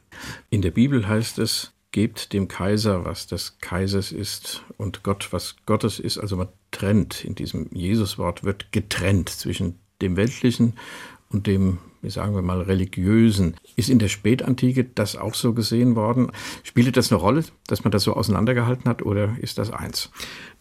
In 0.50 0.62
der 0.62 0.72
Bibel 0.72 1.08
heißt 1.08 1.38
es, 1.38 1.74
gebt 1.92 2.34
dem 2.34 2.48
Kaiser, 2.48 3.06
was 3.06 3.28
des 3.28 3.58
Kaisers 3.60 4.12
ist 4.12 4.64
und 4.78 5.04
Gott, 5.04 5.32
was 5.32 5.56
Gottes 5.66 6.00
ist. 6.00 6.18
Also 6.18 6.38
man 6.38 6.48
trennt, 6.72 7.26
in 7.26 7.36
diesem 7.36 7.70
Jesuswort 7.74 8.44
wird 8.44 8.72
getrennt 8.72 9.30
zwischen 9.30 9.80
dem 10.02 10.16
Weltlichen 10.16 10.74
und 11.30 11.48
dem 11.48 11.80
sagen 12.10 12.34
wir 12.34 12.42
mal, 12.42 12.62
religiösen. 12.62 13.56
Ist 13.76 13.90
in 13.90 14.00
der 14.00 14.08
Spätantike 14.08 14.84
das 14.84 15.16
auch 15.16 15.36
so 15.36 15.54
gesehen 15.54 15.96
worden? 15.96 16.32
Spielte 16.64 16.92
das 16.92 17.12
eine 17.12 17.22
Rolle, 17.22 17.44
dass 17.68 17.84
man 17.84 17.92
das 17.92 18.04
so 18.04 18.14
auseinandergehalten 18.14 18.86
hat 18.86 19.04
oder 19.04 19.36
ist 19.40 19.58
das 19.58 19.72
eins? 19.72 20.12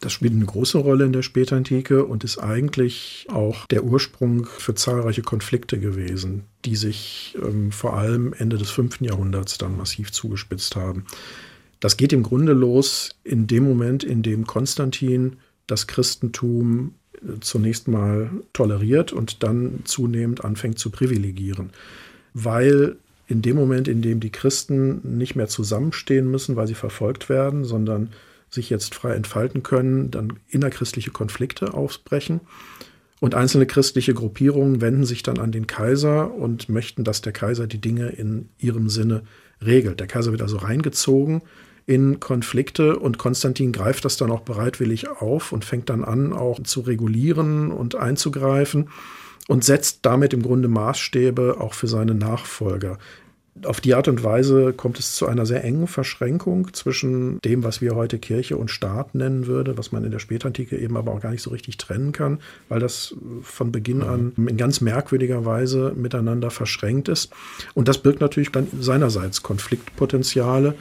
Das 0.00 0.12
spielt 0.12 0.34
eine 0.34 0.44
große 0.44 0.78
Rolle 0.78 1.04
in 1.04 1.12
der 1.12 1.22
Spätantike 1.22 2.04
und 2.04 2.24
ist 2.24 2.38
eigentlich 2.38 3.26
auch 3.30 3.66
der 3.66 3.84
Ursprung 3.84 4.46
für 4.46 4.74
zahlreiche 4.74 5.22
Konflikte 5.22 5.78
gewesen, 5.78 6.44
die 6.64 6.76
sich 6.76 7.36
ähm, 7.42 7.72
vor 7.72 7.96
allem 7.96 8.32
Ende 8.34 8.58
des 8.58 8.70
5. 8.70 9.00
Jahrhunderts 9.00 9.58
dann 9.58 9.76
massiv 9.76 10.12
zugespitzt 10.12 10.76
haben. 10.76 11.04
Das 11.80 11.96
geht 11.96 12.12
im 12.12 12.22
Grunde 12.22 12.52
los 12.52 13.16
in 13.24 13.46
dem 13.46 13.64
Moment, 13.64 14.04
in 14.04 14.22
dem 14.22 14.46
Konstantin 14.46 15.38
das 15.66 15.86
Christentum 15.86 16.94
zunächst 17.40 17.88
mal 17.88 18.30
toleriert 18.52 19.12
und 19.12 19.42
dann 19.42 19.80
zunehmend 19.84 20.44
anfängt 20.44 20.78
zu 20.78 20.90
privilegieren. 20.90 21.70
Weil 22.34 22.96
in 23.26 23.42
dem 23.42 23.56
Moment, 23.56 23.88
in 23.88 24.02
dem 24.02 24.20
die 24.20 24.30
Christen 24.30 25.16
nicht 25.18 25.36
mehr 25.36 25.48
zusammenstehen 25.48 26.30
müssen, 26.30 26.56
weil 26.56 26.66
sie 26.66 26.74
verfolgt 26.74 27.28
werden, 27.28 27.64
sondern 27.64 28.10
sich 28.50 28.68
jetzt 28.70 28.94
frei 28.94 29.14
entfalten 29.14 29.62
können, 29.62 30.10
dann 30.10 30.32
innerchristliche 30.48 31.10
Konflikte 31.10 31.74
ausbrechen. 31.74 32.40
Und 33.20 33.34
einzelne 33.34 33.66
christliche 33.66 34.14
Gruppierungen 34.14 34.80
wenden 34.80 35.04
sich 35.04 35.22
dann 35.22 35.38
an 35.38 35.52
den 35.52 35.66
Kaiser 35.66 36.34
und 36.34 36.68
möchten, 36.68 37.04
dass 37.04 37.20
der 37.20 37.32
Kaiser 37.32 37.66
die 37.66 37.80
Dinge 37.80 38.08
in 38.08 38.48
ihrem 38.58 38.88
Sinne 38.88 39.22
regelt. 39.64 40.00
Der 40.00 40.06
Kaiser 40.06 40.32
wird 40.32 40.42
also 40.42 40.56
reingezogen 40.56 41.42
in 41.86 42.20
Konflikte 42.20 42.98
und 42.98 43.18
Konstantin 43.18 43.72
greift 43.72 44.04
das 44.04 44.16
dann 44.16 44.30
auch 44.30 44.40
bereitwillig 44.40 45.08
auf 45.08 45.52
und 45.52 45.64
fängt 45.64 45.90
dann 45.90 46.04
an, 46.04 46.32
auch 46.32 46.62
zu 46.62 46.80
regulieren 46.80 47.72
und 47.72 47.94
einzugreifen 47.94 48.88
und 49.48 49.64
setzt 49.64 50.00
damit 50.02 50.32
im 50.32 50.42
Grunde 50.42 50.68
Maßstäbe 50.68 51.56
auch 51.60 51.74
für 51.74 51.88
seine 51.88 52.14
Nachfolger. 52.14 52.98
Auf 53.64 53.80
die 53.80 53.94
Art 53.94 54.06
und 54.06 54.22
Weise 54.22 54.72
kommt 54.72 54.98
es 55.00 55.16
zu 55.16 55.26
einer 55.26 55.44
sehr 55.44 55.64
engen 55.64 55.88
Verschränkung 55.88 56.72
zwischen 56.72 57.40
dem, 57.40 57.64
was 57.64 57.80
wir 57.80 57.96
heute 57.96 58.18
Kirche 58.18 58.56
und 58.56 58.70
Staat 58.70 59.14
nennen 59.16 59.48
würde, 59.48 59.76
was 59.76 59.90
man 59.90 60.04
in 60.04 60.12
der 60.12 60.20
Spätantike 60.20 60.78
eben 60.78 60.96
aber 60.96 61.12
auch 61.12 61.20
gar 61.20 61.32
nicht 61.32 61.42
so 61.42 61.50
richtig 61.50 61.76
trennen 61.76 62.12
kann, 62.12 62.38
weil 62.68 62.78
das 62.78 63.14
von 63.42 63.72
Beginn 63.72 64.02
an 64.02 64.32
in 64.36 64.56
ganz 64.56 64.80
merkwürdiger 64.80 65.44
Weise 65.44 65.92
miteinander 65.96 66.50
verschränkt 66.50 67.08
ist. 67.08 67.32
Und 67.74 67.88
das 67.88 67.98
birgt 67.98 68.20
natürlich 68.20 68.52
dann 68.52 68.68
seinerseits 68.78 69.42
Konfliktpotenziale, 69.42 70.76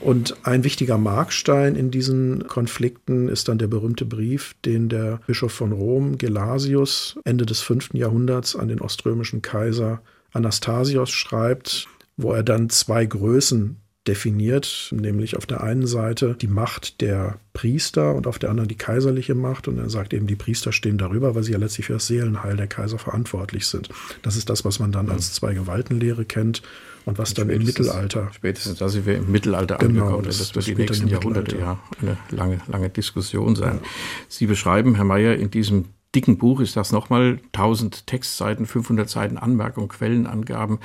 und 0.00 0.36
ein 0.46 0.64
wichtiger 0.64 0.98
Markstein 0.98 1.74
in 1.74 1.90
diesen 1.90 2.46
Konflikten 2.46 3.28
ist 3.28 3.48
dann 3.48 3.58
der 3.58 3.66
berühmte 3.66 4.04
Brief, 4.04 4.54
den 4.64 4.88
der 4.88 5.20
Bischof 5.26 5.52
von 5.52 5.72
Rom, 5.72 6.18
Gelasius, 6.18 7.18
Ende 7.24 7.46
des 7.46 7.60
5. 7.60 7.94
Jahrhunderts 7.94 8.54
an 8.56 8.68
den 8.68 8.80
oströmischen 8.80 9.42
Kaiser 9.42 10.00
Anastasios 10.32 11.10
schreibt, 11.10 11.88
wo 12.16 12.32
er 12.32 12.42
dann 12.42 12.70
zwei 12.70 13.06
Größen 13.06 13.76
definiert, 14.06 14.88
nämlich 14.90 15.36
auf 15.36 15.46
der 15.46 15.62
einen 15.62 15.86
Seite 15.86 16.34
die 16.40 16.46
Macht 16.46 17.00
der 17.02 17.38
Priester 17.52 18.14
und 18.14 18.26
auf 18.26 18.38
der 18.38 18.50
anderen 18.50 18.68
die 18.68 18.76
kaiserliche 18.76 19.34
Macht. 19.34 19.68
Und 19.68 19.78
er 19.78 19.90
sagt 19.90 20.14
eben, 20.14 20.26
die 20.26 20.36
Priester 20.36 20.72
stehen 20.72 20.96
darüber, 20.96 21.34
weil 21.34 21.42
sie 21.42 21.52
ja 21.52 21.58
letztlich 21.58 21.86
für 21.86 21.92
das 21.94 22.06
Seelenheil 22.06 22.56
der 22.56 22.68
Kaiser 22.68 22.98
verantwortlich 22.98 23.66
sind. 23.66 23.90
Das 24.22 24.36
ist 24.36 24.48
das, 24.48 24.64
was 24.64 24.78
man 24.78 24.92
dann 24.92 25.10
als 25.10 25.34
Zwei-Gewaltenlehre 25.34 26.24
kennt 26.24 26.62
und 27.04 27.18
was 27.18 27.34
dann 27.34 27.50
im 27.50 27.64
Mittelalter. 27.64 28.30
Spätestens, 28.32 28.78
da 28.78 28.88
sind 28.88 29.06
wir 29.06 29.16
im 29.16 29.30
Mittelalter 29.30 29.76
genau, 29.78 30.02
angekommen. 30.02 30.24
Das, 30.24 30.38
das, 30.38 30.52
das 30.52 30.66
wird 30.66 30.78
die 30.78 30.82
nächsten 30.82 31.08
Jahrhunderte 31.08 31.58
ja 31.58 31.78
eine 32.00 32.16
lange, 32.30 32.60
lange 32.66 32.90
Diskussion 32.90 33.56
sein. 33.56 33.80
Ja. 33.82 33.88
Sie 34.28 34.46
beschreiben, 34.46 34.94
Herr 34.94 35.04
Mayer, 35.04 35.36
in 35.36 35.50
diesem 35.50 35.86
dicken 36.14 36.38
Buch 36.38 36.60
ist 36.60 36.76
das 36.76 36.92
nochmal 36.92 37.40
1000 37.52 38.06
Textseiten, 38.06 38.66
500 38.66 39.08
Seiten 39.08 39.36
Anmerkungen, 39.36 39.88
Quellenangaben, 39.88 40.78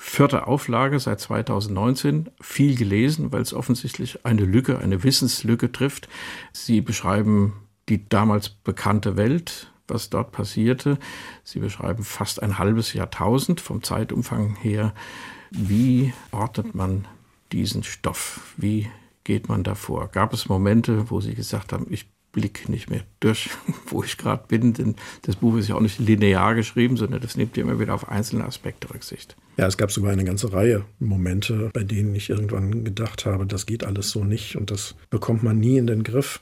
Vierte 0.00 0.46
Auflage 0.46 1.00
seit 1.00 1.18
2019, 1.18 2.30
viel 2.40 2.76
gelesen, 2.76 3.32
weil 3.32 3.42
es 3.42 3.52
offensichtlich 3.52 4.24
eine 4.24 4.44
Lücke, 4.44 4.78
eine 4.78 5.02
Wissenslücke 5.02 5.72
trifft. 5.72 6.08
Sie 6.52 6.80
beschreiben 6.80 7.54
die 7.88 8.08
damals 8.08 8.48
bekannte 8.48 9.16
Welt, 9.16 9.72
was 9.88 10.08
dort 10.08 10.30
passierte. 10.30 10.98
Sie 11.42 11.58
beschreiben 11.58 12.04
fast 12.04 12.40
ein 12.40 12.58
halbes 12.58 12.92
Jahrtausend 12.92 13.60
vom 13.60 13.82
Zeitumfang 13.82 14.54
her. 14.54 14.94
Wie 15.50 16.12
ordnet 16.32 16.74
man 16.74 17.06
diesen 17.52 17.82
Stoff? 17.82 18.54
Wie 18.56 18.88
geht 19.24 19.48
man 19.48 19.64
davor? 19.64 20.08
Gab 20.08 20.32
es 20.32 20.48
Momente, 20.48 21.10
wo 21.10 21.20
Sie 21.20 21.34
gesagt 21.34 21.72
haben, 21.72 21.86
ich 21.90 22.06
Blick 22.32 22.68
nicht 22.68 22.90
mehr 22.90 23.02
durch, 23.20 23.50
wo 23.86 24.02
ich 24.02 24.16
gerade 24.16 24.44
bin, 24.48 24.72
denn 24.72 24.94
das 25.22 25.36
Buch 25.36 25.56
ist 25.56 25.68
ja 25.68 25.74
auch 25.74 25.80
nicht 25.80 25.98
linear 25.98 26.54
geschrieben, 26.54 26.96
sondern 26.96 27.20
das 27.20 27.36
nimmt 27.36 27.56
ja 27.56 27.62
immer 27.62 27.80
wieder 27.80 27.94
auf 27.94 28.08
einzelne 28.08 28.44
Aspekte 28.44 28.92
Rücksicht. 28.92 29.36
Ja, 29.56 29.66
es 29.66 29.76
gab 29.76 29.90
sogar 29.90 30.12
eine 30.12 30.24
ganze 30.24 30.52
Reihe 30.52 30.84
Momente, 30.98 31.70
bei 31.72 31.82
denen 31.82 32.14
ich 32.14 32.30
irgendwann 32.30 32.84
gedacht 32.84 33.26
habe, 33.26 33.46
das 33.46 33.66
geht 33.66 33.84
alles 33.84 34.10
so 34.10 34.24
nicht 34.24 34.56
und 34.56 34.70
das 34.70 34.94
bekommt 35.10 35.42
man 35.42 35.58
nie 35.58 35.78
in 35.78 35.86
den 35.86 36.02
Griff. 36.02 36.40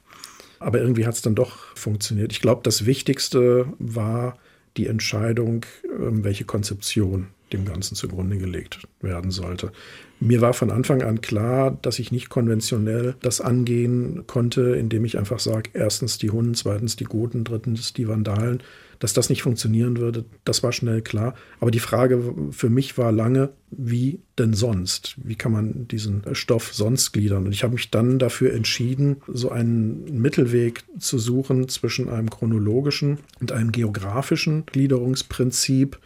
Aber 0.58 0.80
irgendwie 0.80 1.06
hat 1.06 1.14
es 1.14 1.22
dann 1.22 1.34
doch 1.34 1.76
funktioniert. 1.76 2.32
Ich 2.32 2.40
glaube, 2.40 2.62
das 2.64 2.86
Wichtigste 2.86 3.72
war 3.78 4.38
die 4.76 4.86
Entscheidung, 4.86 5.64
ähm, 5.84 6.24
welche 6.24 6.44
Konzeption 6.44 7.28
dem 7.52 7.64
Ganzen 7.64 7.94
zugrunde 7.94 8.38
gelegt 8.38 8.86
werden 9.00 9.30
sollte. 9.30 9.72
Mir 10.18 10.40
war 10.40 10.54
von 10.54 10.70
Anfang 10.70 11.02
an 11.02 11.20
klar, 11.20 11.76
dass 11.82 11.98
ich 11.98 12.10
nicht 12.10 12.28
konventionell 12.28 13.14
das 13.20 13.40
angehen 13.40 14.24
konnte, 14.26 14.74
indem 14.74 15.04
ich 15.04 15.18
einfach 15.18 15.38
sage, 15.38 15.70
erstens 15.74 16.18
die 16.18 16.30
Hunden, 16.30 16.54
zweitens 16.54 16.96
die 16.96 17.04
Guten, 17.04 17.44
drittens 17.44 17.92
die 17.92 18.08
Vandalen. 18.08 18.62
Dass 18.98 19.12
das 19.12 19.28
nicht 19.28 19.42
funktionieren 19.42 19.98
würde, 19.98 20.24
das 20.44 20.62
war 20.62 20.72
schnell 20.72 21.02
klar. 21.02 21.34
Aber 21.60 21.70
die 21.70 21.80
Frage 21.80 22.34
für 22.50 22.70
mich 22.70 22.96
war 22.96 23.12
lange, 23.12 23.50
wie 23.70 24.20
denn 24.38 24.54
sonst? 24.54 25.16
Wie 25.22 25.34
kann 25.34 25.52
man 25.52 25.86
diesen 25.86 26.22
Stoff 26.32 26.72
sonst 26.72 27.12
gliedern? 27.12 27.44
Und 27.44 27.52
ich 27.52 27.62
habe 27.62 27.74
mich 27.74 27.90
dann 27.90 28.18
dafür 28.18 28.54
entschieden, 28.54 29.16
so 29.28 29.50
einen 29.50 30.20
Mittelweg 30.22 30.84
zu 30.98 31.18
suchen 31.18 31.68
zwischen 31.68 32.08
einem 32.08 32.30
chronologischen 32.30 33.18
und 33.38 33.52
einem 33.52 33.70
geografischen 33.70 34.64
Gliederungsprinzip, 34.64 35.98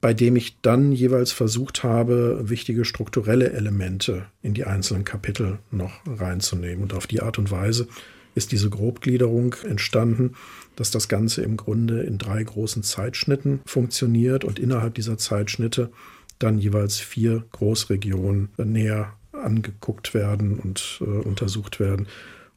bei 0.00 0.14
dem 0.14 0.36
ich 0.36 0.60
dann 0.62 0.92
jeweils 0.92 1.32
versucht 1.32 1.82
habe, 1.82 2.40
wichtige 2.44 2.84
strukturelle 2.84 3.52
Elemente 3.52 4.26
in 4.42 4.54
die 4.54 4.64
einzelnen 4.64 5.04
Kapitel 5.04 5.58
noch 5.70 5.92
reinzunehmen. 6.06 6.82
Und 6.82 6.94
auf 6.94 7.06
die 7.06 7.20
Art 7.20 7.38
und 7.38 7.50
Weise 7.50 7.86
ist 8.34 8.52
diese 8.52 8.70
Grobgliederung 8.70 9.56
entstanden, 9.64 10.36
dass 10.76 10.90
das 10.90 11.08
Ganze 11.08 11.42
im 11.42 11.56
Grunde 11.56 12.02
in 12.02 12.16
drei 12.16 12.42
großen 12.42 12.82
Zeitschnitten 12.82 13.60
funktioniert 13.66 14.44
und 14.44 14.58
innerhalb 14.58 14.94
dieser 14.94 15.18
Zeitschnitte 15.18 15.90
dann 16.38 16.58
jeweils 16.58 16.98
vier 16.98 17.44
Großregionen 17.52 18.48
näher 18.56 19.12
angeguckt 19.32 20.14
werden 20.14 20.58
und 20.58 21.00
äh, 21.02 21.04
untersucht 21.04 21.80
werden. 21.80 22.06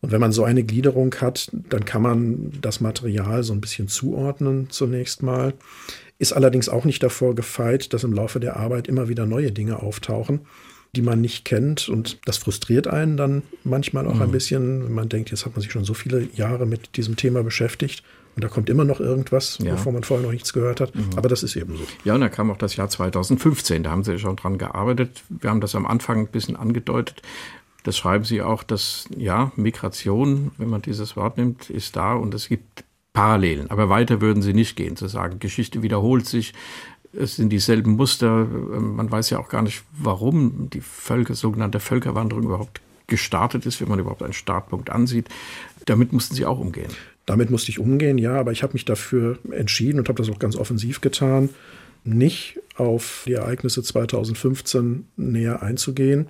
Und 0.01 0.11
wenn 0.11 0.21
man 0.21 0.31
so 0.33 0.43
eine 0.43 0.63
Gliederung 0.63 1.15
hat, 1.15 1.49
dann 1.69 1.85
kann 1.85 2.01
man 2.01 2.51
das 2.61 2.81
Material 2.81 3.43
so 3.43 3.53
ein 3.53 3.61
bisschen 3.61 3.87
zuordnen 3.87 4.69
zunächst 4.69 5.23
mal 5.23 5.53
ist 6.19 6.33
allerdings 6.33 6.69
auch 6.69 6.85
nicht 6.85 7.03
davor 7.03 7.35
gefeit, 7.35 7.93
dass 7.93 8.03
im 8.03 8.13
Laufe 8.13 8.39
der 8.39 8.57
Arbeit 8.57 8.87
immer 8.87 9.09
wieder 9.09 9.25
neue 9.25 9.51
Dinge 9.51 9.81
auftauchen, 9.81 10.41
die 10.95 11.01
man 11.01 11.21
nicht 11.21 11.45
kennt. 11.45 11.89
Und 11.89 12.19
das 12.25 12.37
frustriert 12.37 12.87
einen 12.87 13.17
dann 13.17 13.43
manchmal 13.63 14.07
auch 14.07 14.15
mhm. 14.15 14.21
ein 14.23 14.31
bisschen, 14.31 14.85
wenn 14.85 14.93
man 14.93 15.09
denkt, 15.09 15.31
jetzt 15.31 15.45
hat 15.45 15.53
man 15.53 15.61
sich 15.61 15.71
schon 15.71 15.85
so 15.85 15.93
viele 15.93 16.27
Jahre 16.33 16.65
mit 16.65 16.95
diesem 16.97 17.15
Thema 17.15 17.43
beschäftigt. 17.43 18.03
Und 18.35 18.43
da 18.43 18.47
kommt 18.47 18.69
immer 18.69 18.83
noch 18.83 18.99
irgendwas, 18.99 19.59
ja. 19.61 19.73
wovon 19.73 19.93
man 19.93 20.03
vorher 20.03 20.25
noch 20.25 20.31
nichts 20.31 20.53
gehört 20.53 20.81
hat. 20.81 20.95
Mhm. 20.95 21.09
Aber 21.15 21.29
das 21.29 21.43
ist 21.43 21.55
eben 21.55 21.77
so. 21.77 21.83
Ja, 22.03 22.15
und 22.15 22.21
da 22.21 22.29
kam 22.29 22.49
auch 22.49 22.57
das 22.57 22.75
Jahr 22.75 22.89
2015. 22.89 23.83
Da 23.83 23.91
haben 23.91 24.03
Sie 24.03 24.17
schon 24.17 24.35
dran 24.35 24.57
gearbeitet. 24.57 25.21
Wir 25.29 25.49
haben 25.49 25.61
das 25.61 25.75
am 25.75 25.85
Anfang 25.85 26.21
ein 26.21 26.27
bisschen 26.27 26.55
angedeutet. 26.55 27.21
Das 27.83 27.97
schreiben 27.97 28.23
Sie 28.23 28.41
auch, 28.41 28.63
dass 28.63 29.05
ja, 29.15 29.51
Migration, 29.55 30.51
wenn 30.57 30.69
man 30.69 30.81
dieses 30.81 31.15
Wort 31.15 31.37
nimmt, 31.37 31.69
ist 31.69 31.95
da 31.95 32.13
und 32.15 32.33
es 32.33 32.47
gibt 32.47 32.85
Parallelen. 33.13 33.69
Aber 33.69 33.89
weiter 33.89 34.21
würden 34.21 34.41
sie 34.41 34.53
nicht 34.53 34.75
gehen, 34.75 34.95
zu 34.95 35.07
sagen, 35.07 35.39
Geschichte 35.39 35.83
wiederholt 35.83 36.25
sich, 36.25 36.53
es 37.17 37.35
sind 37.35 37.49
dieselben 37.49 37.91
Muster. 37.91 38.45
Man 38.45 39.11
weiß 39.11 39.29
ja 39.29 39.39
auch 39.39 39.49
gar 39.49 39.61
nicht, 39.61 39.83
warum 39.91 40.69
die 40.71 40.81
Völker, 40.81 41.35
sogenannte 41.35 41.79
Völkerwanderung 41.79 42.43
überhaupt 42.43 42.81
gestartet 43.07 43.65
ist, 43.65 43.81
wenn 43.81 43.89
man 43.89 43.99
überhaupt 43.99 44.23
einen 44.23 44.33
Startpunkt 44.33 44.89
ansieht. 44.89 45.29
Damit 45.85 46.11
mussten 46.11 46.35
Sie 46.35 46.45
auch 46.45 46.59
umgehen. 46.59 46.89
Damit 47.25 47.51
musste 47.51 47.69
ich 47.69 47.79
umgehen, 47.79 48.17
ja, 48.17 48.35
aber 48.39 48.51
ich 48.51 48.63
habe 48.63 48.73
mich 48.73 48.85
dafür 48.85 49.37
entschieden 49.51 49.99
und 49.99 50.09
habe 50.09 50.21
das 50.21 50.29
auch 50.29 50.39
ganz 50.39 50.55
offensiv 50.55 51.01
getan, 51.01 51.49
nicht 52.03 52.59
auf 52.75 53.23
die 53.27 53.33
Ereignisse 53.33 53.83
2015 53.83 55.05
näher 55.15 55.61
einzugehen. 55.61 56.27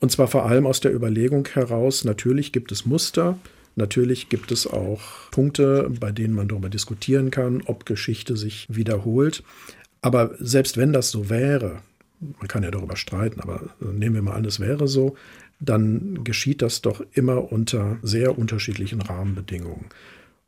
Und 0.00 0.10
zwar 0.10 0.26
vor 0.26 0.46
allem 0.46 0.66
aus 0.66 0.80
der 0.80 0.92
Überlegung 0.92 1.46
heraus, 1.46 2.04
natürlich 2.04 2.52
gibt 2.52 2.72
es 2.72 2.84
Muster, 2.84 3.38
Natürlich 3.74 4.28
gibt 4.28 4.52
es 4.52 4.66
auch 4.66 5.30
Punkte, 5.30 5.90
bei 5.98 6.12
denen 6.12 6.34
man 6.34 6.48
darüber 6.48 6.68
diskutieren 6.68 7.30
kann, 7.30 7.62
ob 7.64 7.86
Geschichte 7.86 8.36
sich 8.36 8.66
wiederholt. 8.68 9.42
Aber 10.02 10.34
selbst 10.38 10.76
wenn 10.76 10.92
das 10.92 11.10
so 11.10 11.30
wäre, 11.30 11.80
man 12.20 12.48
kann 12.48 12.62
ja 12.62 12.70
darüber 12.70 12.96
streiten, 12.96 13.40
aber 13.40 13.70
nehmen 13.80 14.14
wir 14.14 14.22
mal 14.22 14.34
an, 14.34 14.44
es 14.44 14.60
wäre 14.60 14.88
so, 14.88 15.16
dann 15.60 16.24
geschieht 16.24 16.60
das 16.60 16.82
doch 16.82 17.04
immer 17.12 17.52
unter 17.52 17.98
sehr 18.02 18.38
unterschiedlichen 18.38 19.00
Rahmenbedingungen. 19.00 19.86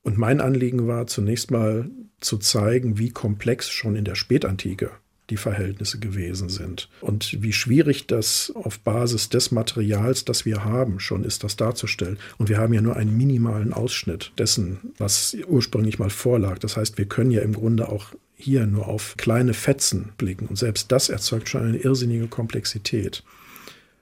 Und 0.03 0.19
mein 0.19 0.41
Anliegen 0.41 0.87
war 0.87 1.07
zunächst 1.07 1.51
mal 1.51 1.89
zu 2.21 2.39
zeigen, 2.39 2.99
wie 2.99 3.11
komplex 3.11 3.71
schon 3.71 3.97
in 3.97 4.05
der 4.05 4.17
Spätantike 4.17 4.91
die 5.31 5.37
Verhältnisse 5.37 5.99
gewesen 5.99 6.49
sind. 6.49 6.89
Und 7.01 7.43
wie 7.43 7.53
schwierig 7.53 8.07
das 8.07 8.53
auf 8.55 8.79
Basis 8.81 9.31
des 9.31 9.51
Materials, 9.51 10.25
das 10.25 10.45
wir 10.45 10.65
haben, 10.65 11.01
schon 11.01 11.25
ist, 11.25 11.45
das 11.45 11.57
darzustellen. 11.57 12.19
Und 12.37 12.49
wir 12.49 12.59
haben 12.59 12.75
ja 12.75 12.83
nur 12.83 12.97
einen 12.97 13.17
minimalen 13.17 13.73
Ausschnitt 13.73 14.33
dessen, 14.37 14.93
was 14.99 15.37
ursprünglich 15.47 15.99
mal 15.99 16.11
vorlag. 16.11 16.59
Das 16.59 16.77
heißt, 16.77 16.99
wir 16.99 17.07
können 17.07 17.31
ja 17.31 17.41
im 17.41 17.55
Grunde 17.55 17.89
auch 17.89 18.13
hier 18.37 18.67
nur 18.67 18.89
auf 18.89 19.17
kleine 19.17 19.55
Fetzen 19.55 20.13
blicken. 20.19 20.47
Und 20.47 20.57
selbst 20.57 20.93
das 20.93 21.09
erzeugt 21.09 21.49
schon 21.49 21.63
eine 21.63 21.79
irrsinnige 21.79 22.29
Komplexität. 22.29 23.23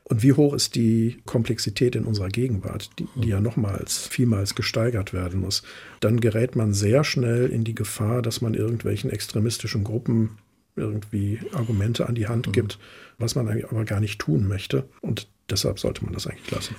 Und 0.05 0.23
wie 0.23 0.33
hoch 0.33 0.53
ist 0.53 0.75
die 0.75 1.19
Komplexität 1.25 1.95
in 1.95 2.05
unserer 2.05 2.29
Gegenwart, 2.29 2.91
die, 2.99 3.07
die, 3.17 3.29
ja 3.29 3.41
nochmals, 3.41 4.09
vielmals 4.09 4.55
gesteigert 4.55 5.13
werden 5.13 5.41
muss? 5.41 5.63
Dann 6.01 6.21
gerät 6.21 6.57
man 6.57 6.75
sehr 6.75 7.05
schnell 7.05 7.49
in 7.49 7.65
die 7.65 7.75
Gefahr, 7.75 8.21
dass 8.21 8.41
man 8.41 8.55
irgendwelchen 8.55 9.11
extremistischen 9.11 9.85
Gruppen 9.85 10.39
irgendwie 10.77 11.41
Argumente 11.53 12.09
an 12.09 12.15
die 12.15 12.29
Hand 12.29 12.49
mhm. 12.49 12.53
gibt, 12.53 12.79
was 13.19 13.35
man 13.35 13.49
aber 13.49 13.85
gar 13.85 14.01
nicht 14.01 14.21
tun 14.21 14.47
möchte. 14.49 14.89
Und 15.01 15.29
deshalb 15.51 15.79
sollte 15.79 16.05
man 16.05 16.15
das 16.15 16.27
eigentlich 16.27 16.51
lassen. 16.51 16.77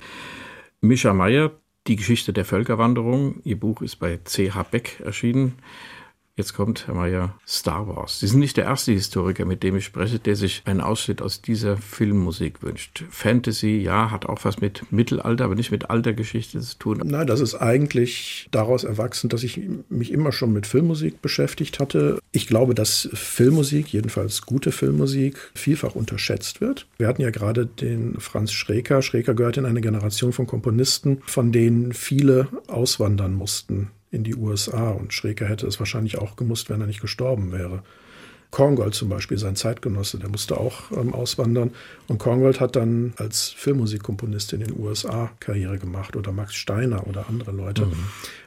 Mischa 0.81 1.13
Meyer, 1.13 1.51
Die 1.87 1.95
Geschichte 1.97 2.31
der 2.31 2.45
Völkerwanderung. 2.45 3.41
Ihr 3.43 3.59
Buch 3.59 3.81
ist 3.81 3.97
bei 3.97 4.17
CH 4.17 4.63
Beck 4.71 5.01
erschienen. 5.03 5.53
Jetzt 6.35 6.55
kommt, 6.55 6.87
Herr 6.87 6.95
Mayer, 6.95 7.37
Star 7.47 7.87
Wars. 7.87 8.19
Sie 8.19 8.25
sind 8.25 8.39
nicht 8.39 8.57
der 8.57 8.63
erste 8.63 8.91
Historiker, 8.91 9.45
mit 9.45 9.61
dem 9.61 9.75
ich 9.75 9.85
spreche, 9.85 10.17
der 10.17 10.35
sich 10.35 10.63
einen 10.65 10.81
Ausschnitt 10.81 11.21
aus 11.21 11.43
dieser 11.43 11.77
Filmmusik 11.77 12.63
wünscht. 12.63 13.03
Fantasy, 13.11 13.77
ja, 13.77 14.09
hat 14.09 14.25
auch 14.25 14.43
was 14.43 14.59
mit 14.59 14.91
Mittelalter, 14.91 15.45
aber 15.45 15.53
nicht 15.53 15.69
mit 15.69 15.91
alter 15.91 16.13
Geschichte 16.13 16.59
zu 16.59 16.75
tun. 16.79 17.01
Nein, 17.05 17.27
das 17.27 17.39
ist 17.39 17.53
eigentlich 17.53 18.47
daraus 18.49 18.83
erwachsen, 18.83 19.29
dass 19.29 19.43
ich 19.43 19.61
mich 19.89 20.11
immer 20.11 20.31
schon 20.31 20.53
mit 20.53 20.65
Filmmusik 20.65 21.21
beschäftigt 21.21 21.79
hatte. 21.79 22.17
Ich 22.31 22.47
glaube, 22.47 22.73
dass 22.73 23.09
Filmmusik, 23.13 23.93
jedenfalls 23.93 24.41
gute 24.41 24.71
Filmmusik, 24.71 25.37
vielfach 25.53 25.93
unterschätzt 25.93 26.61
wird. 26.61 26.87
Wir 26.97 27.07
hatten 27.07 27.21
ja 27.21 27.29
gerade 27.29 27.67
den 27.67 28.19
Franz 28.19 28.53
Schreker. 28.53 29.03
Schreker 29.03 29.35
gehört 29.35 29.57
in 29.57 29.67
eine 29.67 29.81
Generation 29.81 30.33
von 30.33 30.47
Komponisten, 30.47 31.21
von 31.27 31.51
denen 31.51 31.93
viele 31.93 32.47
auswandern 32.65 33.35
mussten 33.35 33.91
in 34.13 34.23
die 34.23 34.35
USA. 34.35 34.91
Und 34.91 35.13
Schreker 35.13 35.47
hätte 35.47 35.67
es 35.67 35.79
wahrscheinlich 35.79 36.17
auch 36.19 36.35
gemusst, 36.35 36.69
wenn 36.69 36.79
er 36.79 36.87
nicht 36.87 37.01
gestorben 37.01 37.51
wäre. 37.51 37.83
Korngold 38.51 38.93
zum 38.93 39.09
Beispiel, 39.09 39.39
sein 39.39 39.55
Zeitgenosse, 39.55 40.19
der 40.19 40.29
musste 40.29 40.59
auch 40.59 40.91
ähm, 40.91 41.11
auswandern. 41.11 41.71
Und 42.07 42.19
Korngold 42.19 42.59
hat 42.59 42.75
dann 42.75 43.13
als 43.17 43.49
Filmmusikkomponist 43.49 44.53
in 44.53 44.59
den 44.59 44.79
USA 44.79 45.31
Karriere 45.39 45.79
gemacht 45.79 46.15
oder 46.15 46.31
Max 46.31 46.53
Steiner 46.53 47.07
oder 47.07 47.27
andere 47.29 47.51
Leute. 47.51 47.87
Mhm. 47.87 47.93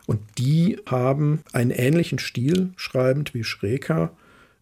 Und 0.07 0.21
die 0.39 0.79
haben 0.87 1.41
einen 1.53 1.73
ähnlichen 1.73 2.21
Stil 2.21 2.71
schreibend 2.77 3.35
wie 3.35 3.43
Schreker 3.43 4.13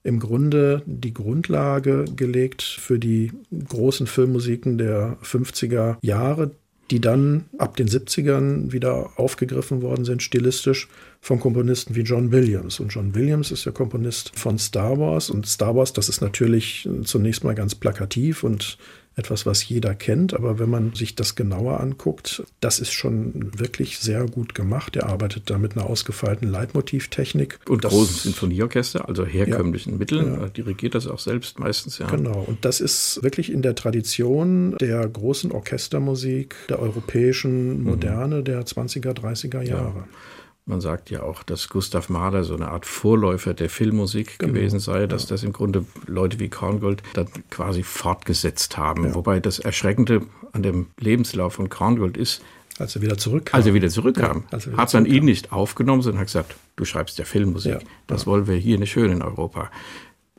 im 0.03 0.19
Grunde 0.19 0.83
die 0.87 1.13
Grundlage 1.13 2.07
gelegt 2.17 2.63
für 2.63 2.99
die 2.99 3.33
großen 3.69 4.07
Filmmusiken 4.07 4.79
der 4.79 5.19
50er 5.23 5.97
Jahre, 6.01 6.53
die 6.91 7.01
dann 7.01 7.45
ab 7.59 7.77
den 7.77 7.89
70ern 7.89 8.73
wieder 8.73 9.11
aufgegriffen 9.17 9.83
worden 9.83 10.05
sind, 10.05 10.23
stilistisch 10.23 10.89
von 11.21 11.41
Komponisten 11.41 11.95
wie 11.95 12.03
John 12.03 12.31
Williams. 12.31 12.81
Und 12.81 12.89
John 12.89 13.15
Williams 13.15 13.51
ist 13.51 13.65
der 13.65 13.73
Komponist 13.73 14.39
von 14.39 14.59
Star 14.59 14.99
Wars. 14.99 15.31
Und 15.31 15.47
Star 15.47 15.75
Wars, 15.75 15.93
das 15.95 16.09
ist 16.09 16.21
natürlich 16.21 16.89
zunächst 17.05 17.45
mal 17.45 17.55
ganz 17.55 17.75
plakativ 17.75 18.45
und 18.45 18.77
etwas, 19.17 19.47
was 19.47 19.69
jeder 19.69 19.95
kennt. 19.95 20.35
Aber 20.35 20.59
wenn 20.59 20.71
man 20.71 20.95
sich 20.95 21.15
das 21.15 21.35
genauer 21.35 21.81
anguckt, 21.81 22.43
das 22.61 22.79
ist 22.79 22.93
schon 22.93 23.59
wirklich 23.59 23.99
sehr 23.99 24.27
gut 24.27 24.55
gemacht. 24.55 24.97
Er 24.97 25.07
arbeitet 25.07 25.51
da 25.51 25.59
mit 25.59 25.77
einer 25.77 25.87
ausgefeilten 25.87 26.49
Leitmotivtechnik. 26.49 27.61
Und 27.69 27.85
das, 27.85 27.93
großen 27.93 28.17
Sinfonieorchester, 28.17 29.09
also 29.09 29.25
herkömmlichen 29.25 29.93
ja, 29.93 29.99
Mitteln. 29.99 30.41
Ja. 30.41 30.49
dirigiert 30.49 30.95
das 30.95 31.07
auch 31.07 31.21
selbst 31.21 31.59
meistens, 31.59 31.99
ja. 31.99 32.07
Genau. 32.07 32.45
Und 32.47 32.65
das 32.65 32.81
ist 32.81 33.21
wirklich 33.23 33.53
in 33.53 33.63
der 33.63 33.75
Tradition 33.75 34.77
der 34.79 35.07
großen 35.09 35.53
Orchestermusik 35.53 36.57
der 36.69 36.81
europäischen 36.81 37.79
mhm. 37.79 37.85
Moderne 37.85 38.37
mhm. 38.37 38.45
der 38.45 38.63
20er, 38.63 39.13
30er 39.13 39.63
Jahre. 39.63 39.99
Ja. 39.99 40.09
Man 40.67 40.81
sagt 40.81 41.11
ja 41.11 41.23
auch, 41.23 41.43
dass 41.43 41.69
Gustav 41.69 42.09
Mahler 42.09 42.43
so 42.43 42.55
eine 42.55 42.69
Art 42.69 42.87
Vorläufer 42.87 43.53
der 43.53 43.69
Filmmusik 43.69 44.39
genau. 44.39 44.55
gewesen 44.55 44.81
sei, 44.81 45.07
dass 45.07 45.25
ja. 45.25 45.29
das 45.31 45.43
im 45.43 45.53
Grunde 45.53 45.85
Leute 46.07 46.41
wie 46.41 46.49
Korngold 46.49 47.03
dann 47.13 47.29
quasi 47.51 47.83
fortgesetzt 47.83 48.79
haben. 48.79 49.05
Ja. 49.05 49.15
Wobei 49.15 49.41
das 49.41 49.59
Erschreckende 49.59 50.23
an 50.53 50.63
dem 50.63 50.87
Lebenslauf 50.99 51.55
von 51.55 51.69
Korngold 51.69 52.17
ist, 52.17 52.43
als 52.79 52.97
er 52.97 53.03
wieder 53.03 53.19
zurückkam. 53.19 53.59
Als 53.59 53.67
er 53.67 53.75
wieder 53.75 53.89
zurückkam, 53.91 54.45
ja, 54.51 54.59
er 54.59 54.67
wieder 54.67 54.77
hat 54.79 54.95
man 54.95 55.07
ihn 55.07 55.25
nicht 55.27 55.53
aufgenommen, 55.53 56.01
sondern 56.01 56.21
hat 56.21 56.29
gesagt, 56.29 56.57
du 56.77 56.85
schreibst 56.85 57.19
ja 57.19 57.25
Filmmusik. 57.25 57.81
Das 58.07 58.27
wollen 58.27 58.47
wir 58.47 58.57
hier 58.57 58.79
nicht 58.79 58.97
hören 58.97 59.13
in 59.13 59.23
Europa. 59.23 59.71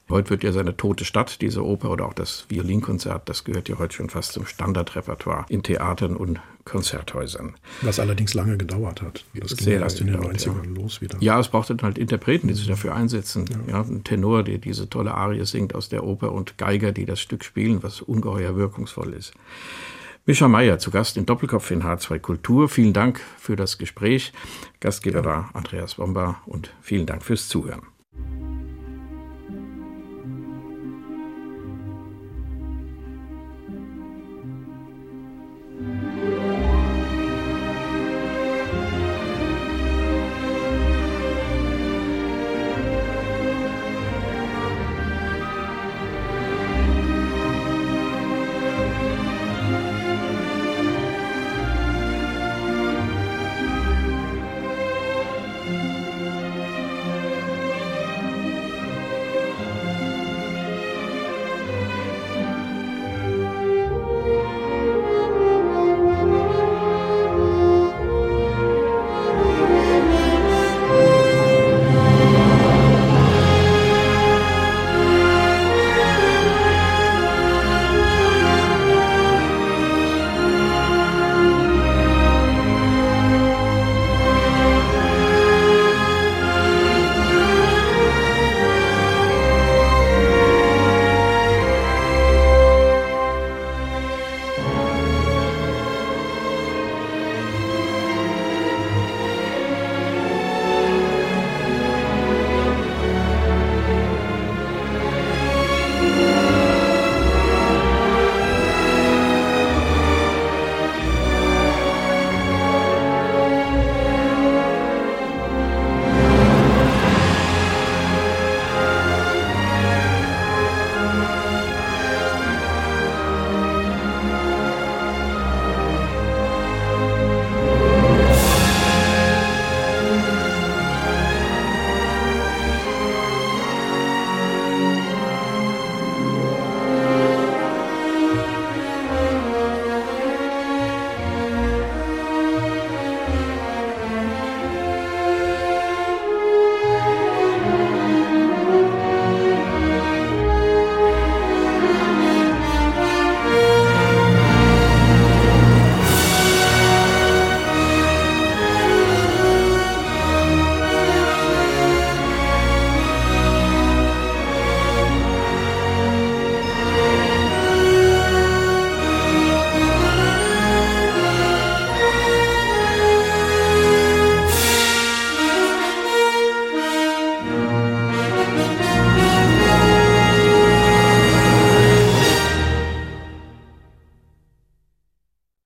Heute 0.07 0.29
wird 0.29 0.43
ja 0.43 0.51
seine 0.51 0.77
Tote 0.77 1.03
Stadt, 1.03 1.41
diese 1.41 1.65
Oper 1.65 1.89
oder 1.89 2.05
auch 2.05 2.13
das 2.13 2.45
Violinkonzert, 2.49 3.27
das 3.27 3.43
gehört 3.43 3.69
ja 3.69 3.79
heute 3.79 3.95
schon 3.95 4.09
fast 4.09 4.33
zum 4.33 4.45
Standardrepertoire 4.45 5.45
in 5.49 5.63
Theatern 5.63 6.15
und 6.15 6.39
Konzerthäusern. 6.63 7.55
Was 7.81 7.99
allerdings 7.99 8.35
lange 8.35 8.57
gedauert 8.57 9.01
hat. 9.01 9.25
Das 9.33 9.55
ging 9.55 9.65
Sehr 9.65 9.79
erst 9.79 10.01
in 10.01 10.07
den 10.07 10.17
90ern 10.17 10.63
ja. 10.63 10.71
los 10.75 11.01
wieder. 11.01 11.17
Ja, 11.21 11.39
es 11.39 11.47
brauchte 11.47 11.75
dann 11.75 11.85
halt 11.85 11.97
Interpreten, 11.97 12.47
die 12.47 12.53
sich 12.53 12.67
dafür 12.67 12.93
einsetzen. 12.93 13.45
Ja. 13.67 13.73
ja. 13.73 13.81
ein 13.81 14.03
Tenor, 14.03 14.43
der 14.43 14.59
diese 14.59 14.89
tolle 14.89 15.13
Arie 15.13 15.43
singt 15.45 15.73
aus 15.73 15.89
der 15.89 16.03
Oper 16.03 16.31
und 16.33 16.59
Geiger, 16.59 16.91
die 16.91 17.05
das 17.05 17.19
Stück 17.19 17.43
spielen, 17.43 17.81
was 17.81 18.01
ungeheuer 18.01 18.55
wirkungsvoll 18.55 19.13
ist. 19.13 19.33
Mischa 20.27 20.47
Meyer 20.47 20.77
zu 20.79 20.91
Gast 20.91 21.17
in 21.17 21.25
Doppelkopf 21.25 21.69
in 21.71 21.83
H2 21.83 22.19
Kultur. 22.19 22.69
Vielen 22.69 22.93
Dank 22.93 23.21
für 23.37 23.55
das 23.55 23.77
Gespräch. 23.77 24.33
Gastgeber 24.79 25.23
war 25.23 25.49
Andreas 25.53 25.95
Bomber 25.95 26.41
und 26.45 26.71
vielen 26.81 27.05
Dank 27.05 27.23
fürs 27.23 27.47
Zuhören. 27.47 27.83